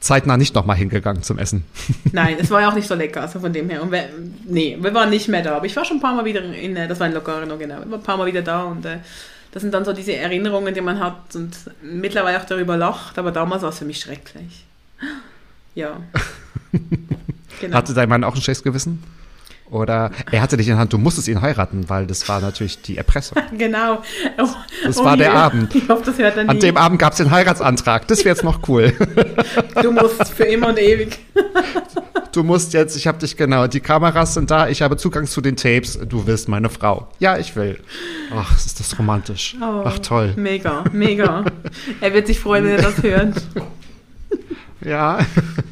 zeitnah 0.00 0.36
nicht 0.36 0.54
nochmal 0.54 0.76
hingegangen 0.76 1.22
zum 1.22 1.38
Essen. 1.38 1.64
Nein, 2.12 2.36
es 2.40 2.50
war 2.50 2.60
ja 2.60 2.70
auch 2.70 2.74
nicht 2.74 2.88
so 2.88 2.94
lecker, 2.94 3.20
also 3.20 3.40
von 3.40 3.52
dem 3.52 3.68
her. 3.68 3.82
Und 3.82 3.90
wir, 3.90 4.08
nee, 4.46 4.78
wir 4.80 4.94
waren 4.94 5.10
nicht 5.10 5.28
mehr 5.28 5.42
da. 5.42 5.56
Aber 5.56 5.66
ich 5.66 5.76
war 5.76 5.84
schon 5.84 5.98
ein 5.98 6.00
paar 6.00 6.14
Mal 6.14 6.24
wieder 6.24 6.42
in, 6.42 6.76
äh, 6.76 6.88
das 6.88 7.00
war 7.00 7.06
in 7.06 7.14
Locarno, 7.14 7.58
genau. 7.58 7.82
Ich 7.82 7.90
war 7.90 7.98
ein 7.98 8.02
paar 8.04 8.16
Mal 8.16 8.26
wieder 8.26 8.42
da 8.42 8.64
und 8.64 8.84
äh, 8.84 8.98
das 9.52 9.62
sind 9.62 9.72
dann 9.74 9.84
so 9.84 9.92
diese 9.92 10.14
Erinnerungen, 10.14 10.74
die 10.74 10.80
man 10.80 11.00
hat 11.00 11.34
und 11.34 11.56
mittlerweile 11.82 12.38
auch 12.40 12.44
darüber 12.44 12.76
lacht, 12.76 13.18
aber 13.18 13.32
damals 13.32 13.62
war 13.62 13.70
es 13.70 13.78
für 13.78 13.84
mich 13.84 14.00
schrecklich. 14.00 14.64
Ja. 15.74 15.96
Genau. 17.60 17.76
Hatte 17.76 17.92
dein 17.92 18.08
Mann 18.08 18.22
auch 18.22 18.36
ein 18.36 18.40
schlechtes 18.40 18.62
Gewissen? 18.62 19.02
Oder 19.70 20.10
er 20.30 20.40
hatte 20.40 20.56
dich 20.56 20.66
in 20.68 20.72
der 20.72 20.80
Hand, 20.80 20.92
du 20.92 20.98
musstest 20.98 21.28
ihn 21.28 21.40
heiraten, 21.40 21.88
weil 21.88 22.06
das 22.06 22.28
war 22.28 22.40
natürlich 22.40 22.80
die 22.82 22.96
Erpressung. 22.96 23.38
genau. 23.58 24.02
Oh, 24.40 24.46
Das 24.84 24.96
war 24.98 25.16
der 25.16 25.34
Abend. 25.34 25.74
Ich 25.74 25.88
hoffe, 25.88 26.02
das 26.06 26.18
hört 26.18 26.36
er 26.36 26.44
nie. 26.44 26.50
An 26.50 26.60
dem 26.60 26.76
Abend 26.76 26.98
gab 26.98 27.12
es 27.12 27.18
den 27.18 27.30
Heiratsantrag. 27.30 28.06
Das 28.08 28.20
wäre 28.20 28.34
jetzt 28.34 28.44
noch 28.44 28.66
cool. 28.68 28.92
du 29.82 29.92
musst 29.92 30.28
für 30.28 30.44
immer 30.44 30.68
und 30.68 30.78
ewig. 30.78 31.18
Du 32.32 32.44
musst 32.44 32.74
jetzt, 32.74 32.94
ich 32.94 33.06
habe 33.06 33.18
dich 33.18 33.36
genau, 33.36 33.66
die 33.66 33.80
Kameras 33.80 34.34
sind 34.34 34.50
da, 34.50 34.68
ich 34.68 34.82
habe 34.82 34.96
Zugang 34.98 35.26
zu 35.26 35.40
den 35.40 35.56
Tapes, 35.56 35.98
du 35.98 36.26
wirst 36.26 36.46
meine 36.48 36.68
Frau. 36.68 37.08
Ja, 37.18 37.38
ich 37.38 37.56
will. 37.56 37.80
Ach, 38.32 38.54
ist 38.54 38.78
das 38.78 38.96
romantisch. 38.98 39.56
Oh, 39.60 39.82
Ach, 39.84 39.98
toll. 39.98 40.34
Mega, 40.36 40.84
mega. 40.92 41.44
er 42.00 42.14
wird 42.14 42.26
sich 42.26 42.38
freuen, 42.38 42.64
wenn 42.64 42.76
er 42.76 42.82
das 42.82 43.02
hört. 43.02 43.42
Ja. 44.84 45.18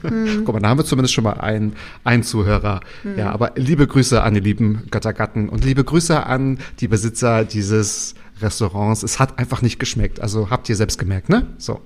Hm. 0.03 0.43
Guck 0.45 0.55
mal, 0.55 0.61
da 0.61 0.69
haben 0.69 0.79
wir 0.79 0.85
zumindest 0.85 1.15
schon 1.15 1.25
mal 1.25 1.35
einen, 1.35 1.75
einen 2.05 2.23
Zuhörer. 2.23 2.81
Hm. 3.03 3.19
Ja, 3.19 3.33
aber 3.33 3.53
liebe 3.57 3.87
Grüße 3.87 4.23
an 4.23 4.35
die 4.35 4.41
lieben 4.41 4.87
Göttergatten 4.91 5.49
und 5.49 5.65
liebe 5.65 5.85
Grüße 5.85 6.25
an 6.25 6.59
die 6.81 6.89
Besitzer 6.89 7.45
dieses 7.45 8.15
Restaurants. 8.41 9.03
Es 9.03 9.19
hat 9.19 9.39
einfach 9.39 9.63
nicht 9.63 9.79
geschmeckt. 9.79 10.21
Also 10.21 10.51
habt 10.51 10.69
ihr 10.69 10.77
selbst 10.77 10.99
gemerkt, 10.99 11.29
ne? 11.29 11.47
So, 11.59 11.81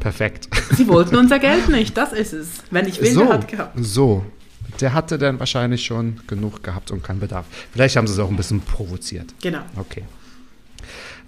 perfekt. 0.00 0.48
Sie 0.72 0.88
wollten 0.88 1.16
unser 1.16 1.38
Geld 1.38 1.68
nicht, 1.68 1.96
das 1.96 2.12
ist 2.12 2.32
es. 2.32 2.48
Wenn 2.70 2.86
ich 2.86 3.00
will, 3.00 3.12
so, 3.12 3.24
der 3.24 3.32
hat 3.32 3.48
gehabt. 3.48 3.78
So, 3.78 4.24
der 4.80 4.94
hatte 4.94 5.18
dann 5.18 5.38
wahrscheinlich 5.38 5.84
schon 5.84 6.20
genug 6.26 6.62
gehabt 6.62 6.90
und 6.90 7.02
keinen 7.02 7.20
Bedarf. 7.20 7.46
Vielleicht 7.72 7.96
haben 7.96 8.06
sie 8.06 8.14
es 8.14 8.18
auch 8.18 8.30
ein 8.30 8.36
bisschen 8.36 8.60
provoziert. 8.60 9.34
Genau. 9.42 9.60
Okay. 9.76 10.04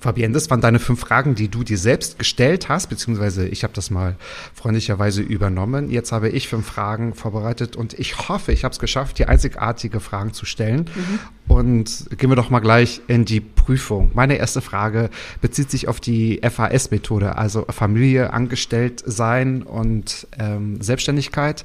Fabienne, 0.02 0.34
das 0.34 0.50
waren 0.50 0.60
deine 0.60 0.78
fünf 0.78 1.00
Fragen, 1.00 1.34
die 1.34 1.48
du 1.48 1.62
dir 1.62 1.78
selbst 1.78 2.18
gestellt 2.18 2.68
hast, 2.68 2.88
beziehungsweise 2.88 3.46
ich 3.46 3.62
habe 3.62 3.72
das 3.72 3.90
mal 3.90 4.16
freundlicherweise 4.54 5.22
übernommen. 5.22 5.90
Jetzt 5.90 6.12
habe 6.12 6.28
ich 6.28 6.48
fünf 6.48 6.66
Fragen 6.66 7.14
vorbereitet 7.14 7.76
und 7.76 7.94
ich 7.98 8.28
hoffe, 8.28 8.52
ich 8.52 8.64
habe 8.64 8.72
es 8.72 8.78
geschafft, 8.78 9.18
dir 9.18 9.28
einzigartige 9.28 10.00
Fragen 10.00 10.32
zu 10.32 10.44
stellen. 10.44 10.90
Mhm. 10.94 11.18
Und 11.48 12.06
gehen 12.18 12.30
wir 12.30 12.36
doch 12.36 12.50
mal 12.50 12.60
gleich 12.60 13.00
in 13.08 13.24
die 13.24 13.40
Prüfung. 13.40 14.10
Meine 14.14 14.36
erste 14.36 14.60
Frage 14.60 15.10
bezieht 15.40 15.70
sich 15.70 15.86
auf 15.88 16.00
die 16.00 16.40
FAS-Methode, 16.42 17.36
also 17.36 17.66
Familie, 17.68 18.32
angestellt 18.32 19.02
sein 19.04 19.62
und 19.62 20.26
ähm, 20.38 20.80
Selbstständigkeit. 20.80 21.64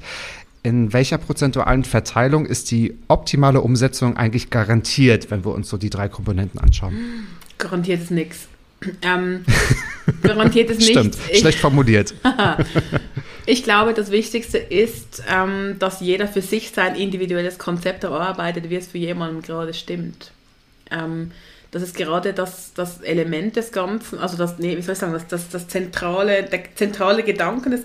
In 0.62 0.92
welcher 0.92 1.18
prozentualen 1.18 1.84
Verteilung 1.84 2.44
ist 2.44 2.70
die 2.70 2.98
optimale 3.08 3.60
Umsetzung 3.60 4.16
eigentlich 4.16 4.50
garantiert, 4.50 5.30
wenn 5.30 5.44
wir 5.44 5.52
uns 5.52 5.68
so 5.68 5.76
die 5.76 5.90
drei 5.90 6.08
Komponenten 6.08 6.60
anschauen? 6.60 6.94
Garantiert 7.58 8.02
ist 8.02 8.10
nichts. 8.10 8.48
Ähm, 9.02 9.44
garantiert 10.22 10.70
ist 10.70 10.78
nichts. 10.78 10.92
Stimmt, 10.92 11.18
ich, 11.30 11.40
schlecht 11.40 11.58
formuliert. 11.58 12.14
ich 13.46 13.64
glaube, 13.64 13.94
das 13.94 14.10
Wichtigste 14.10 14.58
ist, 14.58 15.22
ähm, 15.28 15.76
dass 15.78 16.00
jeder 16.00 16.28
für 16.28 16.42
sich 16.42 16.70
sein 16.70 16.94
individuelles 16.94 17.58
Konzept 17.58 18.04
erarbeitet, 18.04 18.70
wie 18.70 18.76
es 18.76 18.86
für 18.86 18.98
jemanden 18.98 19.42
gerade 19.42 19.74
stimmt. 19.74 20.30
Ähm, 20.90 21.32
das 21.70 21.82
ist 21.82 21.96
gerade 21.96 22.32
das, 22.32 22.72
das 22.72 23.02
Element 23.02 23.56
des 23.56 23.72
Ganzen, 23.72 24.18
also 24.18 24.38
das, 24.38 24.58
nee, 24.58 24.76
wie 24.76 24.80
soll 24.80 24.94
ich 24.94 24.98
sagen, 24.98 25.12
das, 25.12 25.26
das, 25.26 25.50
das 25.50 25.68
zentrale, 25.68 26.44
der 26.44 26.74
zentrale 26.74 27.22
Gedanke 27.22 27.68
des, 27.68 27.82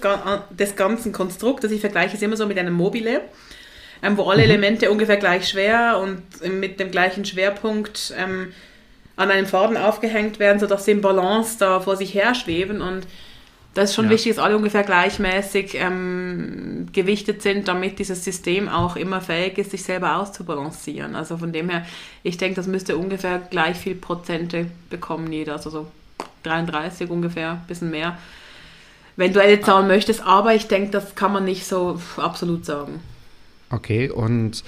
des 0.51 0.75
ganzen 0.77 1.11
Konstrukts. 1.11 1.69
Ich 1.69 1.81
vergleiche 1.81 2.15
es 2.15 2.21
immer 2.21 2.37
so 2.37 2.45
mit 2.45 2.57
einem 2.57 2.73
Mobile, 2.73 3.21
ähm, 4.01 4.15
wo 4.15 4.23
alle 4.29 4.43
mhm. 4.43 4.51
Elemente 4.51 4.89
ungefähr 4.89 5.17
gleich 5.17 5.49
schwer 5.49 5.99
und 6.01 6.21
mit 6.59 6.79
dem 6.79 6.91
gleichen 6.91 7.25
Schwerpunkt 7.25 8.13
ähm, 8.17 8.53
an 9.15 9.29
einem 9.29 9.45
Faden 9.45 9.77
aufgehängt 9.77 10.39
werden, 10.39 10.59
sodass 10.59 10.85
sie 10.85 10.91
im 10.91 11.01
Balance 11.01 11.57
da 11.59 11.79
vor 11.79 11.95
sich 11.95 12.13
her 12.13 12.33
schweben 12.35 12.81
und 12.81 13.07
das 13.73 13.89
ist 13.89 13.95
schon 13.95 14.05
ja. 14.05 14.11
wichtig, 14.11 14.35
dass 14.35 14.43
alle 14.43 14.55
ungefähr 14.55 14.83
gleichmäßig 14.83 15.75
ähm, 15.75 16.87
gewichtet 16.93 17.41
sind, 17.41 17.67
damit 17.67 17.97
dieses 17.97 18.23
System 18.23 18.69
auch 18.69 18.95
immer 18.95 19.19
fähig 19.19 19.57
ist, 19.57 19.71
sich 19.71 19.83
selber 19.83 20.17
auszubalancieren. 20.17 21.15
Also 21.15 21.37
von 21.37 21.51
dem 21.51 21.69
her, 21.69 21.85
ich 22.21 22.37
denke, 22.37 22.55
das 22.55 22.67
müsste 22.67 22.97
ungefähr 22.97 23.39
gleich 23.39 23.77
viel 23.77 23.95
Prozente 23.95 24.67
bekommen 24.91 25.31
jeder, 25.31 25.53
also 25.53 25.71
so 25.71 25.87
33 26.43 27.09
ungefähr, 27.09 27.51
ein 27.53 27.63
bisschen 27.67 27.89
mehr. 27.89 28.17
Wenn 29.15 29.33
du 29.33 29.41
eine 29.41 29.59
Zahl 29.61 29.83
möchtest, 29.87 30.21
aber 30.21 30.53
ich 30.53 30.67
denke, 30.67 30.91
das 30.91 31.15
kann 31.15 31.33
man 31.33 31.45
nicht 31.45 31.65
so 31.65 31.99
absolut 32.17 32.65
sagen. 32.65 32.99
Okay, 33.71 34.09
und 34.09 34.63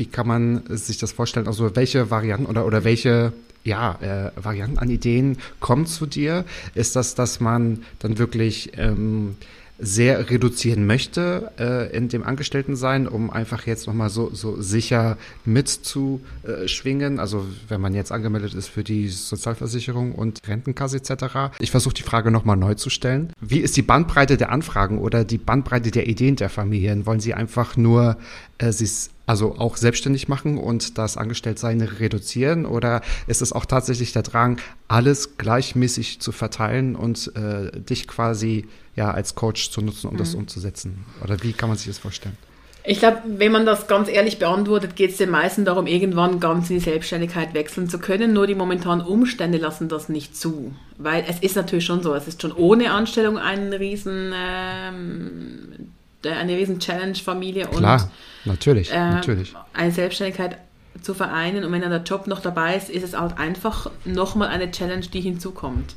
wie 0.00 0.06
kann 0.06 0.26
man 0.26 0.62
sich 0.68 0.96
das 0.96 1.12
vorstellen? 1.12 1.46
Also 1.46 1.76
welche 1.76 2.10
Varianten 2.10 2.46
oder, 2.46 2.64
oder 2.64 2.84
welche 2.84 3.34
ja, 3.64 3.98
äh, 4.00 4.30
Varianten 4.42 4.78
an 4.78 4.88
Ideen 4.88 5.36
kommen 5.60 5.84
zu 5.84 6.06
dir? 6.06 6.46
Ist 6.74 6.96
das, 6.96 7.14
dass 7.14 7.38
man 7.38 7.82
dann 7.98 8.16
wirklich 8.16 8.72
ähm, 8.78 9.36
sehr 9.78 10.30
reduzieren 10.30 10.86
möchte 10.86 11.52
äh, 11.58 11.94
in 11.94 12.08
dem 12.08 12.22
Angestelltensein, 12.22 13.08
um 13.08 13.30
einfach 13.30 13.66
jetzt 13.66 13.86
nochmal 13.86 14.10
so, 14.10 14.30
so 14.32 14.60
sicher 14.60 15.16
mitzuschwingen. 15.44 17.18
Also 17.18 17.46
wenn 17.68 17.80
man 17.80 17.94
jetzt 17.94 18.12
angemeldet 18.12 18.54
ist 18.54 18.68
für 18.68 18.84
die 18.84 19.08
Sozialversicherung 19.08 20.12
und 20.12 20.40
Rentenkasse 20.46 20.98
etc. 20.98 21.52
Ich 21.58 21.70
versuche 21.70 21.94
die 21.94 22.02
Frage 22.02 22.30
nochmal 22.30 22.56
neu 22.56 22.74
zu 22.74 22.90
stellen. 22.90 23.32
Wie 23.40 23.60
ist 23.60 23.76
die 23.76 23.82
Bandbreite 23.82 24.36
der 24.36 24.50
Anfragen 24.50 24.98
oder 24.98 25.24
die 25.24 25.38
Bandbreite 25.38 25.90
der 25.90 26.06
Ideen 26.06 26.36
der 26.36 26.50
Familien? 26.50 27.06
Wollen 27.06 27.20
sie 27.20 27.34
einfach 27.34 27.76
nur 27.76 28.16
äh, 28.60 28.72
sie 28.72 28.88
also 29.26 29.56
auch 29.58 29.76
selbstständig 29.76 30.28
machen 30.28 30.58
und 30.58 30.98
das 30.98 31.16
Angestelltsein 31.16 31.80
reduzieren? 31.80 32.66
Oder 32.66 33.00
ist 33.26 33.42
es 33.42 33.52
auch 33.52 33.64
tatsächlich 33.64 34.12
der 34.12 34.22
Drang, 34.22 34.58
alles 34.88 35.36
gleichmäßig 35.38 36.20
zu 36.20 36.32
verteilen 36.32 36.96
und 36.96 37.32
äh, 37.36 37.70
dich 37.80 38.06
quasi 38.06 38.66
ja 38.96 39.10
als 39.10 39.34
Coach 39.34 39.70
zu 39.70 39.80
nutzen, 39.80 40.08
um 40.08 40.14
mhm. 40.14 40.18
das 40.18 40.34
umzusetzen? 40.34 41.04
Oder 41.22 41.42
wie 41.42 41.52
kann 41.52 41.68
man 41.68 41.78
sich 41.78 41.86
das 41.86 41.98
vorstellen? 41.98 42.36
Ich 42.82 42.98
glaube, 42.98 43.18
wenn 43.26 43.52
man 43.52 43.66
das 43.66 43.88
ganz 43.88 44.08
ehrlich 44.08 44.38
beantwortet, 44.38 44.96
geht 44.96 45.10
es 45.10 45.18
den 45.18 45.28
meisten 45.28 45.66
darum, 45.66 45.86
irgendwann 45.86 46.40
ganz 46.40 46.70
in 46.70 46.76
die 46.76 46.82
Selbstständigkeit 46.82 47.52
wechseln 47.52 47.90
zu 47.90 47.98
können. 47.98 48.32
Nur 48.32 48.46
die 48.46 48.54
momentanen 48.54 49.04
Umstände 49.04 49.58
lassen 49.58 49.88
das 49.88 50.08
nicht 50.08 50.34
zu. 50.34 50.74
Weil 50.96 51.24
es 51.28 51.40
ist 51.40 51.56
natürlich 51.56 51.84
schon 51.84 52.02
so, 52.02 52.14
es 52.14 52.26
ist 52.26 52.40
schon 52.40 52.52
ohne 52.52 52.90
Anstellung 52.90 53.36
ein 53.36 53.72
riesen, 53.74 54.32
ähm, 54.34 55.92
eine 56.24 56.56
riesen 56.56 56.78
Challenge-Familie. 56.80 57.66
Klar, 57.66 58.10
natürlich, 58.44 58.90
äh, 58.92 59.10
natürlich. 59.10 59.54
Eine 59.72 59.92
Selbstständigkeit 59.92 60.58
zu 61.02 61.14
vereinen 61.14 61.64
und 61.64 61.72
wenn 61.72 61.80
dann 61.80 61.90
der 61.90 62.02
Job 62.02 62.26
noch 62.26 62.40
dabei 62.40 62.76
ist, 62.76 62.90
ist 62.90 63.04
es 63.04 63.18
halt 63.18 63.38
einfach 63.38 63.90
nochmal 64.04 64.48
eine 64.48 64.70
Challenge, 64.70 65.06
die 65.06 65.20
hinzukommt. 65.20 65.94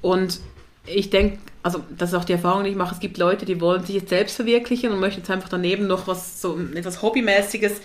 Und 0.00 0.40
ich 0.86 1.10
denke, 1.10 1.38
also 1.62 1.82
das 1.96 2.10
ist 2.10 2.14
auch 2.14 2.24
die 2.24 2.32
Erfahrung, 2.32 2.64
die 2.64 2.70
ich 2.70 2.76
mache, 2.76 2.94
es 2.94 3.00
gibt 3.00 3.18
Leute, 3.18 3.44
die 3.46 3.60
wollen 3.60 3.84
sich 3.84 3.96
jetzt 3.96 4.08
selbst 4.10 4.36
verwirklichen 4.36 4.92
und 4.92 5.00
möchten 5.00 5.20
jetzt 5.20 5.30
einfach 5.30 5.48
daneben 5.48 5.86
noch 5.86 6.06
was 6.06 6.40
so 6.40 6.58
etwas 6.74 7.02
Hobbymäßiges 7.02 7.80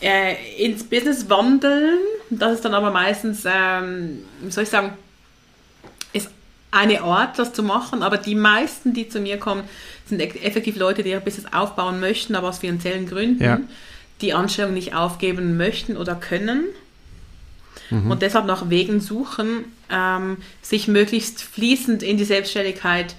äh, 0.00 0.34
ins 0.62 0.84
Business 0.84 1.28
wandeln. 1.28 1.98
Das 2.30 2.52
ist 2.52 2.64
dann 2.64 2.74
aber 2.74 2.90
meistens, 2.90 3.44
ähm, 3.46 4.24
wie 4.42 4.50
soll 4.50 4.64
ich 4.64 4.70
sagen, 4.70 4.92
ist 6.12 6.30
eine 6.70 7.02
Art, 7.02 7.38
das 7.38 7.52
zu 7.52 7.62
machen, 7.62 8.02
aber 8.02 8.18
die 8.18 8.34
meisten, 8.34 8.92
die 8.92 9.08
zu 9.08 9.20
mir 9.20 9.38
kommen, 9.38 9.64
sind 10.08 10.20
effektiv 10.20 10.76
Leute, 10.76 11.02
die 11.02 11.10
ihr 11.10 11.20
Business 11.20 11.52
aufbauen 11.52 12.00
möchten, 12.00 12.34
aber 12.34 12.48
aus 12.48 12.58
finanziellen 12.58 13.06
Gründen 13.06 13.42
ja. 13.42 13.60
die 14.20 14.34
Anstellung 14.34 14.74
nicht 14.74 14.94
aufgeben 14.94 15.56
möchten 15.56 15.96
oder 15.96 16.14
können 16.14 16.64
mhm. 17.90 18.10
und 18.10 18.22
deshalb 18.22 18.46
nach 18.46 18.70
Wegen 18.70 19.00
suchen, 19.00 19.64
ähm, 19.90 20.38
sich 20.62 20.88
möglichst 20.88 21.42
fließend 21.42 22.02
in 22.02 22.16
die 22.16 22.24
Selbstständigkeit 22.24 23.14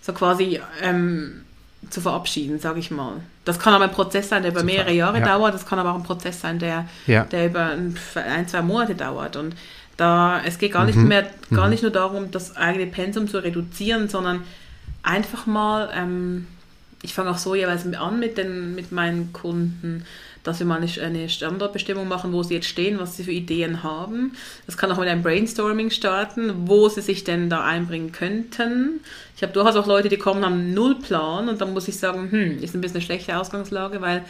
so 0.00 0.12
quasi 0.12 0.60
ähm, 0.82 1.42
zu 1.88 2.00
verabschieden, 2.00 2.58
sage 2.58 2.80
ich 2.80 2.90
mal. 2.90 3.14
Das 3.44 3.58
kann 3.58 3.72
aber 3.72 3.84
ein 3.84 3.92
Prozess 3.92 4.28
sein, 4.28 4.42
der 4.42 4.52
über 4.52 4.60
Super. 4.60 4.72
mehrere 4.72 4.92
Jahre 4.92 5.20
ja. 5.20 5.24
dauert, 5.24 5.54
das 5.54 5.66
kann 5.66 5.78
aber 5.78 5.92
auch 5.92 5.96
ein 5.96 6.02
Prozess 6.02 6.40
sein, 6.40 6.58
der, 6.58 6.88
ja. 7.06 7.24
der 7.24 7.46
über 7.46 7.70
ein, 7.70 8.48
zwei 8.48 8.62
Monate 8.62 8.94
dauert. 8.94 9.36
Und 9.36 9.54
da, 9.96 10.40
es 10.44 10.58
geht 10.58 10.72
gar 10.72 10.84
nicht 10.84 10.96
mhm. 10.96 11.08
mehr, 11.08 11.26
gar 11.50 11.64
mhm. 11.64 11.70
nicht 11.70 11.82
nur 11.82 11.92
darum, 11.92 12.30
das 12.30 12.56
eigene 12.56 12.86
Pensum 12.86 13.28
zu 13.28 13.38
reduzieren, 13.38 14.08
sondern 14.08 14.42
einfach 15.02 15.46
mal, 15.46 15.90
ähm, 15.94 16.46
ich 17.02 17.14
fange 17.14 17.30
auch 17.30 17.38
so 17.38 17.54
jeweils 17.54 17.86
an 17.94 18.18
mit, 18.20 18.38
den, 18.38 18.74
mit 18.74 18.92
meinen 18.92 19.32
Kunden, 19.32 20.04
dass 20.42 20.58
wir 20.58 20.66
mal 20.66 20.80
eine 21.02 21.28
Standortbestimmung 21.28 22.08
machen, 22.08 22.32
wo 22.32 22.42
sie 22.42 22.54
jetzt 22.54 22.68
stehen, 22.68 22.98
was 22.98 23.16
sie 23.16 23.24
für 23.24 23.32
Ideen 23.32 23.82
haben. 23.82 24.32
Das 24.66 24.78
kann 24.78 24.90
auch 24.90 24.98
mit 24.98 25.08
einem 25.08 25.22
Brainstorming 25.22 25.90
starten, 25.90 26.66
wo 26.66 26.88
sie 26.88 27.02
sich 27.02 27.24
denn 27.24 27.50
da 27.50 27.64
einbringen 27.64 28.12
könnten. 28.12 29.00
Ich 29.36 29.42
habe 29.42 29.52
durchaus 29.52 29.76
auch 29.76 29.86
Leute, 29.86 30.08
die 30.08 30.16
kommen, 30.16 30.44
haben 30.44 30.72
null 30.72 30.98
Plan 30.98 31.48
und 31.48 31.60
dann 31.60 31.74
muss 31.74 31.88
ich 31.88 31.98
sagen, 31.98 32.30
hm, 32.30 32.62
ist 32.62 32.74
ein 32.74 32.80
bisschen 32.80 32.96
eine 32.96 33.04
schlechte 33.04 33.38
Ausgangslage, 33.38 34.00
weil 34.00 34.24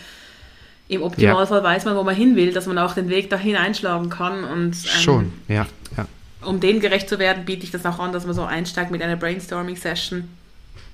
im 0.88 1.02
Optimalfall 1.02 1.59
ja. 1.59 1.64
weiß 1.64 1.85
man, 1.85 1.96
wo 1.96 2.02
man 2.02 2.16
hin 2.16 2.35
will, 2.35 2.52
dass 2.52 2.66
man 2.66 2.76
auch 2.78 2.94
den 2.94 3.09
Weg 3.09 3.30
dahin 3.30 3.54
einschlagen 3.54 4.11
kann. 4.11 4.42
Und, 4.42 4.72
ähm, 4.72 5.00
Schon, 5.00 5.33
ja, 5.46 5.66
ja. 5.96 6.06
Um 6.42 6.59
denen 6.59 6.80
gerecht 6.80 7.09
zu 7.09 7.20
werden, 7.20 7.44
biete 7.44 7.62
ich 7.62 7.70
das 7.70 7.87
auch 7.87 8.00
an, 8.00 8.12
dass 8.12 8.26
man 8.26 8.35
so 8.35 8.42
einsteigt 8.42 8.90
mit 8.90 9.00
einer 9.00 9.14
Brainstorming-Session, 9.14 10.28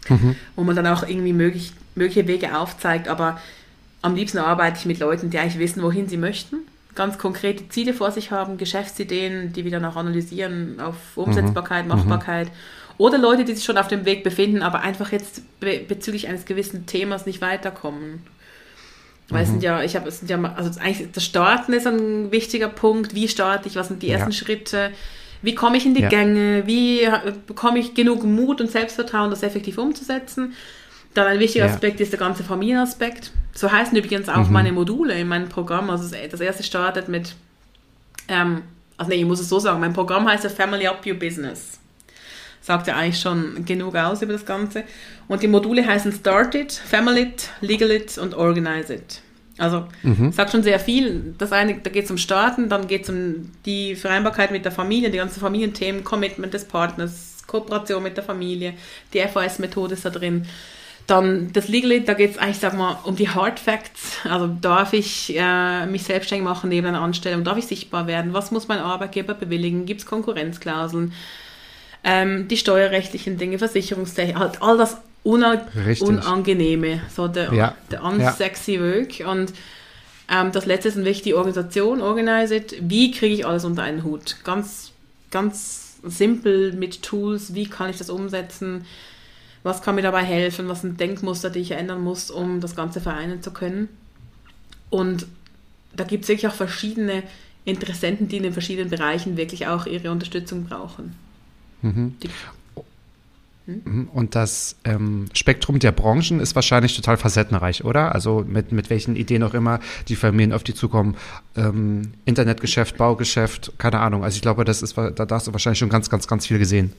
mhm. 0.09 0.37
wo 0.55 0.65
man 0.65 0.77
dann 0.77 0.87
auch 0.87 1.07
irgendwie 1.07 1.33
möglich, 1.33 1.73
mögliche 1.95 2.27
Wege 2.27 2.57
aufzeigt. 2.57 3.09
Aber 3.09 3.41
am 4.03 4.15
liebsten 4.15 4.39
arbeite 4.39 4.79
ich 4.79 4.87
mit 4.87 4.99
Leuten, 4.99 5.31
die 5.31 5.39
eigentlich 5.39 5.59
wissen, 5.59 5.83
wohin 5.83 6.09
sie 6.09 6.17
möchten, 6.17 6.59
ganz 6.95 7.19
konkrete 7.19 7.69
Ziele 7.69 7.95
vor 7.95 8.11
sich 8.11 8.31
haben, 8.31 8.57
Geschäftsideen, 8.59 9.53
die 9.53 9.65
wir 9.65 9.71
dann 9.71 9.85
auch 9.85 9.97
analysieren 9.97 10.81
auf 10.81 10.97
Umsetzbarkeit, 11.17 11.85
mhm. 11.85 11.91
Machbarkeit. 11.91 12.51
Oder 12.99 13.19
Leute, 13.19 13.45
die 13.45 13.55
sich 13.55 13.65
schon 13.65 13.79
auf 13.79 13.89
dem 13.89 14.07
Weg 14.07 14.25
befinden, 14.25 14.63
aber 14.63 14.81
einfach 14.81 15.13
jetzt 15.13 15.43
be 15.61 15.81
bezüglich 15.87 16.29
eines 16.29 16.47
gewissen 16.47 16.87
Themas 16.87 17.27
nicht 17.27 17.43
weiterkommen. 17.43 18.23
Weil 19.29 19.43
es 19.43 19.49
sind 19.49 19.59
mhm. 19.59 19.65
ja, 19.65 19.83
ich 19.83 19.97
habe, 19.97 20.09
es 20.09 20.21
sind 20.21 20.31
ja, 20.31 20.41
also 20.55 20.81
eigentlich 20.81 21.11
das 21.13 21.25
Starten 21.25 21.73
ist 21.73 21.87
ein 21.87 22.31
wichtiger 22.31 22.69
Punkt. 22.69 23.15
Wie 23.15 23.29
starte 23.29 23.69
ich? 23.69 23.77
Was 23.77 23.89
sind 23.89 24.03
die 24.03 24.11
ersten 24.11 24.31
ja. 24.31 24.37
Schritte? 24.37 24.93
Wie 25.43 25.55
komme 25.55 25.77
ich 25.77 25.87
in 25.87 25.95
die 25.95 26.03
ja. 26.03 26.09
Gänge? 26.09 26.67
Wie 26.67 27.09
bekomme 27.47 27.79
ich 27.79 27.95
genug 27.95 28.25
Mut 28.25 28.61
und 28.61 28.71
Selbstvertrauen, 28.71 29.31
das 29.31 29.43
effektiv 29.43 29.79
umzusetzen? 29.79 30.55
Dann 31.15 31.27
ein 31.27 31.39
wichtiger 31.39 31.67
ja. 31.67 31.73
Aspekt 31.73 32.01
ist 32.01 32.13
der 32.13 32.19
ganze 32.19 32.45
Familienaspekt. 32.45 33.33
So 33.55 33.73
heißen 33.73 33.97
übrigens 33.97 34.29
auch 34.29 34.47
mhm. 34.47 34.53
meine 34.53 34.73
Module 34.73 35.15
in 35.15 35.29
meinem 35.29 35.49
Programm. 35.49 35.89
Also 35.89 36.15
das 36.31 36.41
erste 36.41 36.63
startet 36.63 37.09
mit, 37.09 37.35
ähm, 38.29 38.63
also 38.97 39.11
nee, 39.11 39.17
ich 39.17 39.25
muss 39.25 39.41
es 39.41 39.49
so 39.49 39.59
sagen, 39.59 39.81
mein 39.81 39.95
Programm 39.95 40.29
heißt 40.29 40.45
ja 40.45 40.51
Family 40.51 40.87
Up 40.87 41.07
Your 41.07 41.15
Business. 41.15 41.79
sagt 42.61 42.87
ja 42.89 42.97
eigentlich 42.97 43.21
schon 43.21 43.65
genug 43.65 43.95
aus 43.95 44.23
über 44.23 44.33
das 44.33 44.45
Ganze. 44.45 44.85
Und 45.29 45.43
die 45.43 45.49
Module 45.49 45.87
heißen 45.87 46.13
Start 46.13 46.55
It, 46.55 46.73
Family 46.73 47.23
It, 47.23 47.49
Legal 47.61 47.91
It 47.93 48.19
und 48.19 48.35
Organize 48.35 48.95
It. 48.95 49.23
Also 49.59 49.85
Mhm. 50.03 50.33
sagt 50.33 50.53
schon 50.53 50.63
sehr 50.63 50.79
viel. 50.79 51.35
Das 51.39 51.53
eine, 51.53 51.77
da 51.77 51.91
geht 51.91 52.05
es 52.05 52.11
um 52.11 52.19
Starten, 52.19 52.69
dann 52.69 52.89
geht 52.89 53.05
es 53.05 53.09
um 53.09 53.53
die 53.65 53.95
Vereinbarkeit 53.97 54.51
mit 54.51 54.65
der 54.65 54.73
Familie, 54.73 55.11
die 55.11 55.19
ganzen 55.19 55.41
Familienthemen, 55.41 56.05
Commitment 56.05 56.53
des 56.53 56.65
Partners, 56.67 57.45
Kooperation 57.47 58.03
mit 58.03 58.17
der 58.17 58.25
Familie, 58.25 58.75
die 59.15 59.21
FAS-Methode 59.21 59.95
ist 59.95 60.05
da 60.05 60.11
drin. 60.11 60.47
Dann 61.07 61.53
das 61.53 61.69
Legal 61.69 61.93
Aid, 61.93 62.09
da 62.09 62.15
geht 62.15 62.33
es 62.33 62.39
eigentlich, 62.39 62.59
sag 62.59 62.75
mal, 62.77 62.99
um 63.05 63.15
die 63.15 63.29
Hard 63.29 63.61
Facts. 63.61 64.19
Also 64.25 64.49
darf 64.49 64.93
ich 64.93 65.33
äh, 65.39 65.87
mich 65.87 66.03
selbstständig 66.03 66.45
machen 66.45 66.69
neben 66.69 66.87
einer 66.89 67.01
Anstellung? 67.01 67.45
Darf 67.45 67.57
ich 67.59 67.67
sichtbar 67.67 68.09
werden? 68.09 68.33
Was 68.33 68.51
muss 68.51 68.67
mein 68.67 68.81
Arbeitgeber 68.81 69.35
bewilligen? 69.35 69.87
Gibt 69.87 70.01
es 70.01 70.07
Konkurrenzklauseln? 70.07 71.13
Ähm, 72.03 72.49
die 72.49 72.57
steuerrechtlichen 72.57 73.39
Dinge, 73.39 73.59
Versicherungstechnik, 73.59 74.37
halt 74.37 74.63
all 74.63 74.77
das. 74.77 74.97
Unangenehme, 76.09 77.01
so 77.15 77.29
der, 77.29 77.53
Ja. 77.53 77.75
der 77.91 78.03
unsexy 78.05 78.81
Weg. 78.81 79.25
Und 79.29 79.53
ähm, 80.31 80.53
das 80.53 80.67
letzte 80.67 80.89
ist 80.89 80.97
wichtig, 80.97 81.23
die 81.25 81.35
Organisation, 81.35 82.01
Organize 82.01 82.57
It. 82.57 82.77
Wie 82.81 83.11
kriege 83.11 83.35
ich 83.35 83.47
alles 83.47 83.65
unter 83.65 83.83
einen 83.83 84.05
Hut? 84.05 84.37
Ganz, 84.45 84.93
ganz 85.31 85.97
simpel 86.05 86.73
mit 86.73 87.03
Tools, 87.03 87.55
wie 87.55 87.67
kann 87.69 87.91
ich 87.91 87.99
das 87.99 88.11
umsetzen? 88.11 88.85
Was 89.63 89.83
kann 89.83 89.97
mir 89.97 90.03
dabei 90.03 90.23
helfen? 90.23 90.69
Was 90.69 90.83
sind 90.83 91.01
Denkmuster, 91.01 91.51
die 91.51 91.59
ich 91.61 91.73
ändern 91.73 92.03
muss, 92.03 92.31
um 92.31 92.61
das 92.61 92.77
Ganze 92.77 93.01
vereinen 93.01 93.43
zu 93.43 93.51
können? 93.51 93.89
Und 94.91 95.27
da 95.97 96.05
gibt 96.05 96.23
es 96.25 96.29
wirklich 96.29 96.47
auch 96.47 96.55
verschiedene 96.55 97.25
Interessenten, 97.65 98.29
die 98.29 98.37
in 98.37 98.45
den 98.45 98.53
verschiedenen 98.53 98.91
Bereichen 98.91 99.37
wirklich 99.37 99.67
auch 99.67 99.87
ihre 99.87 100.13
Unterstützung 100.13 100.65
brauchen. 100.65 101.15
Die, 101.83 102.29
Mhm. 103.67 104.09
Und 104.13 104.35
das 104.35 104.77
ähm, 104.85 105.27
Spektrum 105.35 105.79
der 105.81 105.93
Branchen 105.93 106.41
ist 106.41 106.55
wahrscheinlich 106.55 106.95
total 106.95 107.17
facettenreich, 107.17 107.85
oder? 107.85 108.15
Also 108.15 108.45
mit, 108.47 108.71
mit 108.73 108.91
welchen 108.91 109.17
Ideen 109.17 109.43
auch 109.43 109.55
immer 109.55 109.81
die 110.09 110.17
Familien 110.17 110.53
auf 110.53 110.63
die 110.63 110.73
zukommen. 110.75 111.17
Ähm, 111.57 112.13
Internetgeschäft, 112.25 112.97
Baugeschäft, 112.97 113.73
keine 113.79 113.99
Ahnung. 113.99 114.23
Also 114.23 114.37
ich 114.37 114.43
glaube, 114.43 114.65
das 114.65 114.83
ist, 114.83 114.97
da 114.97 115.11
da 115.11 115.35
hast 115.35 115.49
du 115.49 115.53
wahrscheinlich 115.53 115.81
schon 115.81 115.89
ganz, 115.89 116.09
ganz, 116.09 116.29
ganz 116.29 116.47
viel 116.47 116.59
gesehen. 116.59 116.93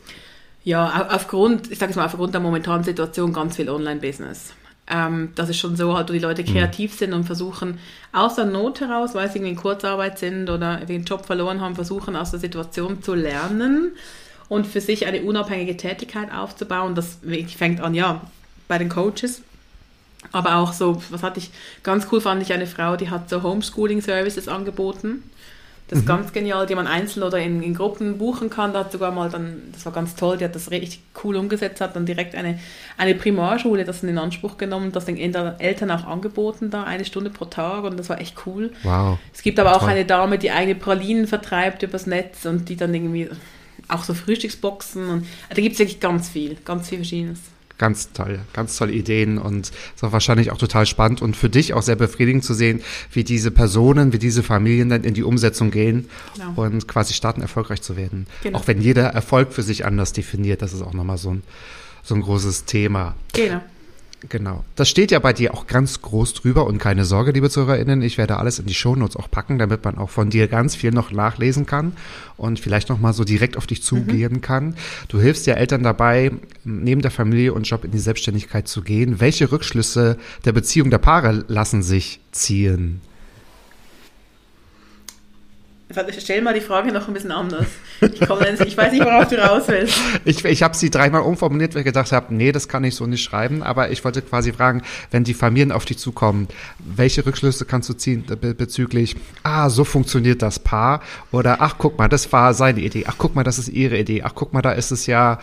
Ja, 0.63 0.87
au- 1.01 1.15
aufgrund, 1.15 1.71
ich 1.71 1.79
sage 1.79 1.91
es 1.91 1.95
mal, 1.95 2.05
aufgrund 2.05 2.33
der 2.33 2.41
momentanen 2.41 2.83
Situation 2.83 3.31
ganz 3.31 3.55
viel 3.55 3.69
Online-Business. 3.69 4.53
Ähm, 4.89 5.29
das 5.35 5.49
ist 5.49 5.57
schon 5.57 5.75
so, 5.77 5.95
halt, 5.95 6.09
wo 6.09 6.13
die 6.13 6.19
Leute 6.19 6.43
kreativ 6.43 6.93
sind 6.93 7.13
und 7.13 7.23
versuchen, 7.23 7.79
aus 8.11 8.35
der 8.35 8.45
Not 8.45 8.81
heraus, 8.81 9.15
weil 9.15 9.29
sie 9.29 9.37
irgendwie 9.37 9.51
in 9.53 9.57
Kurzarbeit 9.57 10.19
sind 10.19 10.49
oder 10.49 10.75
irgendwie 10.75 10.95
einen 10.95 11.05
Job 11.05 11.25
verloren 11.25 11.61
haben, 11.61 11.75
versuchen, 11.75 12.15
aus 12.15 12.31
der 12.31 12.39
Situation 12.39 13.01
zu 13.01 13.13
lernen 13.13 13.91
und 14.49 14.67
für 14.67 14.81
sich 14.81 15.05
eine 15.05 15.21
unabhängige 15.21 15.77
Tätigkeit 15.77 16.31
aufzubauen. 16.31 16.95
Das 16.95 17.19
fängt 17.57 17.81
an, 17.81 17.93
ja, 17.93 18.21
bei 18.67 18.77
den 18.77 18.89
Coaches. 18.89 19.41
Aber 20.31 20.57
auch 20.57 20.73
so, 20.73 21.01
was 21.09 21.23
hatte 21.23 21.39
ich, 21.39 21.51
ganz 21.83 22.07
cool 22.11 22.19
fand 22.19 22.41
ich 22.41 22.51
eine 22.51 22.67
Frau, 22.67 22.97
die 22.97 23.09
hat 23.09 23.29
so 23.29 23.43
Homeschooling-Services 23.43 24.47
angeboten. 24.47 25.23
Das 25.89 25.99
ist 25.99 26.05
ganz 26.05 26.33
genial, 26.33 26.65
die 26.65 26.75
man 26.75 26.85
einzeln 26.85 27.23
oder 27.23 27.39
in, 27.39 27.63
in 27.63 27.73
Gruppen 27.73 28.17
buchen 28.17 28.49
kann. 28.49 28.73
Da 28.73 28.79
hat 28.79 28.91
sogar 28.91 29.11
mal 29.11 29.29
dann, 29.29 29.61
das 29.71 29.85
war 29.85 29.93
ganz 29.93 30.15
toll, 30.15 30.35
die 30.35 30.43
hat 30.43 30.53
das 30.53 30.69
richtig 30.69 30.99
cool 31.23 31.37
umgesetzt, 31.37 31.79
hat 31.79 31.95
dann 31.95 32.05
direkt 32.05 32.35
eine, 32.35 32.59
eine 32.97 33.15
Primarschule 33.15 33.85
das 33.85 34.03
in 34.03 34.17
Anspruch 34.17 34.57
genommen, 34.57 34.91
das 34.91 35.05
den 35.05 35.17
Eltern 35.17 35.91
auch 35.91 36.05
angeboten 36.05 36.71
da, 36.71 36.83
eine 36.83 37.05
Stunde 37.05 37.29
pro 37.29 37.45
Tag 37.45 37.85
und 37.85 37.97
das 37.97 38.09
war 38.09 38.19
echt 38.19 38.35
cool. 38.45 38.73
Wow. 38.83 39.17
Es 39.33 39.41
gibt 39.43 39.61
aber 39.61 39.77
auch 39.77 39.79
Toll. 39.79 39.91
eine 39.91 40.03
Dame, 40.03 40.37
die 40.37 40.51
eigene 40.51 40.75
Pralinen 40.75 41.25
vertreibt 41.25 41.83
übers 41.83 42.05
Netz 42.05 42.45
und 42.45 42.67
die 42.67 42.75
dann 42.75 42.93
irgendwie 42.93 43.29
auch 43.87 44.03
so 44.03 44.13
Frühstücksboxen 44.13 45.09
und 45.09 45.25
da 45.49 45.55
gibt 45.61 45.73
es 45.73 45.79
wirklich 45.79 45.99
ganz 45.99 46.29
viel, 46.29 46.57
ganz 46.65 46.89
viel 46.89 46.99
Verschiedenes. 46.99 47.39
Ganz 47.77 48.11
toll, 48.11 48.39
ganz 48.53 48.75
tolle 48.75 48.91
Ideen 48.91 49.37
und 49.37 49.67
ist 49.95 50.03
auch 50.03 50.11
wahrscheinlich 50.11 50.49
auch 50.51 50.57
total 50.57 50.87
spannend 50.87 51.21
und 51.21 51.35
für 51.37 51.47
dich 51.49 51.75
auch 51.75 51.83
sehr 51.83 51.95
befriedigend 51.95 52.43
zu 52.43 52.55
sehen, 52.55 52.81
wie 53.11 53.23
diese 53.23 53.51
Personen, 53.51 54.13
wie 54.13 54.17
diese 54.17 54.41
Familien 54.41 54.89
dann 54.89 55.03
in 55.03 55.13
die 55.13 55.21
Umsetzung 55.21 55.69
gehen 55.69 56.09
Genau. 56.35 56.53
und 56.59 56.87
quasi 56.87 57.13
starten, 57.13 57.41
erfolgreich 57.41 57.83
zu 57.83 57.95
werden. 57.95 58.25
Genau. 58.41 58.57
Auch 58.57 58.67
wenn 58.67 58.81
jeder 58.81 59.03
Erfolg 59.09 59.53
für 59.53 59.61
sich 59.61 59.85
anders 59.85 60.11
definiert, 60.11 60.63
das 60.63 60.73
ist 60.73 60.81
auch 60.81 60.93
nochmal 60.93 61.19
so 61.19 61.29
ein, 61.35 61.43
so 62.01 62.15
ein 62.15 62.21
großes 62.21 62.65
Thema. 62.65 63.13
Genau. 63.33 63.61
Genau. 64.29 64.65
Das 64.75 64.89
steht 64.89 65.11
ja 65.11 65.19
bei 65.19 65.31
dir 65.31 65.53
auch 65.53 65.67
ganz 65.67 66.01
groß 66.01 66.33
drüber 66.33 66.65
und 66.65 66.79
keine 66.79 67.05
Sorge, 67.05 67.31
liebe 67.31 67.51
ZuhörerInnen, 67.51 68.01
ich 68.01 68.17
werde 68.17 68.37
alles 68.37 68.57
in 68.57 68.65
die 68.65 68.73
Shownotes 68.73 69.15
auch 69.15 69.29
packen, 69.29 69.59
damit 69.59 69.85
man 69.85 69.97
auch 69.97 70.09
von 70.09 70.31
dir 70.31 70.47
ganz 70.47 70.75
viel 70.75 70.91
noch 70.91 71.11
nachlesen 71.11 71.67
kann 71.67 71.93
und 72.35 72.59
vielleicht 72.59 72.89
nochmal 72.89 73.13
so 73.13 73.23
direkt 73.23 73.57
auf 73.57 73.67
dich 73.67 73.83
zugehen 73.83 74.41
kann. 74.41 74.75
Du 75.07 75.19
hilfst 75.19 75.45
ja 75.45 75.53
Eltern 75.53 75.83
dabei, 75.83 76.31
neben 76.63 77.01
der 77.01 77.11
Familie 77.11 77.53
und 77.53 77.67
Job 77.67 77.85
in 77.85 77.91
die 77.91 77.99
Selbstständigkeit 77.99 78.67
zu 78.67 78.81
gehen. 78.81 79.19
Welche 79.19 79.51
Rückschlüsse 79.51 80.17
der 80.45 80.51
Beziehung 80.51 80.89
der 80.89 80.97
Paare 80.97 81.45
lassen 81.47 81.83
sich 81.83 82.19
ziehen? 82.31 83.01
Stell 86.19 86.41
mal 86.41 86.53
die 86.53 86.59
Frage 86.61 86.91
noch 86.91 87.07
ein 87.07 87.13
bisschen 87.13 87.31
anders. 87.31 87.65
Ich, 88.01 88.19
jetzt- 88.19 88.65
ich 88.65 88.75
weiß 88.77 88.91
nicht, 88.91 89.05
worauf 89.05 89.27
du 89.29 89.37
raus 89.37 89.63
willst. 89.67 89.97
Ich, 90.25 90.43
ich 90.43 90.61
habe 90.61 90.75
sie 90.75 90.89
dreimal 90.89 91.21
umformuliert, 91.21 91.73
weil 91.73 91.79
ich 91.81 91.85
gedacht 91.85 92.11
habe, 92.11 92.33
nee, 92.35 92.51
das 92.51 92.67
kann 92.67 92.83
ich 92.83 92.93
so 92.95 93.07
nicht 93.07 93.23
schreiben. 93.23 93.63
Aber 93.63 93.89
ich 93.89 94.03
wollte 94.03 94.21
quasi 94.21 94.51
fragen, 94.51 94.81
wenn 95.11 95.23
die 95.23 95.33
Familien 95.33 95.71
auf 95.71 95.85
dich 95.85 95.97
zukommen, 95.97 96.49
welche 96.79 97.25
Rückschlüsse 97.25 97.63
kannst 97.65 97.87
du 97.89 97.93
ziehen 97.93 98.25
be 98.25 98.53
bezüglich, 98.53 99.15
ah, 99.43 99.69
so 99.69 99.85
funktioniert 99.85 100.41
das 100.41 100.59
Paar? 100.59 101.01
Oder, 101.31 101.61
ach, 101.61 101.75
guck 101.77 101.97
mal, 101.97 102.09
das 102.09 102.31
war 102.33 102.53
seine 102.53 102.81
Idee. 102.81 103.05
Ach, 103.07 103.15
guck 103.17 103.33
mal, 103.35 103.43
das 103.43 103.57
ist 103.57 103.69
ihre 103.69 103.97
Idee. 103.97 104.23
Ach, 104.23 104.33
guck 104.35 104.53
mal, 104.53 104.61
da 104.61 104.73
ist 104.73 104.91
es 104.91 105.05
ja 105.07 105.39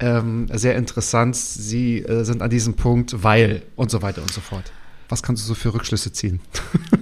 ähm, 0.00 0.46
sehr 0.52 0.76
interessant. 0.76 1.34
Sie 1.34 2.00
äh, 2.00 2.24
sind 2.24 2.42
an 2.42 2.50
diesem 2.50 2.74
Punkt, 2.74 3.22
weil 3.24 3.62
und 3.74 3.90
so 3.90 4.02
weiter 4.02 4.20
und 4.20 4.30
so 4.32 4.40
fort. 4.42 4.70
Was 5.08 5.22
kannst 5.22 5.42
du 5.42 5.46
so 5.48 5.54
für 5.54 5.72
Rückschlüsse 5.72 6.12
ziehen? 6.12 6.40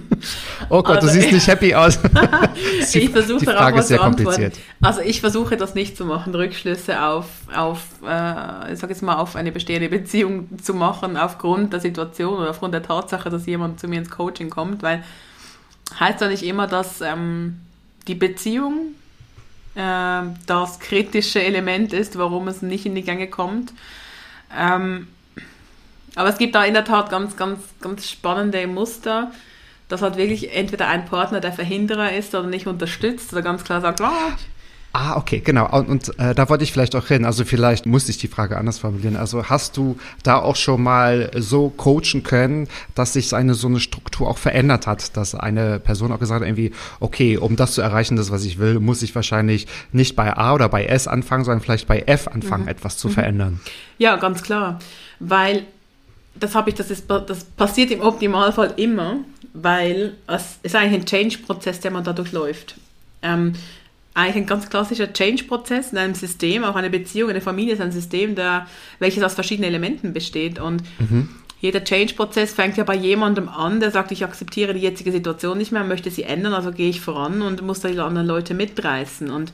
oh 0.69 0.81
Gott, 0.83 0.97
Also, 0.97 1.07
du 1.07 1.13
siehst 1.13 1.31
nicht 1.31 1.47
happy 1.47 1.73
aus. 1.75 1.99
Die- 2.93 2.99
ich 2.99 3.09
versuche 3.09 3.39
die 3.39 3.45
darauf 3.45 3.61
Frage 3.61 3.79
ist 3.79 3.87
sehr 3.87 3.97
zu 3.99 4.03
antworten. 4.03 4.25
kompliziert. 4.41 4.59
Also 4.81 5.01
ich 5.01 5.19
versuche 5.21 5.57
das 5.57 5.75
nicht 5.75 5.95
zu 5.97 6.05
machen, 6.05 6.33
Rückschlüsse 6.35 7.01
auf, 7.03 7.25
auf 7.55 7.79
äh, 8.07 8.73
ich 8.73 8.79
sag 8.79 8.89
jetzt 8.89 9.01
mal, 9.03 9.15
auf 9.15 9.35
eine 9.35 9.51
bestehende 9.51 9.89
Beziehung 9.89 10.47
zu 10.61 10.73
machen, 10.73 11.17
aufgrund 11.17 11.73
der 11.73 11.79
Situation 11.79 12.37
oder 12.39 12.49
aufgrund 12.51 12.73
der 12.73 12.83
Tatsache, 12.83 13.29
dass 13.29 13.45
jemand 13.45 13.79
zu 13.79 13.87
mir 13.87 13.99
ins 13.99 14.09
Coaching 14.09 14.49
kommt, 14.49 14.83
weil 14.83 15.03
heißt 15.99 16.21
ja 16.21 16.27
nicht 16.27 16.43
immer, 16.43 16.67
dass 16.67 17.01
ähm, 17.01 17.59
die 18.07 18.15
Beziehung 18.15 18.93
äh, 19.75 20.21
das 20.45 20.79
kritische 20.79 21.41
Element 21.43 21.93
ist, 21.93 22.17
warum 22.17 22.47
es 22.47 22.61
nicht 22.61 22.85
in 22.85 22.95
die 22.95 23.03
Gänge 23.03 23.27
kommt. 23.27 23.73
Ähm, 24.57 25.07
aber 26.15 26.29
es 26.29 26.37
gibt 26.37 26.55
da 26.55 26.63
in 26.65 26.73
der 26.73 26.83
Tat 26.85 27.09
ganz, 27.11 27.37
ganz, 27.37 27.59
ganz 27.79 28.09
spannende 28.09 28.65
Muster, 28.65 29.31
dass 29.87 30.01
halt 30.01 30.17
wirklich 30.17 30.55
entweder 30.55 30.87
ein 30.87 31.05
Partner 31.05 31.39
der 31.39 31.53
Verhinderer 31.53 32.13
ist 32.13 32.35
oder 32.35 32.47
nicht 32.47 32.67
unterstützt 32.67 33.31
oder 33.33 33.41
ganz 33.41 33.63
klar 33.63 33.81
sagt, 33.81 34.01
ah, 34.01 34.35
Ah, 34.99 35.15
okay, 35.15 35.41
genau. 35.45 35.69
Und, 35.69 35.89
und 35.89 36.19
äh, 36.19 36.33
da 36.33 36.49
wollte 36.49 36.63
ich 36.63 36.71
vielleicht 36.71 36.95
auch 36.95 37.05
hin. 37.05 37.23
Also 37.23 37.45
vielleicht 37.45 37.85
muss 37.85 38.09
ich 38.09 38.17
die 38.17 38.27
Frage 38.27 38.57
anders 38.57 38.79
formulieren. 38.79 39.15
Also 39.15 39.47
hast 39.47 39.77
du 39.77 39.99
da 40.23 40.37
auch 40.37 40.55
schon 40.55 40.81
mal 40.81 41.29
so 41.35 41.69
coachen 41.69 42.23
können, 42.23 42.67
dass 42.95 43.13
sich 43.13 43.35
eine 43.35 43.53
so 43.53 43.67
eine 43.67 43.79
Struktur 43.79 44.27
auch 44.27 44.39
verändert 44.39 44.87
hat, 44.87 45.15
dass 45.15 45.35
eine 45.35 45.79
Person 45.79 46.11
auch 46.11 46.19
gesagt 46.19 46.41
hat, 46.41 46.47
irgendwie, 46.47 46.71
okay, 46.99 47.37
um 47.37 47.55
das 47.55 47.73
zu 47.73 47.81
erreichen, 47.81 48.15
das 48.15 48.31
was 48.31 48.43
ich 48.43 48.57
will, 48.57 48.79
muss 48.79 49.03
ich 49.03 49.13
wahrscheinlich 49.13 49.67
nicht 49.91 50.15
bei 50.15 50.35
A 50.35 50.55
oder 50.55 50.67
bei 50.67 50.85
S 50.85 51.07
anfangen, 51.07 51.43
sondern 51.43 51.61
vielleicht 51.61 51.87
bei 51.87 51.99
F 52.07 52.27
anfangen, 52.27 52.67
etwas 52.67 52.97
zu 52.97 53.09
verändern. 53.09 53.59
Ja, 53.99 54.15
ganz 54.15 54.41
klar. 54.41 54.79
Weil, 55.19 55.65
das 56.39 56.55
habe 56.55 56.69
ich, 56.69 56.75
das 56.75 56.91
ist, 56.91 57.09
das 57.09 57.43
passiert 57.43 57.91
im 57.91 58.01
Optimalfall 58.01 58.73
immer, 58.77 59.19
weil 59.53 60.15
es 60.27 60.59
ist 60.63 60.75
eigentlich 60.75 61.01
ein 61.01 61.05
Change-Prozess, 61.05 61.79
der 61.79 61.91
man 61.91 62.03
da 62.03 62.13
durchläuft. 62.13 62.75
Ähm, 63.21 63.53
eigentlich 64.13 64.35
ein 64.35 64.45
ganz 64.47 64.69
klassischer 64.69 65.13
Change-Prozess 65.13 65.91
in 65.91 65.97
einem 65.99 66.15
System, 66.15 66.63
auch 66.63 66.75
eine 66.75 66.89
Beziehung, 66.89 67.29
eine 67.29 67.41
Familie 67.41 67.73
ist 67.73 67.81
ein 67.81 67.91
System, 67.91 68.35
der, 68.35 68.67
welches 68.99 69.23
aus 69.23 69.35
verschiedenen 69.35 69.69
Elementen 69.69 70.11
besteht. 70.11 70.59
Und 70.59 70.81
jeder 71.59 71.83
Change-Prozess 71.83 72.53
fängt 72.53 72.77
ja 72.77 72.83
bei 72.83 72.95
jemandem 72.95 73.47
an, 73.47 73.79
der 73.79 73.91
sagt, 73.91 74.11
ich 74.11 74.23
akzeptiere 74.23 74.73
die 74.73 74.79
jetzige 74.79 75.11
Situation 75.11 75.57
nicht 75.57 75.71
mehr, 75.71 75.83
möchte 75.83 76.09
sie 76.09 76.23
ändern, 76.23 76.53
also 76.53 76.71
gehe 76.71 76.89
ich 76.89 77.01
voran 77.01 77.43
und 77.43 77.61
muss 77.61 77.79
da 77.79 77.89
die 77.89 77.99
anderen 77.99 78.27
Leute 78.27 78.55
mitreißen. 78.55 79.29
Und 79.29 79.53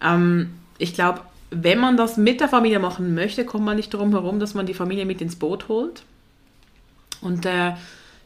ähm, 0.00 0.50
ich 0.78 0.94
glaube, 0.94 1.20
wenn 1.52 1.78
man 1.78 1.96
das 1.96 2.16
mit 2.16 2.40
der 2.40 2.48
Familie 2.48 2.78
machen 2.78 3.14
möchte, 3.14 3.44
kommt 3.44 3.64
man 3.64 3.76
nicht 3.76 3.92
darum 3.92 4.10
herum, 4.10 4.40
dass 4.40 4.54
man 4.54 4.66
die 4.66 4.74
Familie 4.74 5.06
mit 5.06 5.20
ins 5.20 5.36
Boot 5.36 5.68
holt. 5.68 6.02
Und 7.20 7.46
äh, 7.46 7.72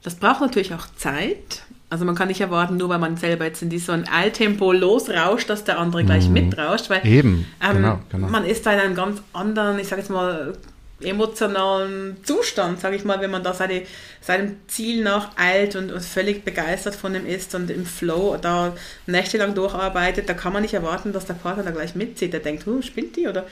das 0.02 0.14
braucht 0.14 0.40
natürlich 0.40 0.72
auch 0.72 0.86
Zeit. 0.96 1.62
Also 1.90 2.04
man 2.04 2.14
kann 2.14 2.28
nicht 2.28 2.40
erwarten, 2.40 2.76
nur 2.76 2.88
weil 2.88 2.98
man 2.98 3.16
selber 3.16 3.44
jetzt 3.44 3.62
in 3.62 3.78
so 3.78 3.92
ein 3.92 4.08
Eiltempo 4.08 4.72
losrauscht, 4.72 5.48
dass 5.50 5.64
der 5.64 5.78
andere 5.78 6.04
gleich 6.04 6.28
mitrauscht. 6.28 6.90
Weil, 6.90 7.06
Eben, 7.06 7.46
ähm, 7.62 7.76
genau, 7.76 7.98
genau. 8.10 8.28
Man 8.28 8.44
ist 8.44 8.66
da 8.66 8.72
in 8.72 8.80
einem 8.80 8.94
ganz 8.94 9.22
anderen, 9.32 9.78
ich 9.78 9.88
sage 9.88 10.02
jetzt 10.02 10.10
mal, 10.10 10.54
emotionalen 11.00 12.16
Zustand, 12.24 12.80
sage 12.80 12.96
ich 12.96 13.04
mal, 13.04 13.20
wenn 13.20 13.30
man 13.30 13.42
da 13.42 13.52
seine, 13.52 13.82
seinem 14.20 14.56
Ziel 14.66 15.02
nach 15.02 15.36
eilt 15.36 15.76
und, 15.76 15.92
und 15.92 16.02
völlig 16.02 16.44
begeistert 16.44 16.94
von 16.94 17.12
dem 17.12 17.26
ist 17.26 17.54
und 17.54 17.70
im 17.70 17.84
Flow 17.84 18.38
da 18.40 18.74
nächtelang 19.06 19.54
durcharbeitet, 19.54 20.28
da 20.28 20.34
kann 20.34 20.52
man 20.52 20.62
nicht 20.62 20.74
erwarten, 20.74 21.12
dass 21.12 21.26
der 21.26 21.34
Partner 21.34 21.64
da 21.64 21.70
gleich 21.70 21.94
mitzieht. 21.94 22.32
Der 22.32 22.40
denkt, 22.40 22.64
huh, 22.66 22.80
spinnt 22.80 23.16
die 23.16 23.28
oder 23.28 23.46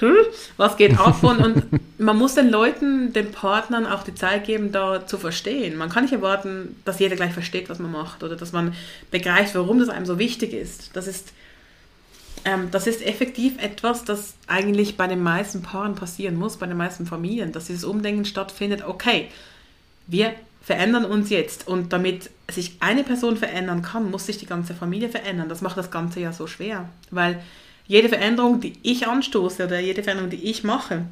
hm, 0.00 0.16
was 0.56 0.78
geht 0.78 0.98
ab? 0.98 1.22
Und, 1.22 1.40
und 1.40 1.80
man 1.98 2.16
muss 2.16 2.34
den 2.34 2.48
Leuten, 2.48 3.12
den 3.12 3.30
Partnern 3.30 3.86
auch 3.86 4.02
die 4.02 4.14
Zeit 4.14 4.44
geben, 4.44 4.72
da 4.72 5.06
zu 5.06 5.18
verstehen. 5.18 5.76
Man 5.76 5.90
kann 5.90 6.04
nicht 6.04 6.14
erwarten, 6.14 6.76
dass 6.86 6.98
jeder 6.98 7.16
gleich 7.16 7.34
versteht, 7.34 7.68
was 7.68 7.78
man 7.78 7.92
macht 7.92 8.22
oder 8.22 8.36
dass 8.36 8.52
man 8.52 8.74
begreift, 9.10 9.54
warum 9.54 9.78
das 9.78 9.90
einem 9.90 10.06
so 10.06 10.18
wichtig 10.18 10.54
ist. 10.54 10.96
Das 10.96 11.06
ist, 11.06 11.34
ähm, 12.44 12.68
das 12.70 12.86
ist 12.86 13.04
effektiv 13.04 13.60
etwas, 13.62 14.04
das 14.04 14.34
eigentlich 14.46 14.96
bei 14.96 15.06
den 15.06 15.22
meisten 15.22 15.62
Paaren 15.62 15.94
passieren 15.94 16.36
muss, 16.36 16.56
bei 16.56 16.66
den 16.66 16.76
meisten 16.76 17.06
Familien, 17.06 17.52
dass 17.52 17.66
dieses 17.66 17.84
Umdenken 17.84 18.24
stattfindet. 18.24 18.82
Okay, 18.86 19.28
wir 20.06 20.32
verändern 20.62 21.04
uns 21.04 21.30
jetzt 21.30 21.66
und 21.68 21.92
damit 21.92 22.30
sich 22.50 22.76
eine 22.80 23.02
Person 23.04 23.36
verändern 23.36 23.82
kann, 23.82 24.10
muss 24.10 24.26
sich 24.26 24.38
die 24.38 24.46
ganze 24.46 24.74
Familie 24.74 25.08
verändern. 25.08 25.48
Das 25.48 25.62
macht 25.62 25.76
das 25.76 25.90
Ganze 25.90 26.20
ja 26.20 26.32
so 26.32 26.46
schwer, 26.46 26.88
weil 27.10 27.40
jede 27.86 28.08
Veränderung, 28.08 28.60
die 28.60 28.74
ich 28.82 29.06
anstoße 29.08 29.64
oder 29.66 29.80
jede 29.80 30.02
Veränderung, 30.02 30.30
die 30.30 30.44
ich 30.50 30.62
mache, 30.64 31.04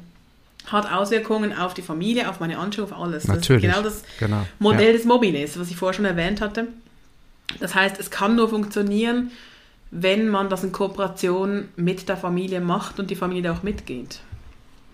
hat 0.67 0.91
Auswirkungen 0.91 1.51
auf 1.57 1.73
die 1.73 1.81
Familie, 1.81 2.29
auf 2.29 2.39
meine 2.39 2.57
Anschauung, 2.59 2.91
auf 2.91 2.99
alles. 2.99 3.27
Natürlich. 3.27 3.63
Das 3.65 3.75
genau 3.75 3.83
das 3.83 4.03
Genau. 4.19 4.45
Modell 4.59 4.87
Ja. 4.87 4.93
des 4.93 5.05
Mobiles, 5.05 5.59
was 5.59 5.69
ich 5.69 5.75
vorher 5.77 5.93
schon 5.95 6.05
erwähnt 6.05 6.41
hatte. 6.41 6.67
Das 7.59 7.73
heißt, 7.73 7.99
es 7.99 8.11
kann 8.11 8.35
nur 8.35 8.49
funktionieren, 8.49 9.31
wenn 9.91 10.29
man 10.29 10.49
das 10.49 10.63
in 10.63 10.71
Kooperation 10.71 11.69
mit 11.75 12.09
der 12.09 12.17
Familie 12.17 12.61
macht 12.61 12.99
und 12.99 13.09
die 13.09 13.15
Familie 13.15 13.51
auch 13.51 13.63
mitgeht. 13.63 14.21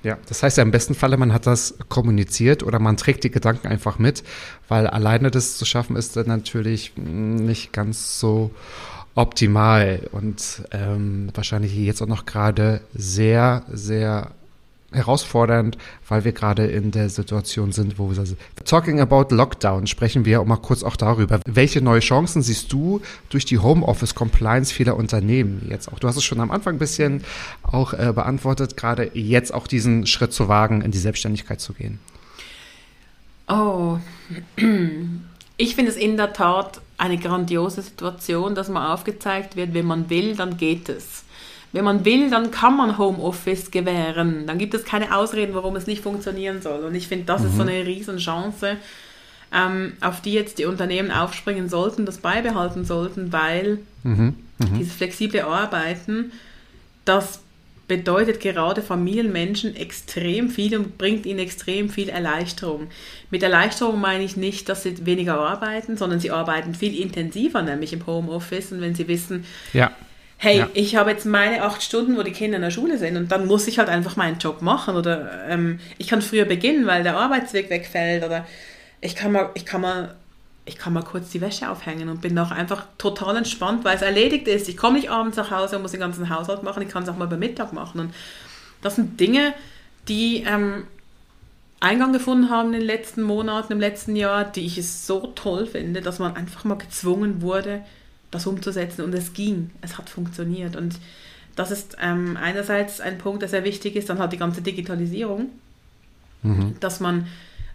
Ja, 0.04 0.20
das 0.28 0.43
heißt 0.43 0.58
ja 0.58 0.64
im 0.64 0.70
besten 0.70 0.93
Falle, 0.93 1.18
man 1.18 1.34
hat 1.34 1.48
das 1.48 1.76
kommuniziert 1.89 2.62
oder 2.62 2.78
man 2.80 2.96
trägt 2.96 3.24
die 3.24 3.32
Gedanken 3.32 3.68
einfach 3.68 3.98
mit, 3.98 4.24
weil 4.68 4.86
alleine 4.86 5.32
das 5.32 5.58
zu 5.58 5.66
schaffen 5.66 5.96
ist 5.96 6.16
dann 6.16 6.28
natürlich 6.28 6.96
nicht 6.96 7.74
ganz 7.74 8.20
so 8.20 8.52
optimal 9.16 10.08
und 10.12 10.64
ähm, 10.72 11.30
wahrscheinlich 11.34 11.76
jetzt 11.76 12.04
auch 12.04 12.08
noch 12.08 12.26
gerade 12.26 12.82
sehr, 12.93 13.64
sehr 13.72 14.32
herausfordernd, 14.91 15.77
weil 16.07 16.23
wir 16.23 16.31
gerade 16.31 16.65
in 16.67 16.91
der 16.91 17.09
Situation 17.09 17.71
sind, 17.71 17.99
wo 17.99 18.09
wir 18.09 18.25
sind. 18.25 18.39
Talking 18.65 18.99
about 18.99 19.33
Lockdown 19.33 19.88
sprechen 19.88 20.25
wir 20.25 20.41
auch 20.41 20.45
mal 20.45 20.57
kurz 20.57 20.83
auch 20.83 20.95
darüber. 20.95 21.39
Welche 21.45 21.81
neue 21.81 21.99
Chancen 21.99 22.41
siehst 22.41 22.71
du 22.71 23.01
durch 23.29 23.45
die 23.45 23.59
Homeoffice 23.59 24.15
Compliance 24.15 24.73
vieler 24.73 24.95
Unternehmen 24.95 25.67
jetzt 25.69 25.91
auch? 25.91 25.99
Du 25.99 26.07
hast 26.07 26.17
es 26.17 26.23
schon 26.23 26.39
am 26.39 26.51
Anfang 26.51 26.75
ein 26.75 26.79
bisschen 26.79 27.23
auch 27.63 27.93
äh, 27.93 28.13
beantwortet, 28.13 28.77
gerade 28.77 29.11
jetzt 29.13 29.53
auch 29.53 29.67
diesen 29.67 30.07
Schritt 30.07 30.33
zu 30.33 30.47
wagen, 30.47 30.81
in 30.81 30.91
die 30.91 30.97
Selbstständigkeit 30.97 31.59
zu 31.59 31.73
gehen. 31.73 31.99
Oh, 33.47 33.99
ich 35.57 35.75
finde 35.75 35.91
es 35.91 35.97
in 35.97 36.17
der 36.17 36.33
Tat 36.33 36.81
eine 36.97 37.17
grandiose 37.17 37.81
Situation, 37.81 38.55
dass 38.55 38.69
man 38.69 38.91
aufgezeigt 38.91 39.55
wird, 39.55 39.73
wenn 39.73 39.86
man 39.86 40.09
will, 40.09 40.36
dann 40.36 40.57
geht 40.57 40.89
es. 40.89 41.24
Wenn 41.76 41.84
man 41.84 42.05
will, 42.05 42.30
dann 42.30 42.51
kann 42.51 42.78
man 42.78 42.97
Homeoffice 42.97 43.69
gewähren. 43.69 44.47
Dann 44.47 44.57
gibt 44.57 44.73
es 44.73 44.86
keine 44.86 45.13
Ausreden, 45.13 45.53
warum 45.53 45.76
es 45.76 45.88
nicht 45.88 46.01
funktionieren 46.01 46.61
soll. 46.61 46.86
Und 46.86 46.95
ich 46.95 47.09
finde, 47.09 47.26
das 47.26 47.43
ist 47.43 47.57
so 47.57 47.63
eine 47.63 47.86
Riesenchance, 47.86 48.78
ähm, 49.53 49.91
auf 49.99 50.21
die 50.21 50.32
jetzt 50.32 50.57
die 50.57 50.65
Unternehmen 50.65 51.11
aufspringen 51.11 51.67
sollten, 51.67 52.05
das 52.05 52.19
beibehalten 52.19 52.86
sollten, 52.86 53.34
weil 53.34 53.80
dieses 54.78 54.93
flexible 54.93 55.41
Arbeiten, 55.41 56.32
das 57.03 57.41
bedeutet 57.89 58.39
gerade 58.39 58.82
Familienmenschen 58.82 59.76
extrem 59.76 60.49
viel 60.49 60.78
und 60.78 60.97
bringt 60.97 61.26
ihnen 61.26 61.39
extrem 61.39 61.89
viel 61.89 62.07
Erleichterung. 62.07 62.88
Mit 63.32 63.43
Erleichterung 63.43 63.99
meine 63.99 64.23
ich 64.23 64.38
nicht, 64.38 64.69
dass 64.69 64.84
sie 64.84 65.05
weniger 65.05 65.38
arbeiten, 65.38 65.97
sondern 65.97 66.21
sie 66.21 66.32
arbeiten 66.32 66.73
viel 66.73 66.97
intensiver, 66.97 67.61
nämlich 67.61 67.91
im 67.91 68.07
Homeoffice. 68.07 68.71
Und 68.71 68.80
wenn 68.80 68.95
sie 68.95 69.09
wissen, 69.09 69.43
Ja. 69.73 69.91
Hey, 70.38 70.59
Ja. 70.59 70.69
ich 70.73 70.95
habe 70.95 71.11
jetzt 71.11 71.25
meine 71.25 71.63
acht 71.63 71.81
Stunden, 71.81 72.17
wo 72.17 72.23
die 72.23 72.31
Kinder 72.31 72.57
in 72.57 72.61
der 72.61 72.71
Schule 72.71 72.97
sind 72.97 73.17
und 73.17 73.31
dann 73.31 73.47
muss 73.47 73.67
ich 73.67 73.79
halt 73.79 73.89
einfach 73.89 74.15
meinen 74.15 74.38
Job 74.38 74.61
machen 74.61 74.95
oder 74.95 75.47
ähm, 75.47 75.79
ich 75.97 76.07
kann 76.07 76.21
früher 76.21 76.45
beginnen, 76.45 76.86
weil 76.88 77.03
der 77.03 77.17
Arbeitsweg 77.17 77.69
wegfällt 77.69 78.23
oder 78.23 78.45
ich 79.01 79.15
kann 79.15 79.31
mal, 79.31 79.49
ich 79.53 79.65
kann 79.65 79.81
mal, 79.81 80.15
ich 80.65 80.77
kann 80.77 80.93
mal 80.93 81.03
kurz 81.03 81.29
die 81.29 81.41
Wäsche 81.41 81.69
aufhängen 81.69 82.09
und 82.09 82.21
bin 82.21 82.38
auch 82.39 82.51
einfach 82.51 82.86
total 82.97 83.38
entspannt, 83.38 83.83
weil 83.86 83.95
es 83.95 84.01
erledigt 84.01 84.47
ist. 84.47 84.67
Ich 84.67 84.77
komme 84.77 84.97
nicht 84.97 85.09
abends 85.09 85.38
nach 85.38 85.51
Hause 85.51 85.75
und 85.77 85.83
muss 85.83 85.91
den 85.91 85.99
ganzen 85.99 86.29
Haushalt 86.29 86.63
machen, 86.63 86.81
ich 86.83 86.89
kann 86.89 87.03
es 87.03 87.09
auch 87.09 87.17
mal 87.17 87.27
beim 87.27 87.39
Mittag 87.39 87.71
machen 87.71 87.99
und 87.99 88.13
das 88.81 88.95
sind 88.95 89.19
Dinge, 89.19 89.53
die 90.07 90.43
ähm, 90.47 90.86
Eingang 91.79 92.13
gefunden 92.13 92.49
haben 92.49 92.73
in 92.73 92.79
den 92.79 92.88
letzten 92.88 93.21
Monaten, 93.21 93.73
im 93.73 93.79
letzten 93.79 94.15
Jahr, 94.15 94.43
die 94.43 94.65
ich 94.65 94.77
es 94.77 95.05
so 95.05 95.27
toll 95.36 95.65
finde, 95.67 96.01
dass 96.01 96.19
man 96.19 96.36
einfach 96.36 96.63
mal 96.63 96.77
gezwungen 96.77 97.41
wurde, 97.41 97.81
das 98.36 98.45
umzusetzen 98.47 99.01
und 99.03 99.13
es 99.13 99.33
ging, 99.33 99.71
es 99.81 99.97
hat 99.97 100.09
funktioniert. 100.09 100.75
Und 100.75 100.95
das 101.55 101.71
ist 101.71 101.97
ähm, 102.01 102.38
einerseits 102.41 103.01
ein 103.01 103.17
Punkt, 103.17 103.41
der 103.41 103.49
sehr 103.49 103.63
wichtig 103.63 103.95
ist, 103.95 104.09
dann 104.09 104.19
halt 104.19 104.33
die 104.33 104.38
ganze 104.38 104.61
Digitalisierung, 104.61 105.49
dass 106.79 106.99
man, 106.99 107.27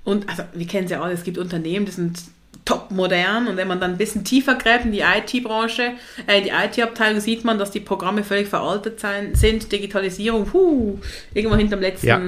und 0.04 0.28
also 0.28 0.44
wir 0.54 0.66
kennen 0.66 0.84
es 0.84 0.90
ja 0.90 1.02
alle, 1.02 1.14
es 1.14 1.24
gibt 1.24 1.38
Unternehmen, 1.38 1.86
die 1.86 1.92
sind 1.92 2.20
top 2.64 2.90
modern 2.90 3.48
und 3.48 3.56
wenn 3.56 3.66
man 3.66 3.80
dann 3.80 3.92
ein 3.92 3.96
bisschen 3.96 4.22
tiefer 4.22 4.54
gräbt 4.54 4.84
in 4.84 4.92
die 4.92 5.00
IT-Branche, 5.00 5.92
äh, 6.26 6.42
die 6.42 6.50
IT-Abteilung, 6.50 7.20
sieht 7.20 7.44
man, 7.44 7.58
dass 7.58 7.70
die 7.70 7.80
Programme 7.80 8.22
völlig 8.22 8.48
veraltet 8.48 9.00
sein, 9.00 9.34
sind, 9.34 9.72
Digitalisierung, 9.72 10.44
puh, 10.46 10.98
irgendwo 11.34 11.56
hinterm 11.56 11.80
letzten, 11.80 12.06
Ja. 12.06 12.20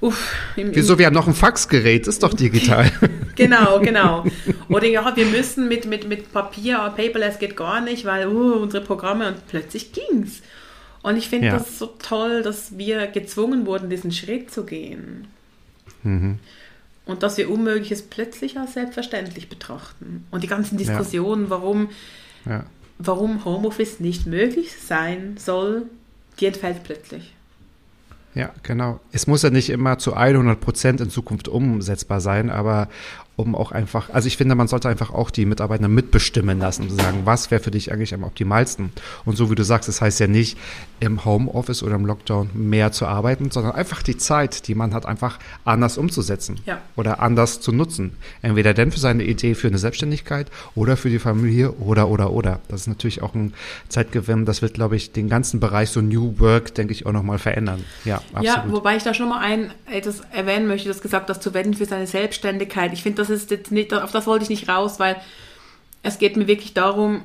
Uff, 0.00 0.34
im, 0.56 0.68
im, 0.68 0.74
Wieso, 0.74 0.98
wir 0.98 1.06
haben 1.06 1.14
noch 1.14 1.26
ein 1.26 1.34
Faxgerät, 1.34 2.06
ist 2.06 2.22
doch 2.22 2.34
digital. 2.34 2.90
Genau, 3.36 3.80
genau. 3.80 4.24
Oder 4.70 4.86
ja, 4.86 5.14
wir 5.14 5.26
müssen 5.26 5.68
mit, 5.68 5.84
mit, 5.84 6.08
mit 6.08 6.32
Papier, 6.32 6.90
Paperless 6.96 7.38
geht 7.38 7.54
gar 7.54 7.82
nicht, 7.82 8.06
weil 8.06 8.28
uh, 8.28 8.54
unsere 8.54 8.82
Programme 8.82 9.28
und 9.28 9.46
plötzlich 9.46 9.92
ging's. 9.92 10.40
Und 11.02 11.18
ich 11.18 11.28
finde 11.28 11.48
Ja. 11.48 11.58
das 11.58 11.78
so 11.78 11.86
toll, 11.98 12.42
dass 12.42 12.78
wir 12.78 13.06
gezwungen 13.08 13.66
wurden, 13.66 13.90
diesen 13.90 14.10
Schritt 14.10 14.50
zu 14.50 14.64
gehen. 14.64 15.28
Mhm. 16.02 16.38
Und 17.04 17.22
dass 17.22 17.36
wir 17.36 17.50
Unmögliches 17.50 18.02
plötzlich 18.02 18.58
als 18.58 18.72
selbstverständlich 18.72 19.50
betrachten. 19.50 20.26
Und 20.30 20.42
die 20.42 20.48
ganzen 20.48 20.78
Diskussionen, 20.78 21.50
warum, 21.50 21.90
ja. 22.46 22.64
warum 22.98 23.44
Homeoffice 23.44 24.00
nicht 24.00 24.26
möglich 24.26 24.72
sein 24.80 25.36
soll, 25.38 25.82
die 26.40 26.46
entfällt 26.46 26.82
plötzlich. 26.82 27.35
Ja, 28.36 28.50
genau. 28.62 29.00
Es 29.12 29.26
muss 29.26 29.40
ja 29.40 29.48
nicht 29.48 29.70
immer 29.70 29.96
zu 29.96 30.12
100 30.12 30.60
Prozent 30.60 31.00
in 31.00 31.08
Zukunft 31.08 31.48
umsetzbar 31.48 32.20
sein, 32.20 32.50
aber 32.50 32.88
um 33.36 33.54
auch 33.54 33.70
einfach, 33.70 34.08
also 34.10 34.26
ich 34.26 34.38
finde, 34.38 34.54
man 34.54 34.66
sollte 34.66 34.88
einfach 34.88 35.10
auch 35.12 35.30
die 35.30 35.44
Mitarbeiter 35.44 35.88
mitbestimmen 35.88 36.58
lassen 36.58 36.88
und 36.88 36.98
sagen, 36.98 37.20
was 37.24 37.50
wäre 37.50 37.62
für 37.62 37.70
dich 37.70 37.92
eigentlich 37.92 38.14
am 38.14 38.24
optimalsten. 38.24 38.92
Und 39.26 39.36
so 39.36 39.50
wie 39.50 39.54
du 39.54 39.62
sagst, 39.62 39.88
das 39.88 40.00
heißt 40.00 40.20
ja 40.20 40.26
nicht, 40.26 40.56
im 41.00 41.26
Homeoffice 41.26 41.82
oder 41.82 41.96
im 41.96 42.06
Lockdown 42.06 42.48
mehr 42.54 42.92
zu 42.92 43.06
arbeiten, 43.06 43.50
sondern 43.50 43.72
einfach 43.72 44.02
die 44.02 44.16
Zeit, 44.16 44.66
die 44.68 44.74
man 44.74 44.94
hat, 44.94 45.04
einfach 45.04 45.38
anders 45.66 45.98
umzusetzen 45.98 46.56
Ja. 46.64 46.80
oder 46.96 47.20
anders 47.20 47.60
zu 47.60 47.72
nutzen. 47.72 48.12
Entweder 48.40 48.72
denn 48.72 48.90
für 48.90 49.00
seine 49.00 49.24
Idee 49.24 49.54
für 49.54 49.68
eine 49.68 49.76
Selbstständigkeit 49.78 50.50
oder 50.74 50.96
für 50.96 51.10
die 51.10 51.18
Familie 51.18 51.72
oder, 51.72 52.08
oder, 52.08 52.32
oder. 52.32 52.60
Das 52.68 52.82
ist 52.82 52.86
natürlich 52.86 53.20
auch 53.22 53.34
ein 53.34 53.52
Zeitgewinn, 53.90 54.46
das 54.46 54.62
wird, 54.62 54.72
glaube 54.72 54.96
ich, 54.96 55.12
den 55.12 55.28
ganzen 55.28 55.60
Bereich 55.60 55.90
so 55.90 56.00
New 56.00 56.38
Work, 56.38 56.74
denke 56.74 56.94
ich, 56.94 57.04
auch 57.04 57.12
nochmal 57.12 57.38
verändern. 57.38 57.84
Ja, 58.06 58.22
absolut. 58.32 58.44
Ja, 58.46 58.64
wobei 58.68 58.96
ich 58.96 59.02
da 59.02 59.12
schon 59.12 59.28
mal 59.28 59.40
ein, 59.40 59.70
etwas 59.92 60.22
erwähnen 60.32 60.66
möchte, 60.66 60.88
das 60.88 61.02
gesagt, 61.02 61.28
das 61.28 61.40
zu 61.40 61.52
wenden 61.52 61.74
für 61.74 61.84
seine 61.84 62.06
Selbstständigkeit. 62.06 62.94
Ich 62.94 63.02
finde, 63.02 63.16
das 63.22 63.25
ist 63.30 63.50
jetzt 63.50 63.72
nicht, 63.72 63.92
auf 63.94 64.12
das 64.12 64.26
wollte 64.26 64.44
ich 64.44 64.50
nicht 64.50 64.68
raus, 64.68 64.98
weil 64.98 65.16
es 66.02 66.18
geht 66.18 66.36
mir 66.36 66.46
wirklich 66.46 66.74
darum, 66.74 67.22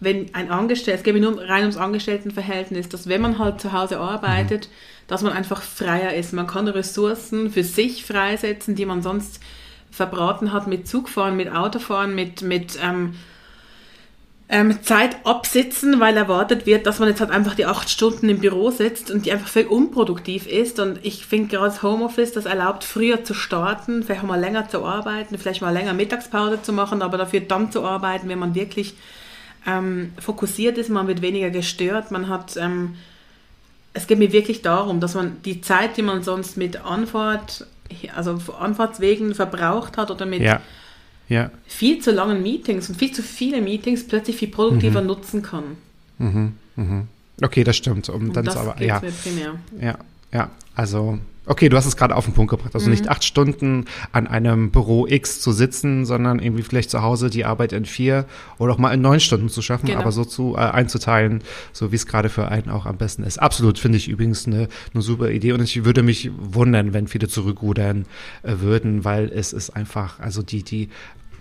wenn 0.00 0.32
ein 0.34 0.50
Angestellter, 0.50 0.98
es 0.98 1.04
geht 1.04 1.14
mir 1.14 1.20
nur 1.20 1.40
rein 1.40 1.62
ums 1.62 1.76
Angestelltenverhältnis, 1.76 2.88
dass 2.88 3.08
wenn 3.08 3.20
man 3.20 3.38
halt 3.38 3.60
zu 3.60 3.72
Hause 3.72 3.98
arbeitet, 3.98 4.68
dass 5.08 5.22
man 5.22 5.32
einfach 5.32 5.62
freier 5.62 6.14
ist. 6.14 6.32
Man 6.32 6.46
kann 6.46 6.68
Ressourcen 6.68 7.50
für 7.50 7.64
sich 7.64 8.04
freisetzen, 8.04 8.76
die 8.76 8.86
man 8.86 9.02
sonst 9.02 9.40
verbraten 9.90 10.52
hat 10.52 10.66
mit 10.66 10.86
Zugfahren, 10.86 11.36
mit 11.36 11.50
Autofahren, 11.50 12.14
mit, 12.14 12.42
mit 12.42 12.78
ähm, 12.80 13.14
ähm, 14.50 14.82
Zeit 14.82 15.16
absitzen, 15.24 16.00
weil 16.00 16.16
erwartet 16.16 16.64
wird, 16.64 16.86
dass 16.86 16.98
man 16.98 17.08
jetzt 17.08 17.20
halt 17.20 17.30
einfach 17.30 17.54
die 17.54 17.66
acht 17.66 17.90
Stunden 17.90 18.30
im 18.30 18.38
Büro 18.38 18.70
sitzt 18.70 19.10
und 19.10 19.26
die 19.26 19.32
einfach 19.32 19.48
völlig 19.48 19.70
unproduktiv 19.70 20.46
ist. 20.46 20.80
Und 20.80 21.00
ich 21.02 21.26
finde 21.26 21.48
gerade 21.48 21.68
das 21.68 21.82
Homeoffice, 21.82 22.32
das 22.32 22.46
erlaubt, 22.46 22.82
früher 22.82 23.24
zu 23.24 23.34
starten, 23.34 24.02
vielleicht 24.02 24.22
mal 24.22 24.40
länger 24.40 24.68
zu 24.68 24.84
arbeiten, 24.84 25.36
vielleicht 25.36 25.60
mal 25.60 25.72
länger 25.72 25.92
Mittagspause 25.92 26.62
zu 26.62 26.72
machen, 26.72 27.02
aber 27.02 27.18
dafür 27.18 27.40
dann 27.40 27.70
zu 27.70 27.84
arbeiten, 27.84 28.28
wenn 28.28 28.38
man 28.38 28.54
wirklich 28.54 28.94
ähm, 29.66 30.12
fokussiert 30.18 30.78
ist, 30.78 30.88
man 30.88 31.08
wird 31.08 31.22
weniger 31.22 31.50
gestört, 31.50 32.10
man 32.10 32.28
hat... 32.28 32.56
Ähm, 32.56 32.94
es 33.94 34.06
geht 34.06 34.18
mir 34.18 34.32
wirklich 34.32 34.62
darum, 34.62 35.00
dass 35.00 35.14
man 35.14 35.42
die 35.44 35.60
Zeit, 35.60 35.96
die 35.96 36.02
man 36.02 36.22
sonst 36.22 36.56
mit 36.56 36.84
Anfahrt, 36.84 37.66
also 38.14 38.38
Anfahrtswegen 38.60 39.34
verbraucht 39.34 39.96
hat 39.96 40.12
oder 40.12 40.24
mit 40.24 40.40
Ja, 40.40 40.60
ja. 41.28 41.50
viel 41.66 42.00
zu 42.00 42.10
langen 42.10 42.42
Meetings 42.42 42.88
und 42.88 42.96
viel 42.96 43.12
zu 43.12 43.22
viele 43.22 43.60
Meetings 43.60 44.06
plötzlich 44.06 44.36
viel 44.36 44.48
produktiver 44.48 45.00
nutzen 45.02 45.42
kann. 45.42 45.64
Okay, 47.40 47.64
das 47.64 47.76
stimmt. 47.76 48.08
Um 48.08 48.28
Und 48.28 48.36
dann 48.36 48.44
das 48.44 48.56
aber, 48.56 48.82
ja, 48.82 49.00
ja. 49.80 49.98
Ja, 50.32 50.50
also 50.74 51.18
Okay, 51.48 51.70
du 51.70 51.76
hast 51.78 51.86
es 51.86 51.96
gerade 51.96 52.14
auf 52.14 52.26
den 52.26 52.34
Punkt 52.34 52.50
gebracht. 52.50 52.74
Also 52.74 52.86
mhm. 52.86 52.92
nicht 52.92 53.08
acht 53.08 53.24
Stunden 53.24 53.86
an 54.12 54.26
einem 54.26 54.70
Büro 54.70 55.06
X 55.06 55.40
zu 55.40 55.52
sitzen, 55.52 56.04
sondern 56.04 56.40
irgendwie 56.40 56.62
vielleicht 56.62 56.90
zu 56.90 57.02
Hause 57.02 57.30
die 57.30 57.46
Arbeit 57.46 57.72
in 57.72 57.86
vier 57.86 58.26
oder 58.58 58.74
auch 58.74 58.78
mal 58.78 58.92
in 58.92 59.00
neun 59.00 59.18
Stunden 59.18 59.48
zu 59.48 59.62
schaffen, 59.62 59.86
genau. 59.86 60.00
aber 60.00 60.12
so 60.12 60.26
zu 60.26 60.56
äh, 60.56 60.60
einzuteilen, 60.60 61.42
so 61.72 61.90
wie 61.90 61.96
es 61.96 62.06
gerade 62.06 62.28
für 62.28 62.48
einen 62.48 62.68
auch 62.68 62.84
am 62.84 62.98
besten 62.98 63.22
ist. 63.22 63.38
Absolut, 63.38 63.78
finde 63.78 63.96
ich 63.96 64.08
übrigens 64.08 64.46
eine, 64.46 64.68
eine 64.92 65.02
super 65.02 65.30
Idee 65.30 65.52
und 65.52 65.62
ich 65.62 65.84
würde 65.84 66.02
mich 66.02 66.30
wundern, 66.36 66.92
wenn 66.92 67.08
viele 67.08 67.28
zurückrudern 67.28 68.04
äh, 68.42 68.54
würden, 68.60 69.04
weil 69.06 69.30
es 69.32 69.54
ist 69.54 69.70
einfach, 69.70 70.20
also 70.20 70.42
die, 70.42 70.62
die 70.62 70.90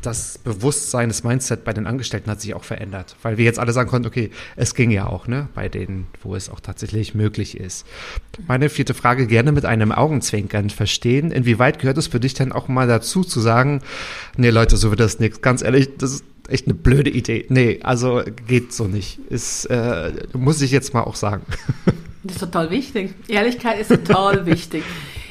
das 0.08 0.38
Bewusstsein, 0.38 1.10
das 1.10 1.24
Mindset 1.24 1.66
bei 1.66 1.74
den 1.74 1.86
Angestellten 1.86 2.32
hat 2.32 2.40
sich 2.40 2.54
auch 2.54 2.64
verändert, 2.64 3.18
weil 3.22 3.38
wir 3.38 3.44
jetzt 3.44 3.60
alle 3.60 3.74
sagen 3.74 3.90
konnten, 3.90 4.08
okay, 4.08 4.32
es 4.56 4.74
ging 4.74 4.90
ja 4.90 5.06
auch, 5.06 5.28
ne, 5.28 5.50
bei 5.54 5.68
denen, 5.68 6.08
wo 6.24 6.34
es 6.34 6.50
auch 6.50 6.62
tatsächlich 6.62 7.14
möglich 7.14 7.60
ist. 7.60 7.86
Meine 8.48 8.70
vierte 8.70 8.94
Frage 8.94 9.28
gerne 9.28 9.52
mit 9.52 9.66
einem 9.66 9.92
Augenzwinkern 9.92 10.70
verstehen. 10.70 11.32
Inwieweit 11.32 11.80
gehört 11.80 11.98
es 11.98 12.08
für 12.08 12.22
dich 12.22 12.34
denn 12.34 12.54
auch 12.54 12.70
mal 12.70 12.88
dazu 12.88 13.24
zu 13.24 13.42
sagen, 13.42 13.82
nee, 14.38 14.50
Leute, 14.50 14.78
so 14.78 14.92
wird 14.92 15.02
das 15.02 15.20
nichts. 15.20 15.42
Ganz 15.42 15.62
ehrlich, 15.62 15.90
das 15.98 16.14
ist 16.14 16.26
echt 16.48 16.68
eine 16.68 16.74
blöde 16.76 17.10
Idee. 17.10 17.46
Nee, 17.50 17.82
also 17.84 18.24
geht 18.48 18.72
so 18.72 18.86
nicht. 18.86 19.20
Ist, 19.30 19.66
äh, 19.66 20.14
muss 20.34 20.62
ich 20.62 20.72
jetzt 20.72 20.94
mal 20.94 21.04
auch 21.04 21.16
sagen. 21.16 21.44
Das 22.24 22.38
ist 22.38 22.42
total 22.42 22.72
wichtig. 22.72 23.14
Ehrlichkeit 23.30 23.80
ist 23.80 23.88
total 23.88 24.46
wichtig. 24.46 24.84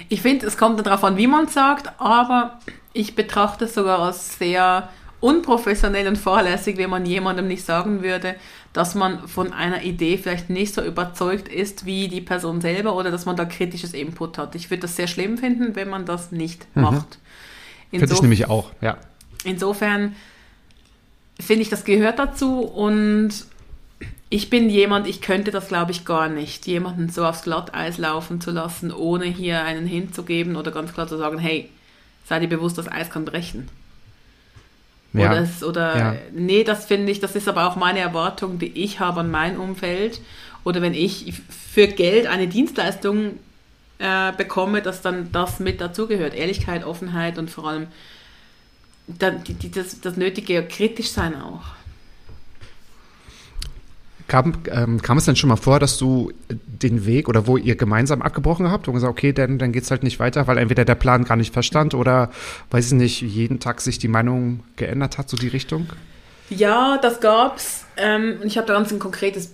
Ich 0.08 0.22
finde, 0.22 0.46
es 0.46 0.56
kommt 0.56 0.86
darauf 0.86 1.04
an, 1.04 1.18
wie 1.18 1.26
man 1.26 1.44
es 1.44 1.52
sagt, 1.52 2.00
aber 2.00 2.58
ich 2.96 3.14
betrachte 3.14 3.66
es 3.66 3.74
sogar 3.74 4.00
als 4.00 4.38
sehr 4.38 4.88
unprofessionell 5.20 6.08
und 6.08 6.16
fahrlässig, 6.16 6.76
wenn 6.76 6.90
man 6.90 7.06
jemandem 7.06 7.48
nicht 7.48 7.64
sagen 7.64 8.02
würde, 8.02 8.36
dass 8.72 8.94
man 8.94 9.26
von 9.28 9.52
einer 9.52 9.82
Idee 9.82 10.18
vielleicht 10.18 10.50
nicht 10.50 10.74
so 10.74 10.82
überzeugt 10.82 11.48
ist 11.48 11.86
wie 11.86 12.08
die 12.08 12.20
Person 12.20 12.60
selber 12.60 12.94
oder 12.94 13.10
dass 13.10 13.24
man 13.24 13.36
da 13.36 13.44
kritisches 13.44 13.94
Input 13.94 14.38
hat. 14.38 14.54
Ich 14.54 14.70
würde 14.70 14.82
das 14.82 14.96
sehr 14.96 15.06
schlimm 15.06 15.38
finden, 15.38 15.74
wenn 15.74 15.88
man 15.88 16.04
das 16.04 16.32
nicht 16.32 16.66
mhm. 16.74 16.82
macht. 16.82 17.18
Finde 17.90 18.12
ich 18.12 18.22
nämlich 18.22 18.48
auch, 18.48 18.72
ja. 18.80 18.98
Insofern 19.44 20.16
finde 21.40 21.62
ich, 21.62 21.68
das 21.68 21.84
gehört 21.84 22.18
dazu 22.18 22.60
und 22.60 23.30
ich 24.28 24.50
bin 24.50 24.68
jemand, 24.68 25.06
ich 25.06 25.20
könnte 25.20 25.50
das 25.50 25.68
glaube 25.68 25.92
ich 25.92 26.04
gar 26.04 26.28
nicht, 26.28 26.66
jemanden 26.66 27.08
so 27.08 27.24
aufs 27.24 27.42
Glatteis 27.42 27.96
laufen 27.96 28.40
zu 28.40 28.50
lassen, 28.50 28.92
ohne 28.92 29.24
hier 29.26 29.62
einen 29.62 29.86
hinzugeben 29.86 30.56
oder 30.56 30.70
ganz 30.70 30.92
klar 30.92 31.06
zu 31.06 31.16
sagen, 31.16 31.38
hey, 31.38 31.70
sei 32.26 32.40
dir 32.40 32.48
bewusst, 32.48 32.76
das 32.78 32.90
Eis 32.90 33.10
kann 33.10 33.24
brechen. 33.24 33.68
Ja. 35.12 35.30
Oder, 35.30 35.40
es, 35.40 35.62
oder 35.64 35.96
ja. 35.96 36.16
nee, 36.32 36.64
das 36.64 36.84
finde 36.84 37.10
ich, 37.10 37.20
das 37.20 37.36
ist 37.36 37.48
aber 37.48 37.66
auch 37.66 37.76
meine 37.76 38.00
Erwartung, 38.00 38.58
die 38.58 38.72
ich 38.82 39.00
habe 39.00 39.20
an 39.20 39.30
mein 39.30 39.56
Umfeld. 39.56 40.20
Oder 40.64 40.82
wenn 40.82 40.94
ich 40.94 41.32
für 41.72 41.86
Geld 41.86 42.26
eine 42.26 42.48
Dienstleistung 42.48 43.38
äh, 43.98 44.32
bekomme, 44.32 44.82
dass 44.82 45.00
dann 45.00 45.32
das 45.32 45.60
mit 45.60 45.80
dazugehört. 45.80 46.34
Ehrlichkeit, 46.34 46.84
Offenheit 46.84 47.38
und 47.38 47.50
vor 47.50 47.68
allem 47.68 47.86
dann, 49.06 49.44
die, 49.44 49.54
die, 49.54 49.70
das, 49.70 50.00
das 50.00 50.16
nötige 50.16 50.62
kritisch 50.64 51.10
sein 51.10 51.40
auch. 51.40 51.62
Kam, 54.28 54.54
ähm, 54.72 55.00
kam 55.00 55.18
es 55.18 55.24
denn 55.24 55.36
schon 55.36 55.48
mal 55.48 55.56
vor, 55.56 55.78
dass 55.78 55.98
du 55.98 56.32
den 56.48 57.06
Weg 57.06 57.28
oder 57.28 57.46
wo 57.46 57.56
ihr 57.56 57.76
gemeinsam 57.76 58.22
abgebrochen 58.22 58.70
habt 58.70 58.88
und 58.88 58.94
gesagt, 58.94 59.10
okay, 59.10 59.32
dann, 59.32 59.58
dann 59.58 59.70
geht 59.70 59.84
es 59.84 59.90
halt 59.92 60.02
nicht 60.02 60.18
weiter, 60.18 60.48
weil 60.48 60.58
entweder 60.58 60.84
der 60.84 60.96
Plan 60.96 61.24
gar 61.24 61.36
nicht 61.36 61.52
verstand 61.52 61.94
oder, 61.94 62.30
weiß 62.70 62.86
ich 62.88 62.92
nicht, 62.92 63.20
jeden 63.22 63.60
Tag 63.60 63.80
sich 63.80 63.98
die 64.00 64.08
Meinung 64.08 64.64
geändert 64.74 65.16
hat, 65.18 65.28
so 65.28 65.36
die 65.36 65.48
Richtung? 65.48 65.86
Ja, 66.50 66.98
das 66.98 67.20
gab's. 67.20 67.84
Ähm, 67.96 68.38
ich 68.42 68.58
habe 68.58 68.66
da 68.66 68.74
ganz 68.74 68.90
ein 68.90 68.98
konkretes 68.98 69.52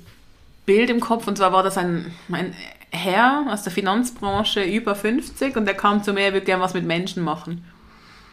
Bild 0.65 0.89
im 0.89 1.01
Kopf 1.01 1.27
und 1.27 1.37
zwar 1.37 1.53
war 1.53 1.63
das 1.63 1.77
ein, 1.77 2.13
ein 2.31 2.55
Herr 2.91 3.47
aus 3.51 3.63
der 3.63 3.73
Finanzbranche 3.73 4.63
über 4.63 4.95
50 4.95 5.57
und 5.57 5.67
der 5.67 5.75
kam 5.75 6.03
zu 6.03 6.13
mir, 6.13 6.21
er 6.21 6.33
würde 6.33 6.47
gerne 6.47 6.63
was 6.63 6.75
mit 6.75 6.87
Menschen 6.87 7.23
machen. 7.23 7.65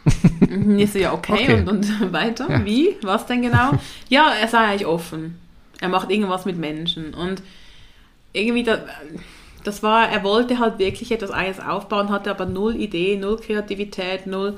und 0.40 0.78
ich 0.78 0.92
so, 0.92 0.98
ja, 0.98 1.12
okay, 1.12 1.32
okay. 1.32 1.54
Und, 1.60 1.68
und 1.68 2.12
weiter, 2.12 2.50
ja. 2.50 2.64
wie, 2.64 2.96
was 3.02 3.26
denn 3.26 3.42
genau? 3.42 3.72
Ja, 4.08 4.32
er 4.32 4.48
sei 4.48 4.58
eigentlich 4.58 4.86
offen. 4.86 5.38
Er 5.80 5.88
macht 5.88 6.10
irgendwas 6.10 6.44
mit 6.44 6.58
Menschen. 6.58 7.14
Und 7.14 7.42
irgendwie, 8.32 8.62
da, 8.62 8.78
das 9.64 9.82
war, 9.82 10.08
er 10.08 10.22
wollte 10.22 10.58
halt 10.58 10.78
wirklich 10.78 11.12
etwas 11.12 11.30
eigenes 11.30 11.60
aufbauen, 11.60 12.10
hatte 12.10 12.30
aber 12.30 12.46
null 12.46 12.76
Idee, 12.76 13.16
null 13.16 13.38
Kreativität, 13.38 14.26
null. 14.26 14.56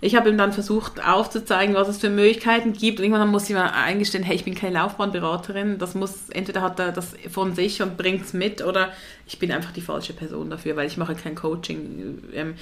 Ich 0.00 0.14
habe 0.14 0.28
ihm 0.28 0.38
dann 0.38 0.52
versucht 0.52 1.04
aufzuzeigen, 1.04 1.74
was 1.74 1.88
es 1.88 1.98
für 1.98 2.08
Möglichkeiten 2.08 2.72
gibt. 2.72 3.00
Und 3.00 3.04
irgendwann 3.04 3.30
muss 3.30 3.48
ich 3.48 3.56
mir 3.56 3.72
eingestehen, 3.74 4.22
hey, 4.22 4.36
ich 4.36 4.44
bin 4.44 4.54
keine 4.54 4.74
Laufbahnberaterin. 4.74 5.78
Das 5.78 5.96
muss, 5.96 6.30
entweder 6.30 6.62
hat 6.62 6.78
er 6.78 6.92
das 6.92 7.14
von 7.28 7.54
sich 7.54 7.82
und 7.82 7.96
bringt 7.96 8.24
es 8.24 8.32
mit 8.32 8.64
oder 8.64 8.92
ich 9.26 9.40
bin 9.40 9.50
einfach 9.50 9.72
die 9.72 9.80
falsche 9.80 10.12
Person 10.12 10.50
dafür, 10.50 10.76
weil 10.76 10.86
ich 10.86 10.96
mache 10.96 11.16
kein 11.16 11.34
Coaching. 11.34 12.22
Ähm, 12.32 12.54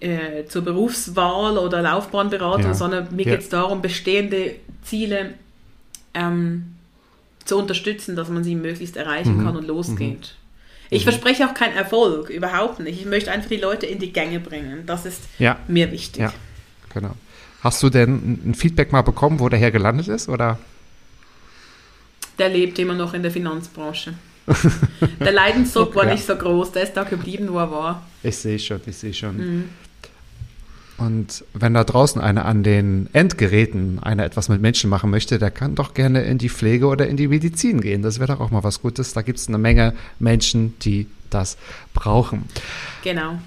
äh, 0.00 0.44
zur 0.46 0.62
Berufswahl 0.62 1.58
oder 1.58 1.82
Laufbahnberatung, 1.82 2.66
ja. 2.66 2.74
sondern 2.74 3.08
mir 3.16 3.26
ja. 3.26 3.32
geht 3.32 3.40
es 3.40 3.48
darum, 3.48 3.82
bestehende 3.82 4.54
Ziele 4.82 5.34
ähm, 6.14 6.76
zu 7.48 7.56
unterstützen, 7.56 8.14
dass 8.14 8.28
man 8.28 8.44
sie 8.44 8.54
möglichst 8.54 8.96
erreichen 8.96 9.38
mhm. 9.38 9.44
kann 9.44 9.56
und 9.56 9.66
losgeht. 9.66 10.18
Mhm. 10.20 10.90
Ich 10.90 11.04
mhm. 11.04 11.10
verspreche 11.10 11.48
auch 11.48 11.54
keinen 11.54 11.76
Erfolg, 11.76 12.30
überhaupt 12.30 12.80
nicht. 12.80 13.00
Ich 13.00 13.06
möchte 13.06 13.32
einfach 13.32 13.48
die 13.48 13.56
Leute 13.56 13.86
in 13.86 13.98
die 13.98 14.12
Gänge 14.12 14.38
bringen. 14.38 14.84
Das 14.86 15.06
ist 15.06 15.22
ja. 15.38 15.58
mir 15.66 15.90
wichtig. 15.90 16.22
Ja, 16.22 16.32
genau. 16.92 17.14
Hast 17.62 17.82
du 17.82 17.90
denn 17.90 18.40
ein 18.46 18.54
Feedback 18.54 18.92
mal 18.92 19.02
bekommen, 19.02 19.40
wo 19.40 19.48
der 19.48 19.58
Herr 19.58 19.70
gelandet 19.70 20.08
ist? 20.08 20.28
Oder? 20.28 20.58
Der 22.38 22.50
lebt 22.50 22.78
immer 22.78 22.94
noch 22.94 23.14
in 23.14 23.22
der 23.22 23.32
Finanzbranche. 23.32 24.14
der 25.20 25.32
Leidensdruck 25.32 25.94
war 25.94 26.06
ja. 26.06 26.12
nicht 26.12 26.24
so 26.24 26.36
groß, 26.36 26.72
der 26.72 26.84
ist 26.84 26.94
da 26.94 27.04
geblieben, 27.04 27.48
wo 27.50 27.58
er 27.58 27.70
war. 27.70 28.06
Ich 28.22 28.36
sehe 28.36 28.58
schon, 28.58 28.80
ich 28.86 28.96
sehe 28.96 29.12
schon. 29.12 29.36
Mhm. 29.36 29.68
Und 30.98 31.44
wenn 31.54 31.74
da 31.74 31.84
draußen 31.84 32.20
einer 32.20 32.44
an 32.44 32.64
den 32.64 33.08
Endgeräten 33.12 34.00
einer 34.00 34.24
etwas 34.24 34.48
mit 34.48 34.60
Menschen 34.60 34.90
machen 34.90 35.10
möchte, 35.10 35.38
der 35.38 35.52
kann 35.52 35.76
doch 35.76 35.94
gerne 35.94 36.22
in 36.22 36.38
die 36.38 36.48
Pflege 36.48 36.86
oder 36.86 37.06
in 37.06 37.16
die 37.16 37.28
Medizin 37.28 37.80
gehen. 37.80 38.02
Das 38.02 38.18
wäre 38.18 38.32
doch 38.32 38.40
auch 38.40 38.50
mal 38.50 38.64
was 38.64 38.82
Gutes. 38.82 39.12
Da 39.12 39.22
gibt 39.22 39.38
es 39.38 39.46
eine 39.48 39.58
Menge 39.58 39.94
Menschen, 40.18 40.74
die 40.80 41.06
das 41.30 41.56
brauchen. 41.94 42.44
Genau. 43.04 43.38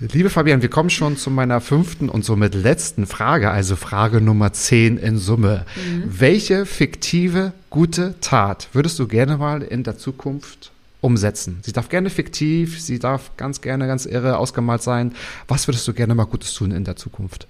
Liebe 0.00 0.30
Fabian, 0.30 0.62
wir 0.62 0.70
kommen 0.70 0.90
schon 0.90 1.16
zu 1.16 1.30
meiner 1.30 1.60
fünften 1.60 2.08
und 2.08 2.24
somit 2.24 2.54
letzten 2.54 3.06
Frage, 3.06 3.50
also 3.50 3.74
Frage 3.74 4.20
Nummer 4.20 4.52
10 4.52 4.96
in 4.96 5.18
Summe. 5.18 5.66
Mhm. 5.74 6.04
Welche 6.06 6.66
fiktive 6.66 7.52
gute 7.68 8.14
Tat 8.20 8.68
würdest 8.72 8.98
du 8.98 9.08
gerne 9.08 9.38
mal 9.38 9.62
in 9.62 9.82
der 9.82 9.98
Zukunft 9.98 10.70
umsetzen. 11.00 11.60
Sie 11.62 11.72
darf 11.72 11.88
gerne 11.88 12.10
fiktiv, 12.10 12.80
sie 12.80 12.98
darf 12.98 13.36
ganz 13.36 13.60
gerne 13.60 13.86
ganz 13.86 14.06
irre 14.06 14.38
ausgemalt 14.38 14.82
sein. 14.82 15.14
Was 15.46 15.68
würdest 15.68 15.86
du 15.86 15.92
gerne 15.92 16.14
mal 16.14 16.24
Gutes 16.24 16.54
tun 16.54 16.72
in 16.72 16.84
der 16.84 16.96
Zukunft? 16.96 17.46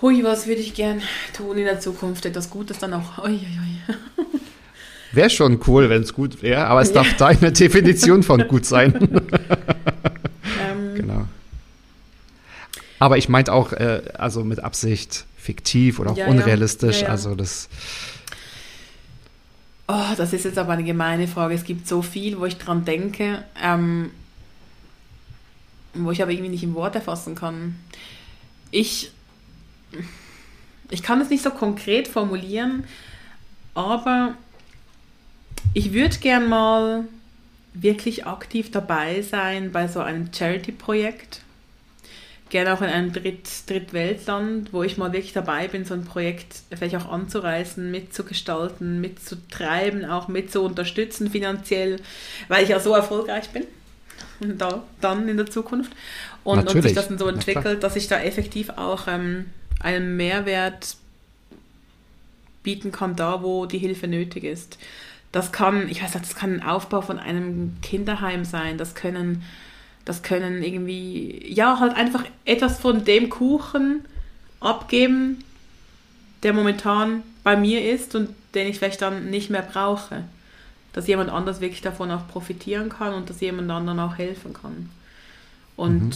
Hui, 0.00 0.24
was 0.24 0.46
würde 0.46 0.60
ich 0.60 0.74
gern 0.74 1.00
tun 1.34 1.56
in 1.56 1.64
der 1.64 1.80
Zukunft? 1.80 2.26
Etwas 2.26 2.50
Gutes 2.50 2.78
dann 2.78 2.92
auch. 2.94 3.18
Ui, 3.24 3.30
ui, 3.30 3.38
ui. 3.38 4.24
Wäre 5.12 5.30
schon 5.30 5.60
cool, 5.68 5.88
wenn 5.88 6.02
es 6.02 6.12
gut 6.12 6.42
wäre, 6.42 6.66
aber 6.66 6.80
es 6.80 6.88
ja. 6.88 6.94
darf 6.94 7.16
deine 7.16 7.52
Definition 7.52 8.24
von 8.24 8.48
gut 8.48 8.66
sein. 8.66 8.94
ähm, 10.60 10.94
genau. 10.96 11.28
Aber 12.98 13.16
ich 13.16 13.28
meinte 13.28 13.52
auch, 13.52 13.72
äh, 13.72 14.02
also 14.14 14.42
mit 14.44 14.60
Absicht 14.60 15.26
fiktiv 15.36 16.00
oder 16.00 16.12
auch 16.12 16.16
ja, 16.16 16.26
unrealistisch. 16.26 17.02
Ja. 17.02 17.08
Also 17.08 17.34
das 17.34 17.68
Oh, 19.86 20.14
das 20.16 20.32
ist 20.32 20.44
jetzt 20.44 20.56
aber 20.58 20.72
eine 20.72 20.84
gemeine 20.84 21.28
Frage. 21.28 21.54
Es 21.54 21.64
gibt 21.64 21.86
so 21.86 22.00
viel, 22.00 22.38
wo 22.38 22.46
ich 22.46 22.56
dran 22.56 22.84
denke, 22.84 23.44
ähm, 23.62 24.10
wo 25.92 26.10
ich 26.10 26.22
aber 26.22 26.32
irgendwie 26.32 26.50
nicht 26.50 26.62
im 26.62 26.74
Wort 26.74 26.94
erfassen 26.94 27.34
kann. 27.34 27.76
Ich, 28.70 29.12
ich 30.90 31.02
kann 31.02 31.20
es 31.20 31.28
nicht 31.28 31.42
so 31.42 31.50
konkret 31.50 32.08
formulieren, 32.08 32.84
aber 33.74 34.34
ich 35.74 35.92
würde 35.92 36.16
gern 36.18 36.48
mal 36.48 37.04
wirklich 37.74 38.26
aktiv 38.26 38.70
dabei 38.70 39.20
sein 39.22 39.70
bei 39.70 39.86
so 39.88 40.00
einem 40.00 40.32
Charity-Projekt 40.32 41.43
gerne 42.50 42.72
auch 42.74 42.82
in 42.82 42.88
einem 42.88 43.12
Dritt, 43.12 43.48
Drittweltland, 43.68 44.72
wo 44.72 44.82
ich 44.82 44.96
mal 44.96 45.12
wirklich 45.12 45.32
dabei 45.32 45.68
bin, 45.68 45.84
so 45.84 45.94
ein 45.94 46.04
Projekt 46.04 46.62
vielleicht 46.76 46.96
auch 46.96 47.10
anzureißen, 47.10 47.90
mitzugestalten, 47.90 49.00
mitzutreiben, 49.00 50.04
auch 50.04 50.28
mit 50.28 50.52
zu 50.52 50.62
unterstützen 50.62 51.30
finanziell, 51.30 52.00
weil 52.48 52.62
ich 52.62 52.70
ja 52.70 52.80
so 52.80 52.94
erfolgreich 52.94 53.50
bin. 53.50 53.64
Und 54.40 54.58
da, 54.60 54.84
dann 55.00 55.28
in 55.28 55.36
der 55.36 55.46
Zukunft. 55.46 55.92
Und, 56.42 56.68
und 56.68 56.82
sich 56.82 56.92
das 56.92 57.08
dann 57.08 57.18
so 57.18 57.28
entwickelt, 57.28 57.82
dass 57.82 57.96
ich 57.96 58.08
da 58.08 58.20
effektiv 58.20 58.70
auch 58.70 59.08
ähm, 59.08 59.46
einen 59.80 60.16
Mehrwert 60.16 60.96
bieten 62.62 62.92
kann, 62.92 63.16
da 63.16 63.42
wo 63.42 63.66
die 63.66 63.78
Hilfe 63.78 64.08
nötig 64.08 64.44
ist. 64.44 64.78
Das 65.32 65.52
kann, 65.52 65.88
ich 65.88 66.02
weiß 66.02 66.14
nicht, 66.14 66.26
das 66.26 66.36
kann 66.36 66.54
ein 66.54 66.62
Aufbau 66.62 67.00
von 67.00 67.18
einem 67.18 67.76
Kinderheim 67.82 68.44
sein, 68.44 68.78
das 68.78 68.94
können 68.94 69.42
das 70.04 70.22
können 70.22 70.62
irgendwie, 70.62 71.44
ja, 71.52 71.80
halt 71.80 71.96
einfach 71.96 72.24
etwas 72.44 72.78
von 72.78 73.04
dem 73.04 73.30
Kuchen 73.30 74.04
abgeben, 74.60 75.42
der 76.42 76.52
momentan 76.52 77.22
bei 77.42 77.56
mir 77.56 77.90
ist 77.92 78.14
und 78.14 78.30
den 78.54 78.68
ich 78.68 78.78
vielleicht 78.78 79.02
dann 79.02 79.30
nicht 79.30 79.50
mehr 79.50 79.62
brauche. 79.62 80.24
dass 80.92 81.08
jemand 81.08 81.28
anders 81.28 81.60
wirklich 81.60 81.80
davon 81.80 82.12
auch 82.12 82.28
profitieren 82.28 82.88
kann 82.88 83.14
und 83.14 83.28
dass 83.28 83.40
jemand 83.40 83.68
anderen 83.68 83.98
auch 83.98 84.16
helfen 84.16 84.52
kann. 84.52 84.90
Und 85.74 86.04
Mhm. 86.04 86.12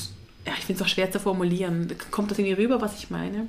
ja, 0.47 0.53
ich 0.57 0.67
finde 0.67 0.81
es 0.81 0.87
auch 0.87 0.89
schwer 0.89 1.11
zu 1.11 1.19
formulieren. 1.19 1.93
Kommt 2.13 2.31
das 2.31 2.39
irgendwie 2.39 2.63
rüber, 2.63 2.81
was 2.81 2.97
ich 2.97 3.11
meine? 3.11 3.49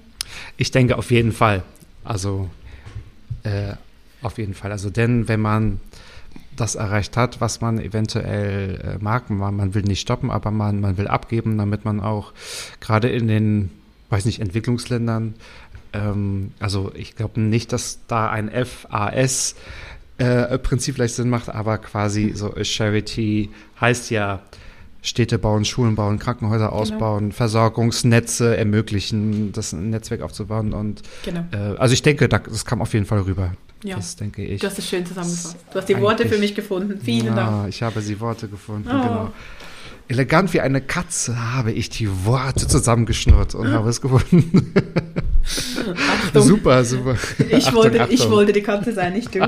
Ich 0.57 0.71
denke 0.71 0.97
auf 0.97 1.11
jeden 1.11 1.31
Fall. 1.31 1.61
Also 2.03 2.49
äh, 3.43 3.73
auf 4.23 4.39
jeden 4.39 4.55
Fall. 4.55 4.71
Also 4.71 4.89
denn 4.89 5.27
wenn 5.27 5.39
man 5.39 5.79
das 6.55 6.75
erreicht 6.75 7.15
hat, 7.17 7.41
was 7.41 7.61
man 7.61 7.79
eventuell 7.79 8.97
äh, 8.99 9.03
mag, 9.03 9.29
man, 9.29 9.55
man 9.55 9.73
will 9.73 9.83
nicht 9.83 10.01
stoppen, 10.01 10.29
aber 10.29 10.51
man, 10.51 10.81
man 10.81 10.97
will 10.97 11.07
abgeben, 11.07 11.57
damit 11.57 11.85
man 11.85 11.99
auch 11.99 12.33
gerade 12.81 13.09
in 13.09 13.27
den, 13.27 13.71
weiß 14.09 14.25
nicht, 14.25 14.41
Entwicklungsländern, 14.41 15.35
ähm, 15.93 16.51
also 16.59 16.91
ich 16.93 17.15
glaube 17.15 17.39
nicht, 17.39 17.71
dass 17.73 17.99
da 18.07 18.29
ein 18.29 18.49
FAS 18.49 19.55
äh, 20.17 20.57
Prinzip 20.59 20.95
vielleicht 20.95 21.15
Sinn 21.15 21.29
macht, 21.29 21.49
aber 21.49 21.77
quasi 21.77 22.33
so 22.35 22.53
Charity 22.61 23.49
heißt 23.79 24.11
ja 24.11 24.41
Städte 25.01 25.37
bauen, 25.39 25.63
Schulen 25.65 25.95
bauen, 25.95 26.19
Krankenhäuser 26.19 26.73
ausbauen, 26.73 27.31
Versorgungsnetze 27.31 28.57
ermöglichen, 28.57 29.51
das 29.53 29.71
Netzwerk 29.73 30.21
aufzubauen 30.21 30.73
und 30.73 31.01
Genau. 31.23 31.45
äh, 31.51 31.77
also 31.77 31.93
ich 31.93 32.01
denke, 32.01 32.27
da- 32.27 32.39
das 32.39 32.65
kam 32.65 32.81
auf 32.81 32.93
jeden 32.93 33.05
Fall 33.05 33.19
rüber. 33.21 33.53
Ja. 33.83 33.95
Das 33.95 34.17
denke 34.17 34.43
ich. 34.43 34.59
Du 34.59 34.67
hast 34.67 34.77
es 34.77 34.89
schön 34.89 35.05
zusammengefasst. 35.05 35.55
Du 35.71 35.79
hast 35.79 35.87
die 35.87 35.99
Worte 36.01 36.27
für 36.27 36.37
mich 36.37 36.53
gefunden. 36.53 36.99
Vielen 37.01 37.27
ja, 37.27 37.33
Dank. 37.35 37.69
Ich 37.69 37.81
habe 37.81 38.01
die 38.01 38.19
Worte 38.19 38.49
gefunden, 38.49 38.89
Oh. 38.89 39.01
genau. 39.01 39.31
Elegant 40.09 40.51
wie 40.53 40.59
eine 40.59 40.81
Katze 40.81 41.53
habe 41.53 41.71
ich 41.71 41.89
die 41.89 42.09
Worte 42.25 42.67
zusammengeschnurrt 42.67 43.53
und 43.55 43.71
habe 43.71 43.89
es 43.89 44.01
gefunden. 44.01 44.73
Achtung. 46.25 46.41
super, 46.43 46.83
super. 46.83 47.15
Ich, 47.47 47.67
Achtung, 47.67 47.75
wollte, 47.75 47.97
ich 48.09 48.19
Achtung. 48.21 48.31
wollte 48.31 48.53
die 48.53 48.61
Katze 48.61 48.91
sein, 48.93 49.13
nicht 49.13 49.33
du. 49.33 49.39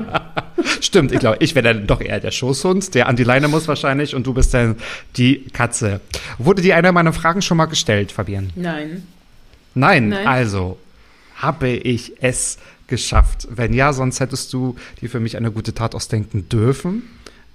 Stimmt, 0.82 1.12
ich 1.12 1.20
glaube, 1.20 1.36
ich 1.40 1.54
wäre 1.54 1.72
dann 1.74 1.86
doch 1.86 2.00
eher 2.00 2.18
der 2.20 2.32
Schoßhund, 2.32 2.94
der 2.94 3.08
an 3.08 3.14
die 3.16 3.22
Leine 3.24 3.46
muss 3.48 3.68
wahrscheinlich 3.68 4.14
und 4.16 4.26
du 4.26 4.34
bist 4.34 4.52
dann 4.52 4.76
die 5.16 5.44
Katze. 5.52 6.00
Wurde 6.38 6.60
dir 6.60 6.76
einer 6.76 6.90
meiner 6.92 7.12
Fragen 7.12 7.40
schon 7.40 7.56
mal 7.56 7.66
gestellt, 7.66 8.10
Fabian? 8.12 8.50
Nein. 8.56 9.04
Nein, 9.74 10.08
Nein. 10.10 10.26
also 10.26 10.78
habe 11.36 11.68
ich 11.68 12.14
es 12.20 12.58
geschafft. 12.88 13.46
Wenn 13.50 13.72
ja, 13.72 13.92
sonst 13.92 14.20
hättest 14.20 14.52
du 14.52 14.76
dir 15.00 15.08
für 15.08 15.20
mich 15.20 15.36
eine 15.36 15.50
gute 15.52 15.72
Tat 15.72 15.94
ausdenken 15.94 16.48
dürfen. 16.48 17.04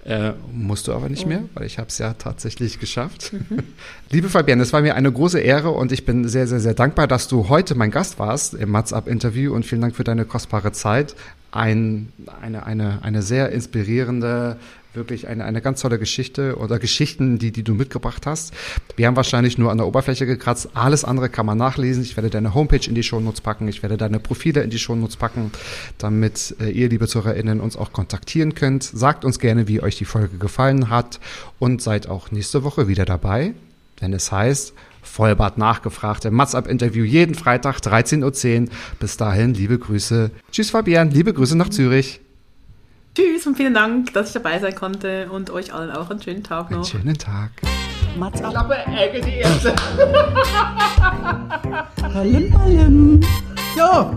Äh, 0.05 0.31
musst 0.53 0.87
du 0.87 0.93
aber 0.93 1.09
nicht 1.09 1.25
Oh. 1.25 1.27
mehr, 1.27 1.43
weil 1.53 1.65
ich 1.65 1.79
habe 1.79 1.89
es 1.89 1.97
ja 1.97 2.13
tatsächlich 2.13 2.79
geschafft. 2.79 3.33
Liebe 4.09 4.29
Fabienne, 4.29 4.63
es 4.63 4.71
war 4.71 4.81
mir 4.81 4.95
eine 4.95 5.11
große 5.11 5.37
Ehre 5.41 5.71
und 5.71 5.91
ich 5.91 6.05
bin 6.05 6.25
sehr, 6.29 6.47
sehr, 6.47 6.61
sehr 6.61 6.73
dankbar, 6.75 7.07
dass 7.07 7.27
du 7.27 7.49
heute 7.49 7.75
mein 7.75 7.91
Gast 7.91 8.17
warst 8.17 8.53
im 8.53 8.69
Mats 8.71 8.93
Up 8.93 9.09
Interview 9.09 9.53
und 9.53 9.65
vielen 9.65 9.81
Dank 9.81 9.97
für 9.97 10.05
deine 10.05 10.23
kostbare 10.23 10.71
Zeit. 10.71 11.13
Ein, 11.51 12.11
eine, 12.41 12.65
eine, 12.65 12.99
eine 13.03 13.21
sehr 13.21 13.51
inspirierende, 13.51 14.57
wirklich 14.97 15.27
eine, 15.27 15.45
eine 15.45 15.61
ganz 15.61 15.81
tolle 15.81 15.97
Geschichte 15.97 16.57
oder 16.57 16.79
Geschichten, 16.79 17.39
die, 17.39 17.51
die 17.51 17.63
du 17.63 17.73
mitgebracht 17.73 18.25
hast. 18.25 18.53
Wir 18.97 19.07
haben 19.07 19.15
wahrscheinlich 19.15 19.57
nur 19.57 19.71
an 19.71 19.77
der 19.77 19.87
Oberfläche 19.87 20.25
gekratzt. 20.25 20.69
Alles 20.73 21.05
andere 21.05 21.29
kann 21.29 21.45
man 21.45 21.57
nachlesen. 21.57 22.03
Ich 22.03 22.17
werde 22.17 22.29
deine 22.29 22.53
Homepage 22.53 22.85
in 22.85 22.95
die 22.95 23.03
Shownotes 23.03 23.39
packen. 23.39 23.69
Ich 23.69 23.81
werde 23.81 23.95
deine 23.95 24.19
Profile 24.19 24.61
in 24.61 24.69
die 24.69 24.79
Shownotes 24.79 25.15
packen, 25.15 25.51
damit 25.97 26.55
äh, 26.59 26.69
ihr, 26.69 26.89
liebe 26.89 27.07
ZuhörerInnen, 27.07 27.61
uns 27.61 27.77
auch 27.77 27.93
kontaktieren 27.93 28.55
könnt. 28.55 28.83
Sagt 28.83 29.23
uns 29.23 29.39
gerne, 29.39 29.69
wie 29.69 29.81
euch 29.81 29.97
die 29.97 30.05
Folge 30.05 30.37
gefallen 30.37 30.89
hat 30.89 31.19
und 31.59 31.81
seid 31.81 32.07
auch 32.07 32.31
nächste 32.31 32.63
Woche 32.63 32.87
wieder 32.87 33.05
dabei, 33.05 33.53
wenn 33.99 34.13
es 34.13 34.31
heißt, 34.31 34.73
Vollbart 35.07 35.57
nachgefragt 35.57 36.25
im 36.25 36.33
Mats-Up-Interview 36.35 37.03
jeden 37.03 37.33
Freitag 37.35 37.77
13.10 37.79 38.63
Uhr. 38.63 38.69
Bis 38.99 39.17
dahin, 39.17 39.53
liebe 39.53 39.79
Grüße. 39.79 40.31
Tschüss, 40.51 40.69
Fabian. 40.71 41.09
Liebe 41.11 41.33
Grüße 41.33 41.57
nach 41.57 41.69
Zürich. 41.69 42.19
Tschüss 43.15 43.47
und 43.47 43.57
vielen 43.57 43.73
Dank, 43.73 44.13
dass 44.13 44.27
ich 44.27 44.33
dabei 44.33 44.59
sein 44.59 44.75
konnte 44.75 45.29
und 45.31 45.49
euch 45.49 45.73
allen 45.73 45.89
auch 45.89 46.09
einen 46.11 46.21
schönen 46.21 46.43
Tag 46.43 46.67
Einen 46.69 46.81
noch. 46.81 46.85
schönen 46.87 47.17
Tag. 47.17 47.49
Mats 48.19 48.41
ab. 48.43 48.69
Palim, 51.95 52.51
palim. 52.51 53.21
Ja. 53.75 54.11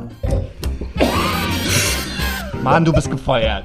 Mann, 2.62 2.84
du 2.84 2.92
bist 2.92 3.10
gefeuert. 3.10 3.64